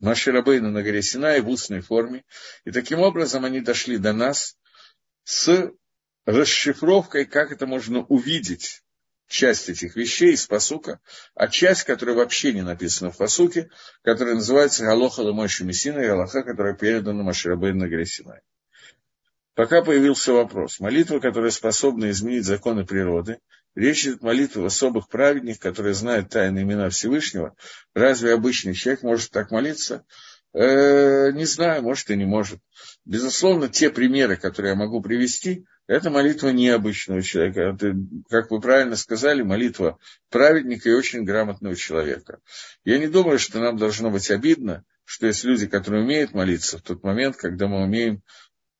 Маширабейну 0.00 0.70
на 0.70 0.82
горе 0.82 1.02
Синай 1.02 1.40
в 1.40 1.48
устной 1.48 1.80
форме, 1.80 2.24
и 2.64 2.70
таким 2.70 3.00
образом 3.00 3.44
они 3.44 3.60
дошли 3.60 3.98
до 3.98 4.12
нас 4.12 4.56
с 5.24 5.70
расшифровкой, 6.26 7.24
как 7.24 7.52
это 7.52 7.66
можно 7.66 8.00
увидеть 8.04 8.82
часть 9.28 9.68
этих 9.68 9.96
вещей 9.96 10.34
из 10.34 10.46
посука, 10.46 11.00
а 11.34 11.48
часть, 11.48 11.84
которая 11.84 12.16
вообще 12.16 12.52
не 12.52 12.62
написана 12.62 13.10
в 13.10 13.16
посуке, 13.16 13.70
которая 14.02 14.34
называется 14.34 14.84
Галоха 14.84 15.20
Ламойши 15.20 15.64
Мессина 15.64 16.00
и 16.00 16.06
Галаха, 16.06 16.42
которая 16.42 16.74
передана 16.74 17.22
Маширабейн 17.22 17.78
на 17.78 17.88
горе 17.88 18.04
Синай. 18.04 18.40
Пока 19.54 19.82
появился 19.82 20.32
вопрос. 20.32 20.80
Молитва, 20.80 21.18
которая 21.20 21.50
способна 21.50 22.10
изменить 22.10 22.44
законы 22.44 22.86
природы, 22.86 23.38
речь 23.74 24.04
идет 24.04 24.22
о 24.22 24.26
молитве 24.26 24.64
особых 24.64 25.08
праведников, 25.08 25.60
которые 25.60 25.94
знают 25.94 26.30
тайны 26.30 26.60
имена 26.60 26.90
Всевышнего. 26.90 27.56
Разве 27.94 28.32
обычный 28.32 28.74
человек 28.74 29.02
может 29.02 29.30
так 29.30 29.50
молиться? 29.50 30.04
Э, 30.54 31.32
не 31.32 31.46
знаю, 31.46 31.82
может 31.82 32.10
и 32.10 32.16
не 32.16 32.26
может. 32.26 32.60
Безусловно, 33.04 33.68
те 33.68 33.90
примеры, 33.90 34.36
которые 34.36 34.72
я 34.72 34.76
могу 34.76 35.00
привести, 35.00 35.64
это 35.86 36.10
молитва 36.10 36.48
необычного 36.50 37.22
человека. 37.22 37.60
Это, 37.60 37.94
как 38.28 38.50
вы 38.50 38.60
правильно 38.60 38.96
сказали, 38.96 39.42
молитва 39.42 39.98
праведника 40.30 40.88
и 40.90 40.94
очень 40.94 41.24
грамотного 41.24 41.74
человека. 41.74 42.40
Я 42.84 42.98
не 42.98 43.08
думаю, 43.08 43.38
что 43.38 43.60
нам 43.60 43.76
должно 43.76 44.10
быть 44.10 44.30
обидно, 44.30 44.84
что 45.04 45.26
есть 45.26 45.44
люди, 45.44 45.66
которые 45.66 46.02
умеют 46.04 46.32
молиться 46.32 46.78
в 46.78 46.82
тот 46.82 47.02
момент, 47.02 47.36
когда 47.36 47.66
мы 47.66 47.82
умеем 47.82 48.22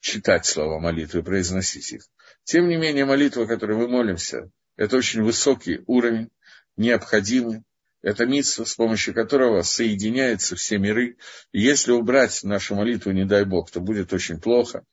читать 0.01 0.47
слова 0.47 0.79
молитвы 0.79 1.21
и 1.21 1.25
произносить 1.25 1.93
их. 1.93 2.03
Тем 2.45 2.69
не 2.69 2.77
менее, 2.77 3.05
молитва, 3.05 3.47
которой 3.47 3.77
мы 3.77 3.89
молимся, 3.89 4.51
это 4.77 4.97
очень 4.97 5.23
высокий 5.23 5.83
уровень, 5.87 6.31
необходимый. 6.77 7.63
Это 8.03 8.27
митсва, 8.27 8.65
с 8.65 8.75
помощью 8.75 9.15
которого 9.15 9.63
соединяются 9.63 10.57
все 10.57 10.79
миры. 10.79 11.17
И 11.53 11.61
если 11.61 11.93
убрать 11.93 12.43
нашу 12.43 12.75
молитву, 12.75 13.13
не 13.13 13.25
дай 13.25 13.45
Бог, 13.45 13.71
то 13.71 13.81
будет 13.81 14.13
очень 14.13 14.41
плохо. 14.41 14.85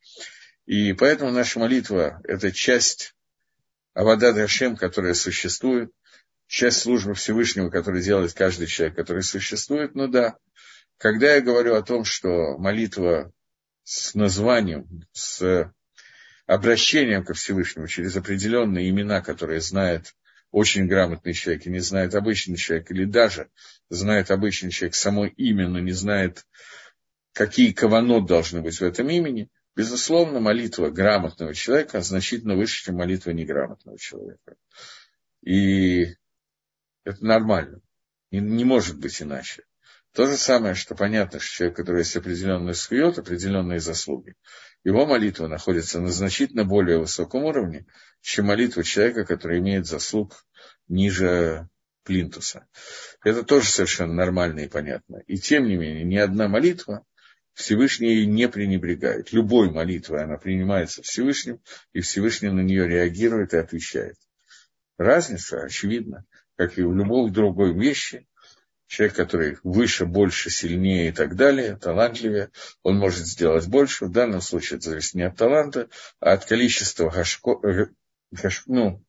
И 0.68 0.94
поэтому 0.94 1.32
наша 1.32 1.58
молитва– 1.60 2.22
это 2.24 2.52
часть 2.52 3.16
Авада 3.94 4.32
Дашем, 4.34 4.78
которая 4.78 5.16
существует, 5.16 5.92
часть 6.46 6.82
службы 6.82 7.16
Всевышнего, 7.16 7.70
которую 7.70 8.04
делает 8.04 8.34
каждый 8.34 8.68
человек, 8.68 8.96
который 8.96 9.24
существует. 9.24 9.96
Ну 9.96 10.08
да, 10.08 10.38
когда 10.98 11.34
я 11.34 11.42
говорю 11.42 11.76
о 11.76 11.82
том, 11.82 12.04
что 12.04 12.58
молитва 12.58 13.32
с 13.84 14.14
названием, 14.14 15.08
с 15.12 15.72
обращением 16.54 17.24
ко 17.24 17.34
Всевышнему 17.34 17.88
через 17.88 18.16
определенные 18.16 18.90
имена, 18.90 19.22
которые 19.22 19.62
знает 19.62 20.16
очень 20.52 20.88
грамотный 20.88 21.34
человек 21.34 21.66
и 21.66 21.70
не 21.70 21.80
знает 21.80 22.16
обычный 22.16 22.58
человек, 22.58 22.90
или 22.92 23.06
даже 23.06 23.50
знает 23.90 24.32
обычный 24.32 24.72
человек 24.72 24.96
само 24.96 25.26
имя, 25.26 25.68
но 25.68 25.80
не 25.80 25.92
знает, 25.92 26.46
какие 27.34 27.72
каванот 27.72 28.26
должны 28.26 28.62
быть 28.62 28.80
в 28.80 28.84
этом 28.84 29.10
имени– 29.10 29.50
Безусловно, 29.80 30.42
молитва 30.42 30.90
грамотного 30.90 31.54
человека 31.54 32.02
значительно 32.02 32.56
выше, 32.58 32.84
чем 32.84 32.96
молитва 32.96 33.32
неграмотного 33.32 33.98
человека. 33.98 34.58
И 35.42 36.16
это 37.06 37.24
нормально. 37.24 37.80
Не, 38.30 38.42
не 38.42 38.66
может 38.66 39.00
быть 39.00 39.22
иначе. 39.22 39.64
То 40.12 40.26
же 40.26 40.36
самое, 40.36 40.76
что 40.76 40.96
понятно, 40.96 41.40
что 41.40 41.50
человек, 41.50 41.78
который 41.78 42.00
есть 42.00 42.16
определенный 42.18 42.74
скует, 42.74 43.20
определенные 43.20 43.80
заслуги, 43.80 44.36
его 44.84 45.06
молитва 45.06 45.48
находится 45.48 46.00
на 46.00 46.10
значительно 46.10 46.64
более 46.64 47.00
высоком 47.00 47.44
уровне, 47.44 47.86
чем 48.22 48.46
молитва 48.46 48.84
человека, 48.84 49.26
который 49.26 49.60
имеет 49.60 49.86
заслуг 49.86 50.46
ниже 50.88 51.68
плинтуса. 52.04 52.68
Это 53.24 53.44
тоже 53.44 53.68
совершенно 53.68 54.14
нормально 54.14 54.62
и 54.62 54.68
понятно. 54.68 55.18
И 55.28 55.38
тем 55.38 55.68
не 55.68 55.76
менее, 55.76 56.06
ни 56.06 56.18
одна 56.18 56.48
молитва 56.48 57.06
Всевышний 57.54 58.26
не 58.26 58.48
пренебрегает. 58.48 59.34
Любой 59.34 59.70
молитвой 59.70 60.24
она 60.24 60.38
принимается 60.38 61.02
Всевышним, 61.02 61.62
и 61.92 62.00
Всевышний 62.00 62.50
на 62.50 62.62
нее 62.62 62.88
реагирует 62.88 63.54
и 63.54 63.58
отвечает. 63.58 64.16
Разница 64.98 65.64
очевидна, 65.64 66.24
как 66.56 66.78
и 66.78 66.84
в 66.84 66.96
любой 66.96 67.32
другой 67.32 67.74
вещи. 67.74 68.29
Человек, 68.90 69.16
который 69.16 69.58
выше, 69.64 70.08
больше, 70.08 70.50
сильнее 70.50 71.10
и 71.10 71.12
так 71.12 71.36
далее, 71.36 71.76
талантливее, 71.76 72.50
он 72.82 72.98
может 72.98 73.28
сделать 73.28 73.68
больше. 73.68 74.06
В 74.06 74.12
данном 74.12 74.42
случае 74.42 74.80
это 74.80 74.90
зависит 74.90 75.14
не 75.14 75.22
от 75.22 75.38
таланта, 75.38 75.90
а 76.20 76.32
от 76.32 76.46
количества 76.46 77.12
гашко, 77.12 77.60
гаш, 78.32 78.64
ну, 78.66 79.06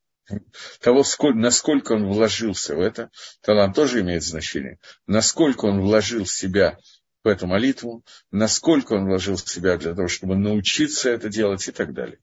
того, 0.82 1.02
сколь, 1.02 1.34
насколько 1.34 1.92
он 1.92 2.08
вложился 2.08 2.76
в 2.76 2.80
это. 2.80 3.10
Талант 3.40 3.74
тоже 3.74 4.02
имеет 4.02 4.22
значение. 4.22 4.78
Насколько 5.06 5.64
он 5.64 5.80
вложил 5.80 6.26
себя 6.26 6.78
в 7.24 7.28
эту 7.28 7.46
молитву, 7.46 8.04
насколько 8.30 8.92
он 8.92 9.06
вложил 9.06 9.36
в 9.36 9.48
себя 9.48 9.78
для 9.78 9.94
того, 9.94 10.08
чтобы 10.08 10.36
научиться 10.36 11.08
это 11.08 11.30
делать 11.30 11.66
и 11.66 11.72
так 11.72 11.94
далее. 11.94 12.18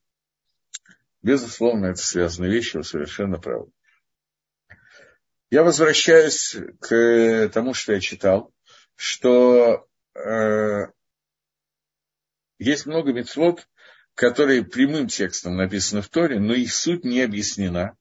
Безусловно, 1.24 1.88
это 1.88 2.04
связанные 2.04 2.52
вещи, 2.52 2.78
вы 2.78 2.84
совершенно 2.84 3.40
правы. 3.40 3.72
Я 5.50 5.64
возвращаюсь 5.64 6.58
к 6.82 7.50
тому, 7.54 7.74
что 7.74 7.94
я 7.94 8.00
читал, 8.02 8.54
что 8.96 9.88
э, 10.14 10.88
есть 12.60 12.86
много 12.86 13.14
мецвод, 13.14 13.68
которые 14.14 14.66
прямым 14.66 15.08
текстом 15.08 15.56
написаны 15.56 16.02
в 16.02 16.10
Торе, 16.10 16.40
но 16.40 16.54
их 16.54 16.74
суть 16.74 17.06
не 17.06 17.22
объяснена 17.22 17.96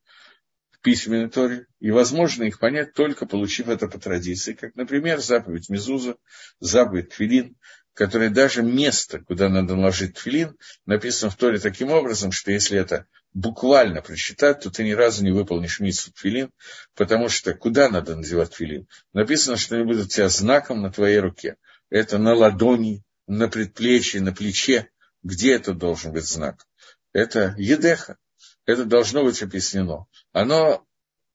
письменной 0.86 1.28
Торе, 1.28 1.66
и 1.80 1.90
возможно 1.90 2.44
их 2.44 2.60
понять 2.60 2.94
только 2.94 3.26
получив 3.26 3.68
это 3.68 3.88
по 3.88 3.98
традиции, 3.98 4.52
как, 4.52 4.76
например, 4.76 5.18
заповедь 5.18 5.68
Мезуза, 5.68 6.14
заповедь 6.60 7.08
Твилин, 7.08 7.56
которая 7.92 8.30
даже 8.30 8.62
место, 8.62 9.18
куда 9.18 9.48
надо 9.48 9.74
наложить 9.74 10.14
Твилин, 10.14 10.56
написано 10.84 11.32
в 11.32 11.34
Торе 11.34 11.58
таким 11.58 11.90
образом, 11.90 12.30
что 12.30 12.52
если 12.52 12.78
это 12.78 13.06
буквально 13.34 14.00
прочитать, 14.00 14.60
то 14.60 14.70
ты 14.70 14.84
ни 14.84 14.92
разу 14.92 15.24
не 15.24 15.32
выполнишь 15.32 15.80
миссу 15.80 16.12
Твилин, 16.12 16.52
потому 16.94 17.30
что 17.30 17.52
куда 17.54 17.88
надо 17.88 18.14
надевать 18.14 18.54
Твилин? 18.54 18.86
Написано, 19.12 19.56
что 19.56 19.74
они 19.74 19.86
будут 19.86 20.06
у 20.06 20.08
тебя 20.08 20.28
знаком 20.28 20.82
на 20.82 20.92
твоей 20.92 21.18
руке. 21.18 21.56
Это 21.90 22.18
на 22.18 22.32
ладони, 22.32 23.02
на 23.26 23.48
предплечье, 23.48 24.20
на 24.20 24.32
плече. 24.32 24.88
Где 25.24 25.54
это 25.54 25.74
должен 25.74 26.12
быть 26.12 26.26
знак? 26.26 26.64
Это 27.12 27.56
едеха. 27.58 28.18
Это 28.66 28.84
должно 28.84 29.24
быть 29.24 29.42
объяснено. 29.42 30.06
Оно 30.32 30.84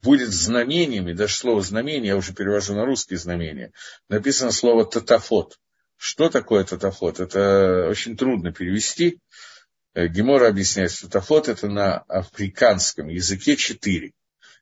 будет 0.01 0.29
знамением, 0.29 1.07
и 1.07 1.13
даже 1.13 1.35
слово 1.35 1.61
знамение, 1.61 2.09
я 2.09 2.17
уже 2.17 2.33
перевожу 2.33 2.73
на 2.75 2.85
русский 2.85 3.15
знамение, 3.15 3.71
написано 4.09 4.51
слово 4.51 4.85
татафот. 4.85 5.57
Что 5.95 6.29
такое 6.29 6.63
татафот? 6.63 7.19
Это 7.19 7.87
очень 7.89 8.17
трудно 8.17 8.51
перевести. 8.51 9.19
Э, 9.93 10.07
Гемора 10.07 10.47
объясняет, 10.47 10.91
что 10.91 11.07
татафот 11.07 11.47
это 11.47 11.67
на 11.67 11.99
африканском 11.99 13.07
языке 13.07 13.55
четыре. 13.55 14.11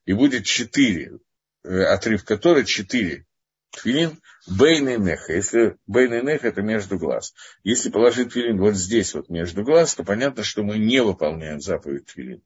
И 0.05 0.13
будет 0.13 0.45
четыре, 0.45 1.19
э, 1.63 1.83
отрывка 1.83 2.37
Торы 2.37 2.65
четыре 2.65 3.25
Твилин 3.71 4.19
бейн 4.47 4.89
и 4.89 4.97
неха. 4.97 5.33
Если 5.33 5.77
бейн 5.87 6.13
и 6.13 6.21
неха, 6.21 6.47
это 6.47 6.61
между 6.61 6.97
глаз. 6.97 7.33
Если 7.63 7.89
положить 7.89 8.33
твилин 8.33 8.59
вот 8.59 8.75
здесь, 8.75 9.13
вот 9.13 9.29
между 9.29 9.63
глаз, 9.63 9.95
то 9.95 10.03
понятно, 10.03 10.43
что 10.43 10.63
мы 10.63 10.77
не 10.77 11.03
выполняем 11.03 11.61
заповедь 11.61 12.07
твилин. 12.07 12.41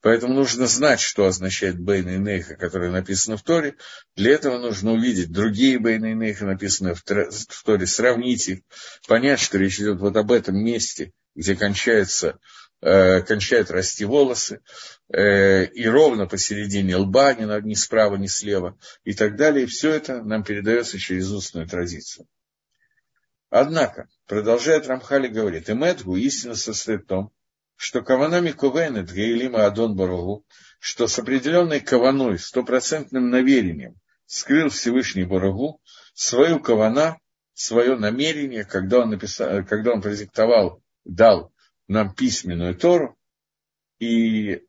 Поэтому 0.00 0.34
нужно 0.34 0.66
знать, 0.66 1.00
что 1.00 1.26
означает 1.26 1.78
бейн 1.78 2.08
и 2.08 2.18
неха, 2.18 2.56
которое 2.56 2.90
написано 2.90 3.36
в 3.36 3.42
Торе. 3.42 3.76
Для 4.16 4.32
этого 4.32 4.58
нужно 4.58 4.92
увидеть 4.92 5.30
другие 5.30 5.78
бейн 5.78 6.04
и 6.04 6.14
неха, 6.14 6.46
написанные 6.46 6.94
в 6.94 7.02
Торе, 7.02 7.86
сравнить 7.86 8.48
их, 8.48 8.60
понять, 9.06 9.40
что 9.40 9.58
речь 9.58 9.78
идет 9.78 10.00
вот 10.00 10.16
об 10.16 10.32
этом 10.32 10.56
месте, 10.56 11.12
где 11.34 11.54
кончается 11.54 12.38
кончают 12.82 13.70
расти 13.70 14.04
волосы, 14.04 14.60
э, 15.08 15.66
и 15.66 15.86
ровно 15.86 16.26
посередине 16.26 16.96
лба, 16.96 17.32
ни, 17.34 17.66
ни 17.66 17.74
справа, 17.74 18.16
ни 18.16 18.26
слева, 18.26 18.76
и 19.04 19.14
так 19.14 19.36
далее. 19.36 19.64
И 19.64 19.68
все 19.68 19.92
это 19.92 20.22
нам 20.22 20.42
передается 20.42 20.98
через 20.98 21.30
устную 21.30 21.68
традицию. 21.68 22.26
Однако, 23.50 24.08
продолжает 24.26 24.86
Рамхали 24.86 25.28
говорит, 25.28 25.68
и 25.68 25.74
Медгу 25.74 26.16
истина 26.16 26.54
состоит 26.54 27.02
в 27.02 27.06
том, 27.06 27.32
что 27.76 28.00
каванами 28.00 28.50
кувенет 28.50 29.12
Гейлима 29.12 29.66
Адон 29.66 29.94
Барагу, 29.94 30.44
что 30.80 31.06
с 31.06 31.18
определенной 31.18 31.80
каваной, 31.80 32.38
стопроцентным 32.38 33.30
наверением 33.30 33.96
скрыл 34.26 34.70
Всевышний 34.70 35.24
Барагу 35.24 35.80
свою 36.14 36.60
кавана, 36.60 37.18
свое 37.54 37.96
намерение, 37.96 38.64
когда 38.64 39.00
он, 39.00 39.10
написал, 39.10 39.64
когда 39.64 39.92
он 39.92 40.00
продиктовал, 40.00 40.82
дал 41.04 41.51
нам 41.92 42.14
письменную 42.14 42.74
Тору, 42.74 43.16
и 43.98 44.62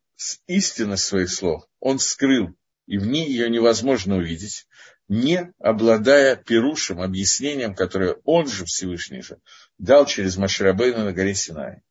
истинность 0.48 1.06
своих 1.06 1.32
слов 1.32 1.68
он 1.80 2.00
скрыл, 2.00 2.56
и 2.86 2.98
в 2.98 3.08
ней 3.08 3.28
ее 3.28 3.50
невозможно 3.50 4.18
увидеть, 4.18 4.68
не 5.08 5.52
обладая 5.60 6.36
пирушем, 6.36 7.02
объяснением, 7.02 7.76
которое 7.76 8.18
он 8.24 8.48
же, 8.48 8.66
Всевышний 8.66 9.22
же, 9.22 9.40
дал 9.78 10.06
через 10.06 10.38
Маширабейна 10.38 11.04
на 11.06 11.14
горе 11.14 11.36
Синай. 11.36 11.82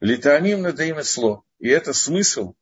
Литаамим 0.00 0.62
над 0.62 0.80
имя 0.80 1.04
сло. 1.04 1.44
И 1.58 1.68
это 1.68 1.92
смысл, 1.92 2.54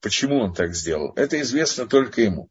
почему 0.00 0.40
он 0.40 0.54
так 0.54 0.74
сделал, 0.74 1.12
это 1.16 1.40
известно 1.40 1.86
только 1.86 2.20
ему. 2.20 2.50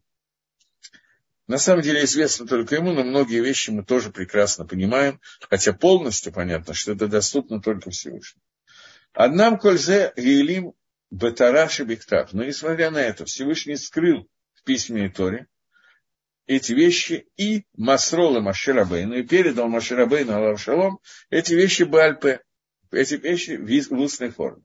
На 1.47 1.57
самом 1.57 1.81
деле 1.81 2.03
известно 2.03 2.45
только 2.45 2.75
ему, 2.75 2.91
но 2.91 3.03
многие 3.03 3.41
вещи 3.41 3.69
мы 3.69 3.85
тоже 3.85 4.11
прекрасно 4.11 4.65
понимаем, 4.65 5.21
хотя 5.49 5.71
полностью 5.71 6.33
понятно, 6.33 6.73
что 6.73 6.91
это 6.91 7.07
доступно 7.07 7.61
только 7.61 7.89
Всевышнему. 7.89 8.43
Однам 9.17 9.57
кользе 9.57 10.13
гейлим 10.15 10.73
бетараши 11.09 11.83
биктав. 11.83 12.33
Но 12.33 12.43
несмотря 12.43 12.91
на 12.91 12.99
это, 12.99 13.25
Всевышний 13.25 13.75
скрыл 13.75 14.29
в 14.53 14.63
письменной 14.63 15.09
Торе 15.09 15.47
эти 16.45 16.73
вещи 16.73 17.27
и 17.35 17.65
Масрола 17.75 18.41
Маширабейну, 18.41 19.15
и 19.15 19.23
передал 19.23 19.69
Маширабейну 19.69 20.35
Алавшалом 20.35 20.99
эти 21.31 21.55
вещи 21.55 21.81
Бальпе, 21.81 22.41
эти 22.91 23.15
вещи 23.15 23.57
в 23.57 23.99
устной 23.99 24.29
форме. 24.29 24.61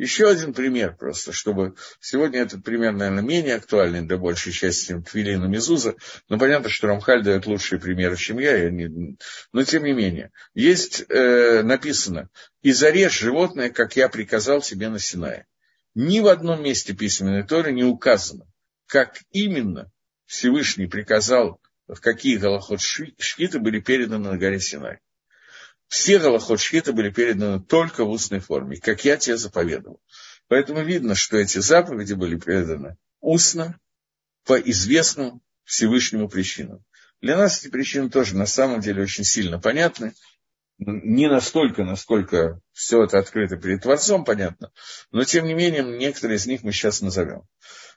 Еще 0.00 0.30
один 0.30 0.54
пример 0.54 0.96
просто, 0.96 1.30
чтобы... 1.30 1.74
Сегодня 2.00 2.40
этот 2.40 2.64
пример, 2.64 2.92
наверное, 2.92 3.22
менее 3.22 3.56
актуальный 3.56 4.00
для 4.00 4.16
большей 4.16 4.50
части, 4.50 4.98
Твилина 4.98 5.44
Мизуза, 5.44 5.94
но 6.30 6.38
понятно, 6.38 6.70
что 6.70 6.86
Рамхаль 6.86 7.22
дает 7.22 7.44
лучшие 7.44 7.78
примеры, 7.78 8.16
чем 8.16 8.38
я, 8.38 8.56
я 8.56 8.70
не... 8.70 9.18
но 9.52 9.62
тем 9.62 9.84
не 9.84 9.92
менее. 9.92 10.30
Есть 10.54 11.04
э, 11.06 11.62
написано, 11.62 12.30
«И 12.62 12.72
зарежь 12.72 13.20
животное, 13.20 13.68
как 13.68 13.94
я 13.96 14.08
приказал 14.08 14.62
тебе 14.62 14.88
на 14.88 14.98
Синае». 14.98 15.44
Ни 15.94 16.20
в 16.20 16.28
одном 16.28 16.62
месте 16.62 16.94
письменной 16.94 17.46
Торы 17.46 17.70
не 17.70 17.84
указано, 17.84 18.46
как 18.86 19.18
именно 19.32 19.92
Всевышний 20.24 20.86
приказал, 20.86 21.60
в 21.86 22.00
какие 22.00 22.38
голоход 22.38 22.80
шхиты 22.80 23.58
были 23.58 23.80
переданы 23.80 24.30
на 24.30 24.38
горе 24.38 24.60
Синай. 24.60 25.00
Все 25.90 26.20
Галахот 26.20 26.60
Шхита 26.60 26.92
были 26.92 27.10
переданы 27.10 27.60
только 27.60 28.04
в 28.04 28.10
устной 28.10 28.38
форме, 28.38 28.76
как 28.76 29.04
я 29.04 29.16
тебе 29.16 29.36
заповедовал. 29.36 30.00
Поэтому 30.46 30.84
видно, 30.84 31.16
что 31.16 31.36
эти 31.36 31.58
заповеди 31.58 32.14
были 32.14 32.38
переданы 32.38 32.96
устно, 33.20 33.76
по 34.46 34.54
известным 34.54 35.42
Всевышнему 35.64 36.28
причинам. 36.28 36.84
Для 37.20 37.36
нас 37.36 37.58
эти 37.58 37.68
причины 37.72 38.08
тоже 38.08 38.36
на 38.36 38.46
самом 38.46 38.80
деле 38.80 39.02
очень 39.02 39.24
сильно 39.24 39.58
понятны. 39.58 40.14
Не 40.78 41.28
настолько, 41.28 41.82
насколько 41.82 42.60
все 42.72 43.02
это 43.02 43.18
открыто 43.18 43.56
перед 43.56 43.82
Творцом, 43.82 44.24
понятно. 44.24 44.70
Но, 45.10 45.24
тем 45.24 45.44
не 45.44 45.54
менее, 45.54 45.82
некоторые 45.82 46.36
из 46.36 46.46
них 46.46 46.62
мы 46.62 46.70
сейчас 46.70 47.00
назовем. 47.00 47.42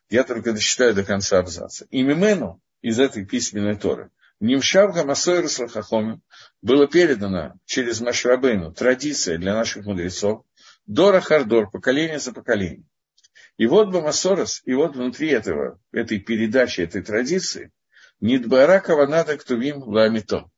Я 0.09 0.23
только 0.23 0.51
дочитаю 0.51 0.95
до 0.95 1.03
конца 1.03 1.37
абзаца. 1.37 1.85
И 1.91 2.01
Мимену 2.01 2.59
из 2.81 2.99
этой 2.99 3.23
письменной 3.23 3.75
Торы– 3.75 4.09
Нимшавга 4.43 5.05
Масойрус 5.05 5.57
Лахахомим 5.59 6.21
было 6.61 6.85
передано 6.85 7.53
через 7.63 8.01
Машрабейну 8.01 8.73
традиция 8.73 9.37
для 9.37 9.53
наших 9.53 9.85
мудрецов, 9.85 10.43
Дора 10.85 11.21
Хардор, 11.21 11.71
поколение 11.71 12.19
за 12.19 12.33
поколением. 12.33 12.85
И 13.55 13.67
вот 13.67 13.93
Бамасорос, 13.93 14.61
и 14.65 14.73
вот 14.73 14.97
внутри 14.97 15.29
этого, 15.29 15.79
этой 15.93 16.19
передачи, 16.19 16.81
этой 16.81 17.01
традиции, 17.01 17.71
Нидбара 18.19 18.81
Каванада 18.81 19.37
Ктувим 19.37 19.81
Ламито. 19.83 20.49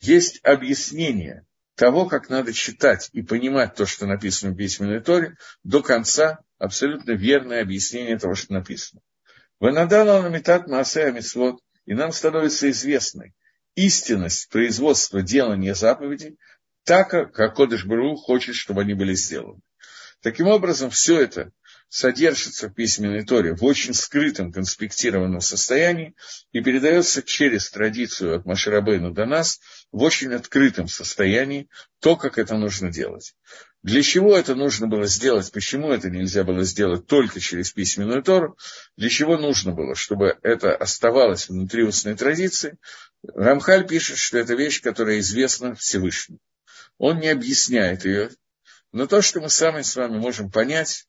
Есть 0.00 0.42
объяснение 0.42 1.44
того, 1.74 2.06
как 2.06 2.30
надо 2.30 2.54
читать 2.54 3.10
и 3.12 3.20
понимать 3.20 3.74
то, 3.74 3.84
что 3.84 4.06
написано 4.06 4.54
в 4.54 4.56
письменной 4.56 5.02
Торе, 5.02 5.36
до 5.62 5.82
конца 5.82 6.38
абсолютно 6.56 7.10
верное 7.10 7.60
объяснение 7.60 8.18
того, 8.18 8.34
что 8.34 8.54
написано. 8.54 9.02
Ванадала 9.60 10.22
Ламитат 10.22 10.68
Маасея 10.68 11.12
Митсвот, 11.12 11.60
и 11.86 11.94
нам 11.94 12.12
становится 12.12 12.70
известной 12.70 13.34
истинность 13.74 14.48
производства 14.48 15.22
делания 15.22 15.74
заповедей, 15.74 16.36
так, 16.84 17.10
как 17.10 17.54
Кодыш 17.54 17.84
Бару 17.84 18.16
хочет, 18.16 18.54
чтобы 18.54 18.82
они 18.82 18.94
были 18.94 19.14
сделаны. 19.14 19.60
Таким 20.22 20.48
образом, 20.48 20.90
все 20.90 21.20
это 21.20 21.50
содержится 21.88 22.68
в 22.68 22.74
письменной 22.74 23.24
Торе 23.24 23.54
в 23.54 23.64
очень 23.64 23.94
скрытом, 23.94 24.52
конспектированном 24.52 25.40
состоянии 25.40 26.14
и 26.52 26.60
передается 26.60 27.22
через 27.22 27.70
традицию 27.70 28.36
от 28.36 28.44
Маширабейна 28.44 29.12
до 29.12 29.24
нас 29.24 29.60
в 29.92 30.02
очень 30.02 30.32
открытом 30.32 30.88
состоянии 30.88 31.68
то, 32.00 32.16
как 32.16 32.38
это 32.38 32.56
нужно 32.56 32.90
делать. 32.90 33.34
Для 33.82 34.02
чего 34.02 34.36
это 34.36 34.54
нужно 34.54 34.88
было 34.88 35.06
сделать, 35.06 35.52
почему 35.52 35.92
это 35.92 36.10
нельзя 36.10 36.42
было 36.42 36.64
сделать 36.64 37.06
только 37.06 37.38
через 37.38 37.70
письменную 37.70 38.22
Тору, 38.22 38.58
для 38.96 39.08
чего 39.08 39.36
нужно 39.36 39.72
было, 39.72 39.94
чтобы 39.94 40.38
это 40.42 40.74
оставалось 40.74 41.48
внутри 41.48 41.84
устной 41.84 42.16
традиции, 42.16 42.78
Рамхаль 43.22 43.86
пишет, 43.86 44.18
что 44.18 44.38
это 44.38 44.54
вещь, 44.54 44.80
которая 44.82 45.18
известна 45.20 45.74
Всевышнему. 45.74 46.40
Он 46.98 47.18
не 47.18 47.28
объясняет 47.28 48.04
ее, 48.04 48.30
но 48.92 49.06
то, 49.06 49.22
что 49.22 49.40
мы 49.40 49.50
сами 49.50 49.82
с 49.82 49.94
вами 49.96 50.18
можем 50.18 50.50
понять, 50.50 51.06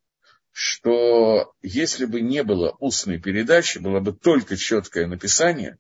что 0.52 1.54
если 1.62 2.06
бы 2.06 2.22
не 2.22 2.44
было 2.44 2.76
устной 2.80 3.20
передачи, 3.20 3.78
было 3.78 4.00
бы 4.00 4.14
только 4.14 4.58
четкое 4.58 5.08
написание, 5.08 5.78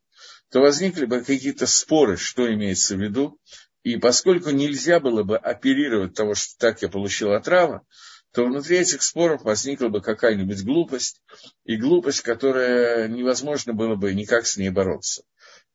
то 0.51 0.61
возникли 0.61 1.05
бы 1.05 1.21
какие-то 1.21 1.67
споры, 1.67 2.15
что 2.15 2.51
имеется 2.53 2.95
в 2.95 3.01
виду, 3.01 3.39
и 3.87 3.97
поскольку 3.97 4.49
нельзя 4.49 4.99
было 4.99 5.23
бы 5.23 5.37
оперировать 5.37 6.13
того, 6.13 6.35
что 6.35 6.57
так 6.57 6.81
я 6.81 6.89
получил 6.89 7.31
отрава, 7.31 7.85
то 8.33 8.45
внутри 8.45 8.79
этих 8.79 9.01
споров 9.01 9.43
возникла 9.43 9.87
бы 9.87 10.01
какая-нибудь 10.01 10.61
глупость, 10.65 11.21
и 11.63 11.77
глупость, 11.77 12.21
которая 12.21 13.07
невозможно 13.07 13.73
было 13.73 13.95
бы 13.95 14.13
никак 14.13 14.45
с 14.45 14.57
ней 14.57 14.71
бороться. 14.71 15.23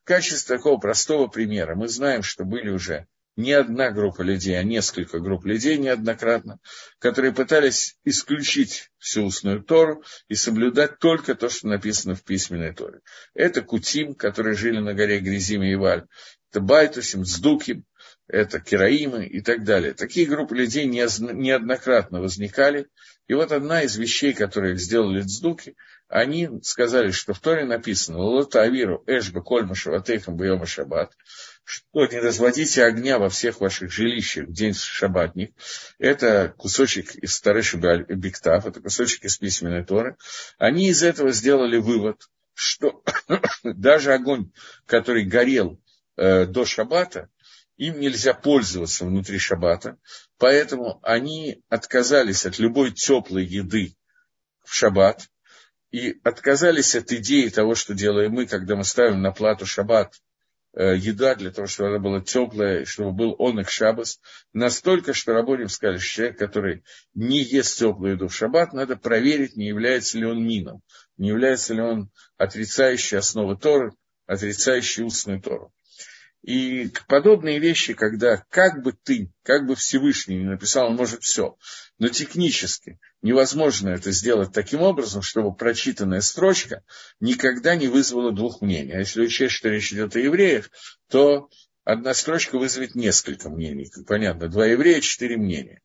В 0.03 0.07
качестве 0.07 0.57
такого 0.57 0.79
простого 0.79 1.27
примера 1.27 1.75
мы 1.75 1.89
знаем, 1.89 2.23
что 2.23 2.45
были 2.45 2.69
уже 2.69 3.07
не 3.37 3.53
одна 3.53 3.91
группа 3.91 4.21
людей, 4.21 4.59
а 4.59 4.63
несколько 4.63 5.19
групп 5.19 5.47
людей 5.47 5.79
неоднократно, 5.79 6.59
которые 6.99 7.33
пытались 7.33 7.97
исключить 8.05 8.91
всю 8.99 9.25
устную 9.25 9.63
Тору 9.63 10.05
и 10.29 10.35
соблюдать 10.35 10.99
только 10.99 11.35
то, 11.35 11.49
что 11.49 11.67
написано 11.67 12.15
в 12.15 12.23
письменной 12.25 12.75
Торе. 12.75 13.01
Это 13.33 13.63
Кутим, 13.63 14.15
которые 14.15 14.55
жили 14.55 14.81
на 14.81 14.93
горе 14.93 15.21
Грязим 15.21 15.63
и 15.63 15.73
Иваль, 15.73 16.07
это 16.53 16.61
Байтусим, 16.61 17.25
Сдуким, 17.25 17.87
это 18.33 18.61
Кераимы 18.61 19.27
и 19.27 19.43
так 19.43 19.63
далее. 19.63 19.93
Такие 19.93 20.27
группы 20.27 20.57
людей 20.57 20.87
неоднократно 20.87 22.21
возникали. 22.21 22.89
И 23.29 23.35
вот 23.35 23.53
одна 23.53 23.83
из 23.83 23.97
вещей, 23.97 24.33
которые 24.33 24.79
сделали 24.79 25.21
Цдуки, 25.21 25.77
они 26.09 26.49
сказали, 26.63 27.11
что 27.11 27.35
в 27.35 27.41
Торе 27.41 27.65
написано 27.65 28.19
«Лота 28.19 28.63
Авиру 28.63 29.05
Эшба 29.07 29.43
Кольма 29.43 29.75
Шаватейхам 29.75 30.37
Байома 30.37 30.65
Шаббат», 30.65 31.13
что 31.65 32.07
не 32.07 32.19
разводите 32.19 32.85
огня 32.85 33.19
во 33.19 33.29
всех 33.29 33.61
ваших 33.61 33.93
жилищах 33.93 34.49
в 34.49 34.53
день 34.53 34.75
шаббатник. 34.75 35.55
Это 35.99 36.55
кусочек 36.57 37.15
из 37.15 37.35
Старыши 37.35 37.77
Биктав, 37.77 38.65
это 38.65 38.81
кусочек 38.81 39.25
из 39.25 39.37
письменной 39.37 39.85
Торы. 39.85 40.17
Они 40.59 40.89
из 40.89 41.03
этого 41.03 41.33
сделали 41.33 41.77
вывод, 41.77 42.23
что 42.55 43.03
даже 43.63 44.15
огонь, 44.15 44.53
который 44.87 45.25
горел 45.25 45.79
э, 46.17 46.47
до 46.47 46.65
шаббата, 46.65 47.29
им 47.77 48.01
нельзя 48.01 48.35
пользоваться 48.35 49.05
внутри 49.05 49.39
шаббата, 49.39 49.99
поэтому 50.39 51.01
они 51.03 51.63
отказались 51.69 52.47
от 52.47 52.59
любой 52.59 52.93
теплой 52.93 53.45
еды 53.45 53.97
в 54.65 54.75
шаббат 54.75 55.29
и 55.91 56.19
отказались 56.23 56.95
от 56.95 57.13
идеи 57.13 57.49
того, 57.49 57.75
что 57.75 57.95
делаем 57.95 58.33
мы, 58.33 58.47
когда 58.47 58.77
мы 58.77 58.85
ставим 58.85 59.21
на 59.23 59.33
плату 59.33 59.67
шаббат 59.67 60.15
Э, 60.75 60.97
еда 60.97 61.35
для 61.35 61.51
того, 61.51 61.67
чтобы 61.67 61.91
она 61.91 61.99
была 61.99 62.21
теплая, 62.23 62.87
чтобы 62.87 63.13
был 63.13 63.37
он 63.39 63.61
их 63.61 63.69
шабас, 63.69 64.21
настолько, 64.55 65.13
что 65.13 65.35
рабоним 65.35 65.69
сказали, 65.69 65.99
что 65.99 66.15
человек, 66.15 66.39
который 66.39 66.85
не 67.13 67.43
ест 67.43 67.79
теплую 67.79 68.15
еду 68.15 68.29
в 68.29 68.35
шаббат, 68.35 68.73
надо 68.73 68.97
проверить, 68.97 69.55
не 69.55 69.67
является 69.67 70.19
ли 70.19 70.25
он 70.25 70.43
мином, 70.43 70.81
не 71.19 71.29
является 71.29 71.75
ли 71.75 71.83
он 71.83 72.11
отрицающий 72.39 73.19
основы 73.19 73.59
Торы, 73.59 73.93
отрицающий 74.25 75.05
устную 75.05 75.43
Тору. 75.43 75.73
И 76.43 76.91
подобные 77.07 77.61
вещи, 77.61 77.95
когда 77.95 78.45
как 78.51 78.83
бы 78.83 78.93
ты, 78.93 79.31
как 79.45 79.65
бы 79.65 79.77
Всевышний 79.77 80.39
не 80.39 80.45
написал, 80.45 80.89
он 80.89 80.97
может 80.97 81.23
все, 81.23 81.57
но 81.99 82.09
технически 82.09 82.99
невозможно 83.23 83.91
это 83.91 84.11
сделать 84.11 84.53
таким 84.53 84.83
образом, 84.83 85.23
чтобы 85.23 85.55
прочитанная 85.55 86.21
строчка 86.21 86.83
никогда 87.21 87.77
не 87.77 87.87
вызвала 87.87 88.33
двух 88.33 88.61
мнений. 88.61 88.93
А 88.93 88.99
если 88.99 89.23
учесть, 89.23 89.55
что 89.55 89.69
речь 89.69 89.93
идет 89.93 90.17
о 90.17 90.19
евреях, 90.19 90.69
то 91.09 91.49
одна 91.85 92.13
строчка 92.13 92.59
вызовет 92.59 92.97
несколько 92.97 93.49
мнений. 93.49 93.89
Понятно, 94.09 94.49
два 94.49 94.67
еврея, 94.67 95.01
четыре 95.01 95.37
мнения. 95.37 95.81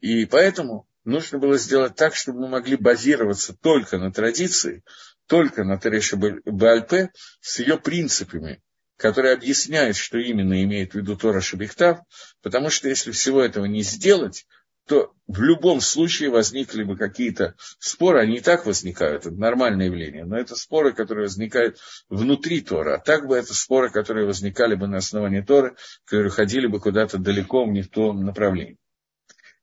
И 0.00 0.26
поэтому 0.26 0.88
нужно 1.04 1.38
было 1.38 1.56
сделать 1.56 1.94
так, 1.94 2.16
чтобы 2.16 2.40
мы 2.40 2.48
могли 2.48 2.76
базироваться 2.76 3.54
только 3.54 3.98
на 3.98 4.12
традиции, 4.12 4.82
только 5.26 5.62
на 5.62 5.78
Тереша 5.78 6.16
Бальпе 6.16 7.12
с 7.40 7.60
ее 7.60 7.78
принципами, 7.78 8.60
который 9.00 9.32
объясняет, 9.32 9.96
что 9.96 10.18
именно 10.18 10.62
имеет 10.62 10.92
в 10.92 10.94
виду 10.96 11.16
Тора 11.16 11.40
Шабихтав, 11.40 12.00
потому 12.42 12.68
что 12.68 12.88
если 12.88 13.12
всего 13.12 13.40
этого 13.40 13.64
не 13.64 13.82
сделать, 13.82 14.46
то 14.86 15.14
в 15.26 15.40
любом 15.40 15.80
случае 15.80 16.30
возникли 16.30 16.82
бы 16.82 16.96
какие-то 16.96 17.54
споры, 17.78 18.20
они 18.20 18.36
и 18.36 18.40
так 18.40 18.66
возникают, 18.66 19.24
это 19.24 19.34
нормальное 19.34 19.86
явление, 19.86 20.24
но 20.24 20.36
это 20.36 20.54
споры, 20.54 20.92
которые 20.92 21.26
возникают 21.26 21.78
внутри 22.08 22.60
Тора, 22.60 22.96
а 22.96 22.98
так 22.98 23.26
бы 23.26 23.36
это 23.36 23.54
споры, 23.54 23.90
которые 23.90 24.26
возникали 24.26 24.74
бы 24.74 24.86
на 24.86 24.98
основании 24.98 25.40
Торы, 25.40 25.76
которые 26.04 26.30
ходили 26.30 26.66
бы 26.66 26.78
куда-то 26.78 27.18
далеко 27.18 27.64
не 27.66 27.82
в 27.82 27.88
том 27.88 28.24
направлении. 28.24 28.76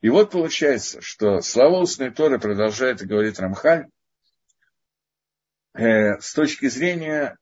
И 0.02 0.10
вот 0.10 0.32
получается, 0.32 1.02
что 1.02 1.42
слова 1.42 1.82
устной 1.82 2.12
Торы 2.12 2.40
продолжает 2.40 3.02
и 3.02 3.06
говорит 3.06 3.40
Рамхаль, 3.40 3.86
э, 5.74 6.20
с 6.20 6.34
точки 6.34 6.70
зрения 6.70 7.38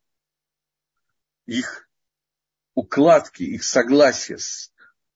их 1.46 1.88
укладки, 2.74 3.44
их 3.44 3.64
согласия 3.64 4.38
с 4.38 4.72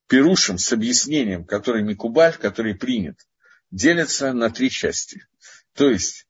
Перушем, 0.08 0.58
с 0.58 0.74
объяснением, 0.74 1.46
который 1.46 1.84
Микубаль, 1.84 2.36
который 2.36 2.74
принят, 2.74 3.20
делятся 3.70 4.34
на 4.34 4.50
три 4.50 4.72
части. 4.72 5.28
То 5.76 5.90
есть, 5.90 6.28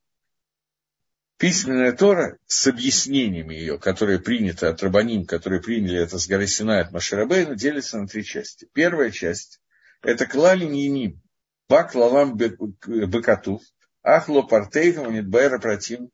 письменная 1.37 1.93
Тора 1.93 2.37
с 2.45 2.67
объяснениями 2.67 3.55
ее, 3.55 3.79
которые 3.79 4.19
приняты 4.19 4.65
от 4.65 4.83
Рабаним, 4.83 5.25
которые 5.25 5.61
приняли 5.61 5.97
это 5.97 6.19
с 6.19 6.27
горы 6.27 6.45
Синай 6.45 6.81
от 6.81 6.91
Маширабейна, 6.91 7.55
делится 7.55 7.99
на 7.99 8.07
три 8.07 8.25
части. 8.25 8.67
Первая 8.73 9.11
часть– 9.11 9.61
это 10.01 10.25
клалин 10.25 10.73
яним, 10.73 11.21
бак 11.69 11.95
лалам 11.95 12.35
бекатув, 12.35 13.61
ахло 14.03 14.41
партейхам 14.41 15.13
нидбайра 15.13 15.57
протим 15.59 16.09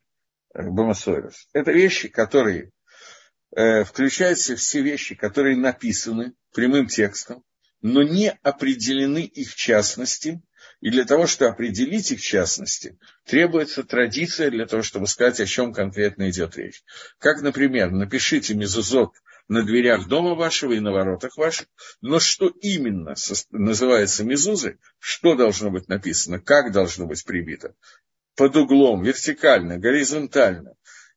бамасойрос. 0.54 1.48
Это 1.52 1.72
вещи, 1.72 2.08
которые 2.08 2.70
э, 3.54 3.84
включают 3.84 4.38
в 4.38 4.42
себя 4.42 4.56
все 4.56 4.82
вещи, 4.82 5.14
которые 5.14 5.56
написаны 5.56 6.34
прямым 6.52 6.86
текстом, 6.86 7.44
но 7.82 8.02
не 8.02 8.30
определены 8.42 9.24
их 9.24 9.54
частности, 9.54 10.42
и 10.80 10.90
для 10.90 11.04
того, 11.04 11.26
чтобы 11.26 11.52
определить 11.52 12.10
их 12.12 12.20
частности, 12.20 12.98
требуется 13.24 13.82
традиция 13.84 14.50
для 14.50 14.66
того, 14.66 14.82
чтобы 14.82 15.06
сказать, 15.06 15.40
о 15.40 15.46
чем 15.46 15.72
конкретно 15.72 16.28
идет 16.30 16.56
речь. 16.56 16.82
Как, 17.18 17.42
например, 17.42 17.90
напишите 17.90 18.54
мезузот 18.54 19.12
на 19.48 19.62
дверях 19.62 20.08
дома 20.08 20.34
вашего 20.34 20.72
и 20.72 20.80
на 20.80 20.92
воротах 20.92 21.36
ваших, 21.36 21.68
но 22.00 22.18
что 22.18 22.48
именно 22.48 23.14
называется 23.50 24.24
мезузы, 24.24 24.78
что 24.98 25.34
должно 25.34 25.70
быть 25.70 25.88
написано, 25.88 26.40
как 26.40 26.72
должно 26.72 27.06
быть 27.06 27.24
прибито, 27.24 27.74
под 28.34 28.56
углом, 28.56 29.02
вертикально, 29.02 29.78
горизонтально, 29.78 30.74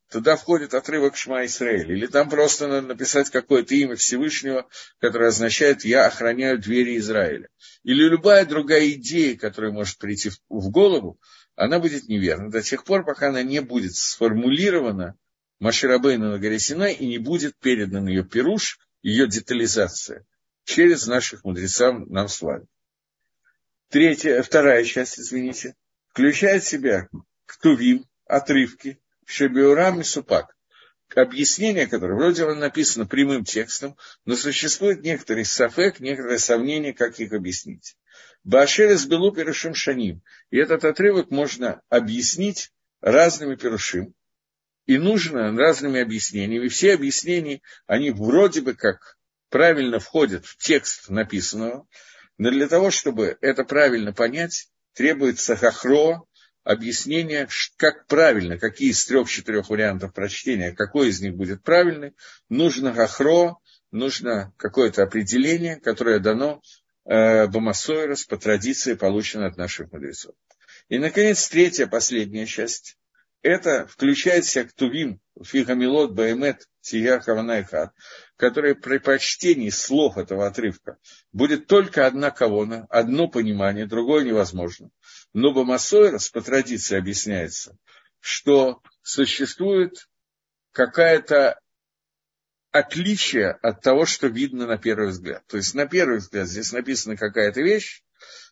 туда 0.09 0.35
входит 0.35 0.73
отрывок 0.73 1.15
Шма 1.15 1.45
Исраэль. 1.45 1.91
Или 1.91 2.07
там 2.07 2.29
просто 2.29 2.67
надо 2.67 2.87
написать 2.87 3.29
какое-то 3.29 3.75
имя 3.75 3.95
Всевышнего, 3.95 4.67
которое 4.99 5.29
означает 5.29 5.85
«я 5.85 6.07
охраняю 6.07 6.59
двери 6.59 6.97
Израиля». 6.97 7.49
Или 7.83 8.03
любая 8.03 8.45
другая 8.45 8.89
идея, 8.91 9.37
которая 9.37 9.71
может 9.71 9.97
прийти 9.97 10.31
в 10.49 10.69
голову, 10.69 11.19
она 11.55 11.79
будет 11.79 12.07
неверна 12.07 12.49
до 12.49 12.61
тех 12.61 12.83
пор, 12.83 13.05
пока 13.05 13.29
она 13.29 13.43
не 13.43 13.61
будет 13.61 13.95
сформулирована 13.95 15.15
Маширабейна 15.59 16.31
на 16.31 16.39
горе 16.39 16.57
Синай 16.57 16.93
и 16.93 17.05
не 17.05 17.17
будет 17.17 17.57
передан 17.57 18.07
ее 18.07 18.23
пируш, 18.23 18.79
ее 19.01 19.27
детализация 19.27 20.25
через 20.63 21.07
наших 21.07 21.43
мудрецов 21.43 22.07
нам 22.09 22.27
с 22.27 22.41
вами. 22.41 22.65
Третья, 23.89 24.41
вторая 24.41 24.83
часть, 24.83 25.19
извините, 25.19 25.75
включает 26.09 26.63
в 26.63 26.67
себя 26.67 27.09
ктувим, 27.45 28.05
отрывки, 28.25 28.99
Шебиурам 29.29 30.01
и 30.01 30.03
Супак. 30.03 30.55
Объяснение, 31.15 31.85
которое 31.85 32.15
вроде 32.15 32.45
бы 32.45 32.55
написано 32.55 33.05
прямым 33.05 33.43
текстом, 33.43 33.95
но 34.25 34.35
существует 34.35 35.03
некоторый 35.03 35.45
сафек, 35.45 35.99
некоторое 35.99 36.39
сомнение, 36.39 36.93
как 36.93 37.19
их 37.19 37.31
объяснить. 37.31 37.95
Башер 38.43 38.89
из 38.91 39.05
Белу 39.05 39.31
Перушим 39.31 39.75
Шаним. 39.75 40.23
И 40.49 40.57
этот 40.57 40.83
отрывок 40.83 41.29
можно 41.29 41.81
объяснить 41.89 42.71
разными 43.01 43.55
перушим. 43.55 44.15
И 44.87 44.97
нужно 44.97 45.55
разными 45.55 46.01
объяснениями. 46.01 46.67
Все 46.67 46.95
объяснения, 46.95 47.61
они 47.85 48.09
вроде 48.09 48.61
бы 48.61 48.73
как 48.73 49.17
правильно 49.49 49.99
входят 49.99 50.45
в 50.45 50.57
текст 50.57 51.09
написанного, 51.09 51.87
но 52.39 52.49
для 52.49 52.67
того, 52.67 52.89
чтобы 52.89 53.37
это 53.41 53.63
правильно 53.63 54.11
понять, 54.11 54.69
требуется 54.93 55.55
хахро, 55.55 56.23
объяснение, 56.69 57.47
как 57.77 58.05
правильно, 58.05 58.59
какие 58.59 58.91
из 58.91 59.03
трех-четырех 59.07 59.71
вариантов 59.71 60.13
прочтения, 60.13 60.71
какой 60.71 61.09
из 61.09 61.19
них 61.19 61.35
будет 61.35 61.63
правильный, 61.63 62.13
нужно 62.47 62.91
гахро, 62.91 63.57
нужно 63.89 64.53
какое-то 64.55 65.01
определение, 65.01 65.77
которое 65.77 66.19
дано 66.19 66.61
э, 67.05 67.47
Бамасойрос 67.47 68.25
по 68.25 68.37
традиции, 68.37 68.93
полученной 68.93 69.47
от 69.47 69.57
наших 69.57 69.91
мудрецов. 69.91 70.35
И, 70.89 70.99
наконец, 70.99 71.49
третья, 71.49 71.87
последняя 71.87 72.45
часть. 72.45 72.97
Это 73.41 73.87
включает 73.87 74.45
в 74.45 74.49
себя 74.49 74.65
Ктувим, 74.65 75.21
Фигамилот, 75.41 76.11
Баэмет, 76.11 76.67
Тия 76.81 77.19
Хаванайхат, 77.19 77.93
которые 78.35 78.75
при 78.75 78.99
прочтении 78.99 79.69
слов 79.69 80.17
этого 80.17 80.45
отрывка 80.45 80.97
будет 81.31 81.65
только 81.67 82.05
одна 82.05 82.31
кавона, 82.31 82.85
одно 82.89 83.27
понимание, 83.27 83.87
другое 83.87 84.23
невозможно. 84.23 84.89
Но 85.33 85.53
Бамасойрос 85.53 86.29
по 86.29 86.41
традиции 86.41 86.97
объясняется, 86.97 87.77
что 88.19 88.81
существует 89.01 90.09
какая-то 90.71 91.59
отличие 92.71 93.51
от 93.51 93.81
того, 93.81 94.05
что 94.05 94.27
видно 94.27 94.67
на 94.67 94.77
первый 94.77 95.09
взгляд. 95.09 95.43
То 95.47 95.57
есть 95.57 95.73
на 95.73 95.87
первый 95.87 96.17
взгляд 96.17 96.47
здесь 96.47 96.71
написана 96.71 97.15
какая-то 97.15 97.61
вещь, 97.61 98.03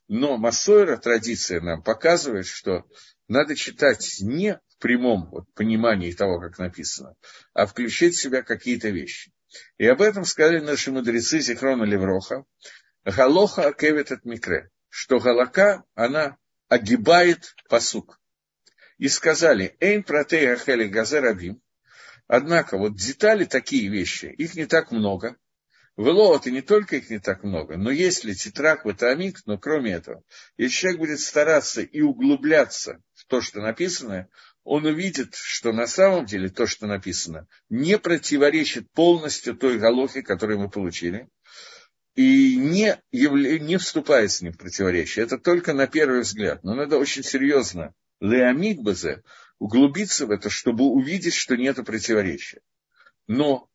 но 0.08 0.38
Массойра, 0.38 0.98
традиция 0.98 1.62
нам 1.62 1.84
показывает, 1.84 2.48
что 2.48 2.86
надо 3.28 3.56
читать 3.56 4.18
не 4.22 4.54
в 4.54 4.78
прямом 4.80 5.30
вот, 5.30 5.46
понимании 5.54 6.14
того, 6.14 6.40
как 6.40 6.58
написано, 6.58 7.16
а 7.54 7.66
включить 7.66 8.16
в 8.16 8.22
себя 8.22 8.42
какие-то 8.42 8.90
вещи. 8.90 9.32
И 9.78 9.86
об 9.86 10.02
этом 10.02 10.26
сказали 10.26 10.60
наши 10.60 10.92
мудрецы 10.92 11.40
Зихрона 11.40 11.84
Левроха. 11.84 12.46
Галоха 13.04 13.68
акевит 13.68 14.12
от 14.12 14.26
микре, 14.26 14.70
что 14.90 15.20
галака, 15.20 15.84
она 15.94 16.38
огибает 16.70 17.55
посук. 17.70 18.20
И 18.97 19.07
сказали, 19.09 19.76
эйн 19.80 20.03
протей 20.03 20.51
ахели 20.53 20.88
газер 20.88 21.26
абим. 21.26 21.61
Однако 22.28 22.78
вот 22.78 22.95
детали 22.95 23.45
такие 23.45 23.89
вещи, 23.89 24.26
их 24.26 24.55
не 24.55 24.65
так 24.65 24.91
много. 24.91 25.38
В 25.95 26.07
и 26.45 26.51
не 26.51 26.61
только 26.61 26.97
их 26.97 27.09
не 27.09 27.18
так 27.18 27.43
много, 27.43 27.76
но 27.76 27.89
если 27.89 28.34
тетрак 28.34 28.86
в 28.86 28.89
но 29.47 29.57
кроме 29.57 29.93
этого, 29.93 30.24
если 30.55 30.76
человек 30.76 30.99
будет 30.99 31.20
стараться 31.20 31.82
и 31.82 32.01
углубляться 32.01 33.01
в 33.15 33.26
то, 33.26 33.41
что 33.41 33.61
написано, 33.61 34.30
он 34.63 34.86
увидит, 34.86 35.34
что 35.34 35.74
на 35.74 35.88
самом 35.88 36.28
деле 36.28 36.49
то, 36.49 36.68
что 36.68 36.86
написано, 36.86 37.47
не 37.70 37.97
противоречит 37.97 38.91
полностью 38.91 39.55
той 39.55 39.80
галохе, 39.80 40.22
которую 40.22 40.59
мы 40.59 40.70
получили, 40.70 41.30
и 42.18 42.57
не, 42.57 42.99
явля... 43.11 43.59
не 43.59 43.78
вступает 43.78 44.32
с 44.32 44.41
ним 44.41 44.51
в 44.51 44.57
противоречие. 44.57 45.24
Это 45.24 45.38
только 45.38 45.74
на 45.74 45.86
первый 45.86 46.22
взгляд. 46.22 46.63
Но 46.63 46.74
надо 46.74 46.97
очень 46.97 47.24
серьезно, 47.24 47.93
леомид 48.20 48.82
базе, 48.82 49.22
углубиться 49.59 50.26
в 50.26 50.32
это, 50.32 50.49
чтобы 50.49 50.86
увидеть, 50.86 51.36
что 51.36 51.55
нет 51.55 51.76
противоречия. 51.86 52.61
Но 53.28 53.70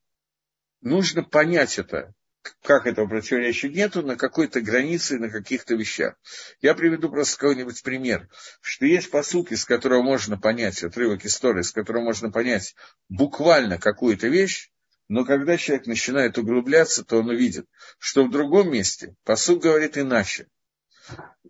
нужно 0.80 1.22
понять 1.22 1.78
это, 1.78 2.14
как 2.62 2.88
этого 2.88 3.06
противоречия 3.06 3.68
нету, 3.68 4.02
на 4.02 4.16
какой-то 4.16 4.60
границе, 4.60 5.20
на 5.20 5.30
каких-то 5.30 5.76
вещах. 5.76 6.16
Я 6.60 6.74
приведу 6.74 7.10
просто 7.10 7.38
какой-нибудь 7.38 7.80
пример, 7.84 8.28
что 8.60 8.86
есть 8.86 9.12
посылки, 9.12 9.54
с 9.54 9.64
которого 9.64 10.02
можно 10.02 10.36
понять, 10.36 10.82
отрывок 10.82 11.24
истории, 11.24 11.62
с 11.62 11.70
которого 11.70 12.02
можно 12.02 12.32
понять 12.32 12.74
буквально 13.08 13.78
какую-то 13.78 14.26
вещь, 14.26 14.71
но 15.08 15.24
когда 15.24 15.56
человек 15.56 15.86
начинает 15.86 16.38
углубляться, 16.38 17.04
то 17.04 17.18
он 17.18 17.28
увидит, 17.28 17.66
что 17.98 18.24
в 18.24 18.30
другом 18.30 18.70
месте 18.70 19.14
посуд 19.24 19.62
говорит 19.62 19.98
иначе. 19.98 20.48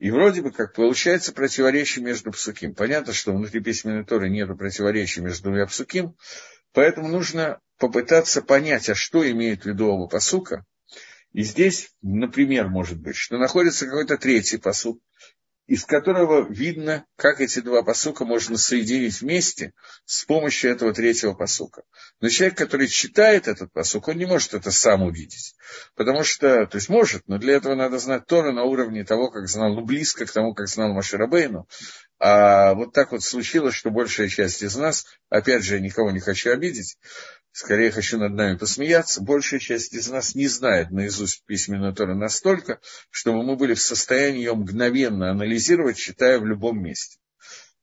И 0.00 0.10
вроде 0.10 0.42
бы 0.42 0.50
как 0.50 0.74
получается 0.74 1.32
противоречие 1.32 2.04
между 2.04 2.32
псуким. 2.32 2.74
Понятно, 2.74 3.12
что 3.12 3.32
внутри 3.32 3.60
письменной 3.60 4.04
торы 4.04 4.30
нет 4.30 4.48
противоречия 4.56 5.20
между 5.20 5.44
двумя 5.44 5.66
псуким, 5.66 6.16
поэтому 6.72 7.08
нужно 7.08 7.60
попытаться 7.78 8.42
понять, 8.42 8.88
а 8.88 8.94
что 8.94 9.28
имеет 9.30 9.62
в 9.62 9.66
виду 9.66 9.88
оба 9.88 10.08
посука. 10.08 10.64
И 11.32 11.42
здесь, 11.42 11.90
например, 12.02 12.68
может 12.68 13.00
быть, 13.00 13.16
что 13.16 13.38
находится 13.38 13.86
какой-то 13.86 14.18
третий 14.18 14.58
посук, 14.58 15.00
из 15.72 15.86
которого 15.86 16.46
видно, 16.50 17.06
как 17.16 17.40
эти 17.40 17.60
два 17.60 17.82
посука 17.82 18.26
можно 18.26 18.58
соединить 18.58 19.22
вместе 19.22 19.72
с 20.04 20.22
помощью 20.26 20.70
этого 20.70 20.92
третьего 20.92 21.32
посука. 21.32 21.84
Но 22.20 22.28
человек, 22.28 22.58
который 22.58 22.88
читает 22.88 23.48
этот 23.48 23.72
посук, 23.72 24.08
он 24.08 24.18
не 24.18 24.26
может 24.26 24.52
это 24.52 24.70
сам 24.70 25.02
увидеть. 25.02 25.54
Потому 25.94 26.24
что, 26.24 26.66
то 26.66 26.76
есть 26.76 26.90
может, 26.90 27.22
но 27.26 27.38
для 27.38 27.54
этого 27.54 27.74
надо 27.74 27.98
знать 27.98 28.26
Тора 28.26 28.52
на 28.52 28.64
уровне 28.64 29.02
того, 29.02 29.30
как 29.30 29.48
знал, 29.48 29.72
ну, 29.72 29.82
близко 29.82 30.26
к 30.26 30.30
тому, 30.30 30.52
как 30.52 30.68
знал 30.68 30.92
Маширабейну. 30.92 31.66
А 32.18 32.74
вот 32.74 32.92
так 32.92 33.10
вот 33.10 33.22
случилось, 33.22 33.74
что 33.74 33.90
большая 33.90 34.28
часть 34.28 34.62
из 34.62 34.76
нас, 34.76 35.06
опять 35.30 35.64
же, 35.64 35.76
я 35.76 35.80
никого 35.80 36.10
не 36.10 36.20
хочу 36.20 36.50
обидеть, 36.52 36.98
скорее 37.52 37.90
хочу 37.90 38.18
над 38.18 38.32
нами 38.32 38.56
посмеяться, 38.56 39.22
большая 39.22 39.60
часть 39.60 39.92
из 39.94 40.08
нас 40.08 40.34
не 40.34 40.48
знает 40.48 40.90
наизусть 40.90 41.44
письменную 41.44 41.94
Тору 41.94 42.14
настолько, 42.14 42.80
чтобы 43.10 43.42
мы 43.42 43.56
были 43.56 43.74
в 43.74 43.80
состоянии 43.80 44.38
ее 44.38 44.54
мгновенно 44.54 45.30
анализировать, 45.30 45.96
читая 45.96 46.38
в 46.38 46.46
любом 46.46 46.82
месте. 46.82 47.18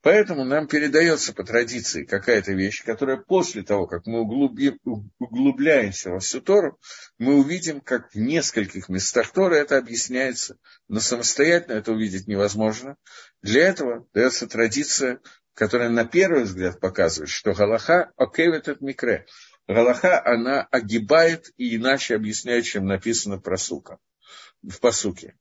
Поэтому 0.02 0.46
нам 0.46 0.68
передается 0.68 1.34
по 1.34 1.44
традиции 1.44 2.06
какая-то 2.06 2.54
вещь, 2.54 2.86
которая 2.86 3.18
после 3.18 3.64
того, 3.64 3.86
как 3.86 4.06
мы 4.06 4.22
углубим, 4.22 4.80
углубляемся 5.20 6.12
во 6.12 6.20
всю 6.20 6.40
Тору, 6.40 6.80
мы 7.18 7.36
увидим, 7.36 7.82
как 7.82 8.14
в 8.14 8.16
нескольких 8.16 8.88
местах 8.88 9.32
Торы 9.34 9.58
это 9.58 9.78
объясняется, 9.78 10.58
но 10.88 11.02
самостоятельно 11.02 11.74
это 11.74 11.92
увидеть 11.92 12.28
невозможно. 12.28 12.96
Для 13.42 13.68
этого 13.68 14.08
дается 14.14 14.48
традиция, 14.48 15.20
которая 15.54 15.90
на 15.90 16.06
первый 16.06 16.44
взгляд 16.44 16.80
показывает, 16.80 17.30
что 17.30 17.54
Галаха 17.54 18.14
окевит 18.16 18.70
от 18.70 18.80
микре, 18.80 19.26
Галаха, 19.70 20.26
она 20.26 20.64
огибает 20.72 21.54
и 21.58 21.76
иначе 21.76 22.16
объясняет, 22.16 22.66
чем 22.66 22.88
написано 22.88 23.38
про 23.38 23.56
сука, 23.56 24.00
в 24.64 24.80
посуке. 24.80 25.36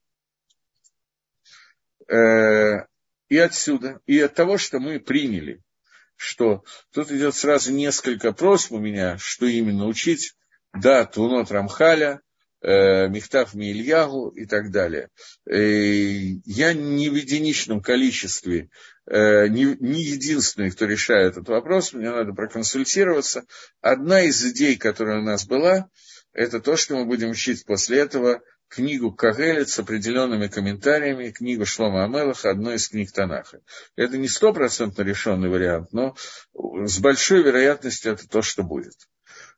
Э, 2.07 2.85
и 3.27 3.37
отсюда, 3.39 4.01
и 4.05 4.19
от 4.19 4.35
того, 4.35 4.59
что 4.59 4.79
мы 4.79 4.99
приняли, 4.99 5.63
что 6.15 6.63
тут 6.91 7.11
идет 7.11 7.33
сразу 7.33 7.73
несколько 7.73 8.31
просьб 8.31 8.73
у 8.73 8.77
меня, 8.77 9.17
что 9.17 9.47
именно 9.47 9.87
учить, 9.87 10.35
да, 10.73 11.05
Тунот 11.05 11.49
Рамхаля, 11.49 12.21
э, 12.61 13.07
Михтав 13.07 13.55
Мильягу 13.55 14.29
и 14.29 14.45
так 14.45 14.69
далее. 14.69 15.09
Э, 15.49 15.57
я 15.57 16.73
не 16.73 17.09
в 17.09 17.15
единичном 17.15 17.81
количестве 17.81 18.69
не, 19.09 19.75
не 19.79 20.01
единственный, 20.01 20.71
кто 20.71 20.85
решает 20.85 21.33
этот 21.33 21.49
вопрос, 21.49 21.93
мне 21.93 22.11
надо 22.11 22.33
проконсультироваться. 22.33 23.45
Одна 23.81 24.21
из 24.21 24.45
идей, 24.45 24.77
которая 24.77 25.19
у 25.19 25.23
нас 25.23 25.47
была, 25.47 25.89
это 26.33 26.59
то, 26.59 26.75
что 26.75 26.95
мы 26.95 27.05
будем 27.05 27.31
учить 27.31 27.65
после 27.65 27.99
этого 27.99 28.41
книгу 28.69 29.11
Кагелет 29.11 29.67
с 29.67 29.79
определенными 29.79 30.47
комментариями, 30.47 31.31
книгу 31.31 31.65
Шлома 31.65 32.05
Амелаха, 32.05 32.51
одной 32.51 32.75
из 32.75 32.87
книг 32.87 33.11
Танаха. 33.11 33.61
Это 33.95 34.17
не 34.17 34.27
стопроцентно 34.27 35.01
решенный 35.01 35.49
вариант, 35.49 35.91
но 35.91 36.15
с 36.53 36.99
большой 36.99 37.43
вероятностью 37.43 38.13
это 38.13 38.27
то, 38.27 38.41
что 38.41 38.63
будет. 38.63 38.93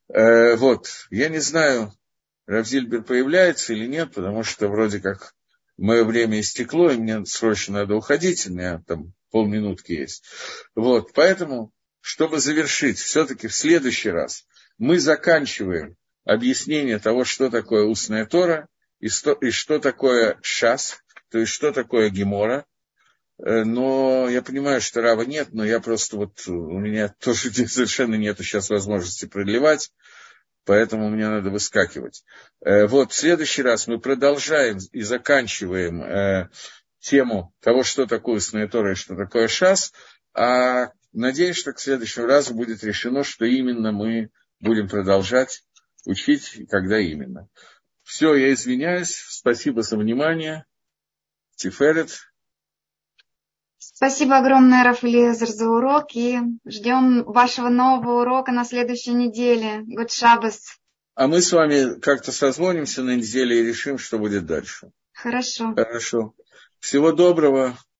Э, 0.07 0.55
вот, 0.55 0.87
я 1.09 1.29
не 1.29 1.39
знаю, 1.39 1.93
Равзильбер 2.47 3.03
появляется 3.03 3.73
или 3.73 3.85
нет, 3.85 4.13
потому 4.13 4.43
что 4.43 4.67
вроде 4.69 4.99
как 4.99 5.33
мое 5.77 6.03
время 6.03 6.39
истекло, 6.39 6.89
и 6.89 6.97
мне 6.97 7.25
срочно 7.25 7.79
надо 7.79 7.95
уходить, 7.95 8.47
у 8.47 8.51
меня 8.51 8.81
там 8.87 9.13
полминутки 9.31 9.93
есть. 9.93 10.23
Вот, 10.75 11.13
поэтому, 11.13 11.71
чтобы 12.01 12.39
завершить, 12.39 12.99
все-таки 12.99 13.47
в 13.47 13.53
следующий 13.53 14.09
раз 14.09 14.45
мы 14.77 14.99
заканчиваем 14.99 15.95
объяснение 16.25 16.99
того, 16.99 17.23
что 17.23 17.49
такое 17.49 17.85
устная 17.85 18.25
Тора 18.25 18.67
и 18.99 19.09
что, 19.09 19.33
и 19.33 19.49
что 19.49 19.79
такое 19.79 20.37
шас, 20.41 20.99
то 21.29 21.39
есть 21.39 21.51
что 21.51 21.71
такое 21.71 22.09
гемора. 22.09 22.65
Э, 23.43 23.63
но 23.63 24.29
я 24.29 24.41
понимаю, 24.41 24.81
что 24.81 25.01
Рава 25.01 25.23
нет, 25.23 25.49
но 25.51 25.65
я 25.65 25.79
просто 25.79 26.17
вот, 26.17 26.47
у 26.47 26.77
меня 26.77 27.09
тоже 27.19 27.51
совершенно 27.51 28.15
нет 28.15 28.37
сейчас 28.37 28.69
возможности 28.69 29.25
продлевать, 29.25 29.91
поэтому 30.65 31.09
мне 31.09 31.27
надо 31.27 31.49
выскакивать. 31.49 32.23
Э, 32.63 32.85
вот, 32.87 33.11
в 33.11 33.15
следующий 33.15 33.63
раз 33.63 33.87
мы 33.87 33.99
продолжаем 33.99 34.77
и 34.91 35.01
заканчиваем 35.01 36.03
э, 36.03 36.49
тему 37.01 37.53
того, 37.59 37.83
что 37.83 38.05
такое 38.05 38.37
устная 38.37 38.67
Тора 38.67 38.93
и 38.93 38.95
что 38.95 39.15
такое 39.15 39.47
шас, 39.47 39.91
а 40.33 40.91
надеюсь, 41.11 41.57
что 41.57 41.73
к 41.73 41.79
следующему 41.79 42.27
разу 42.27 42.53
будет 42.53 42.83
решено, 42.83 43.23
что 43.23 43.43
именно 43.45 43.91
мы 43.91 44.29
будем 44.59 44.87
продолжать 44.87 45.63
учить 46.05 46.55
и 46.55 46.65
когда 46.65 46.99
именно. 46.99 47.49
Все, 48.03 48.35
я 48.35 48.53
извиняюсь. 48.53 49.15
Спасибо 49.15 49.81
за 49.81 49.97
внимание. 49.97 50.65
Тиферет. 51.55 52.19
Спасибо 53.77 54.37
огромное, 54.37 54.83
Рафаэлезер, 54.83 55.47
за 55.47 55.67
урок. 55.67 56.15
И 56.15 56.39
ждем 56.65 57.23
вашего 57.23 57.69
нового 57.69 58.21
урока 58.21 58.51
на 58.51 58.63
следующей 58.63 59.13
неделе. 59.13 59.81
Год 59.85 60.11
Шабас. 60.11 60.79
А 61.13 61.27
мы 61.27 61.41
с 61.41 61.51
вами 61.51 61.99
как-то 61.99 62.31
созвонимся 62.31 63.03
на 63.03 63.15
неделе 63.15 63.59
и 63.59 63.63
решим, 63.63 63.97
что 63.97 64.17
будет 64.17 64.45
дальше. 64.45 64.91
Хорошо. 65.13 65.73
Хорошо. 65.75 66.33
Всего 66.81 67.11
доброго. 67.11 67.77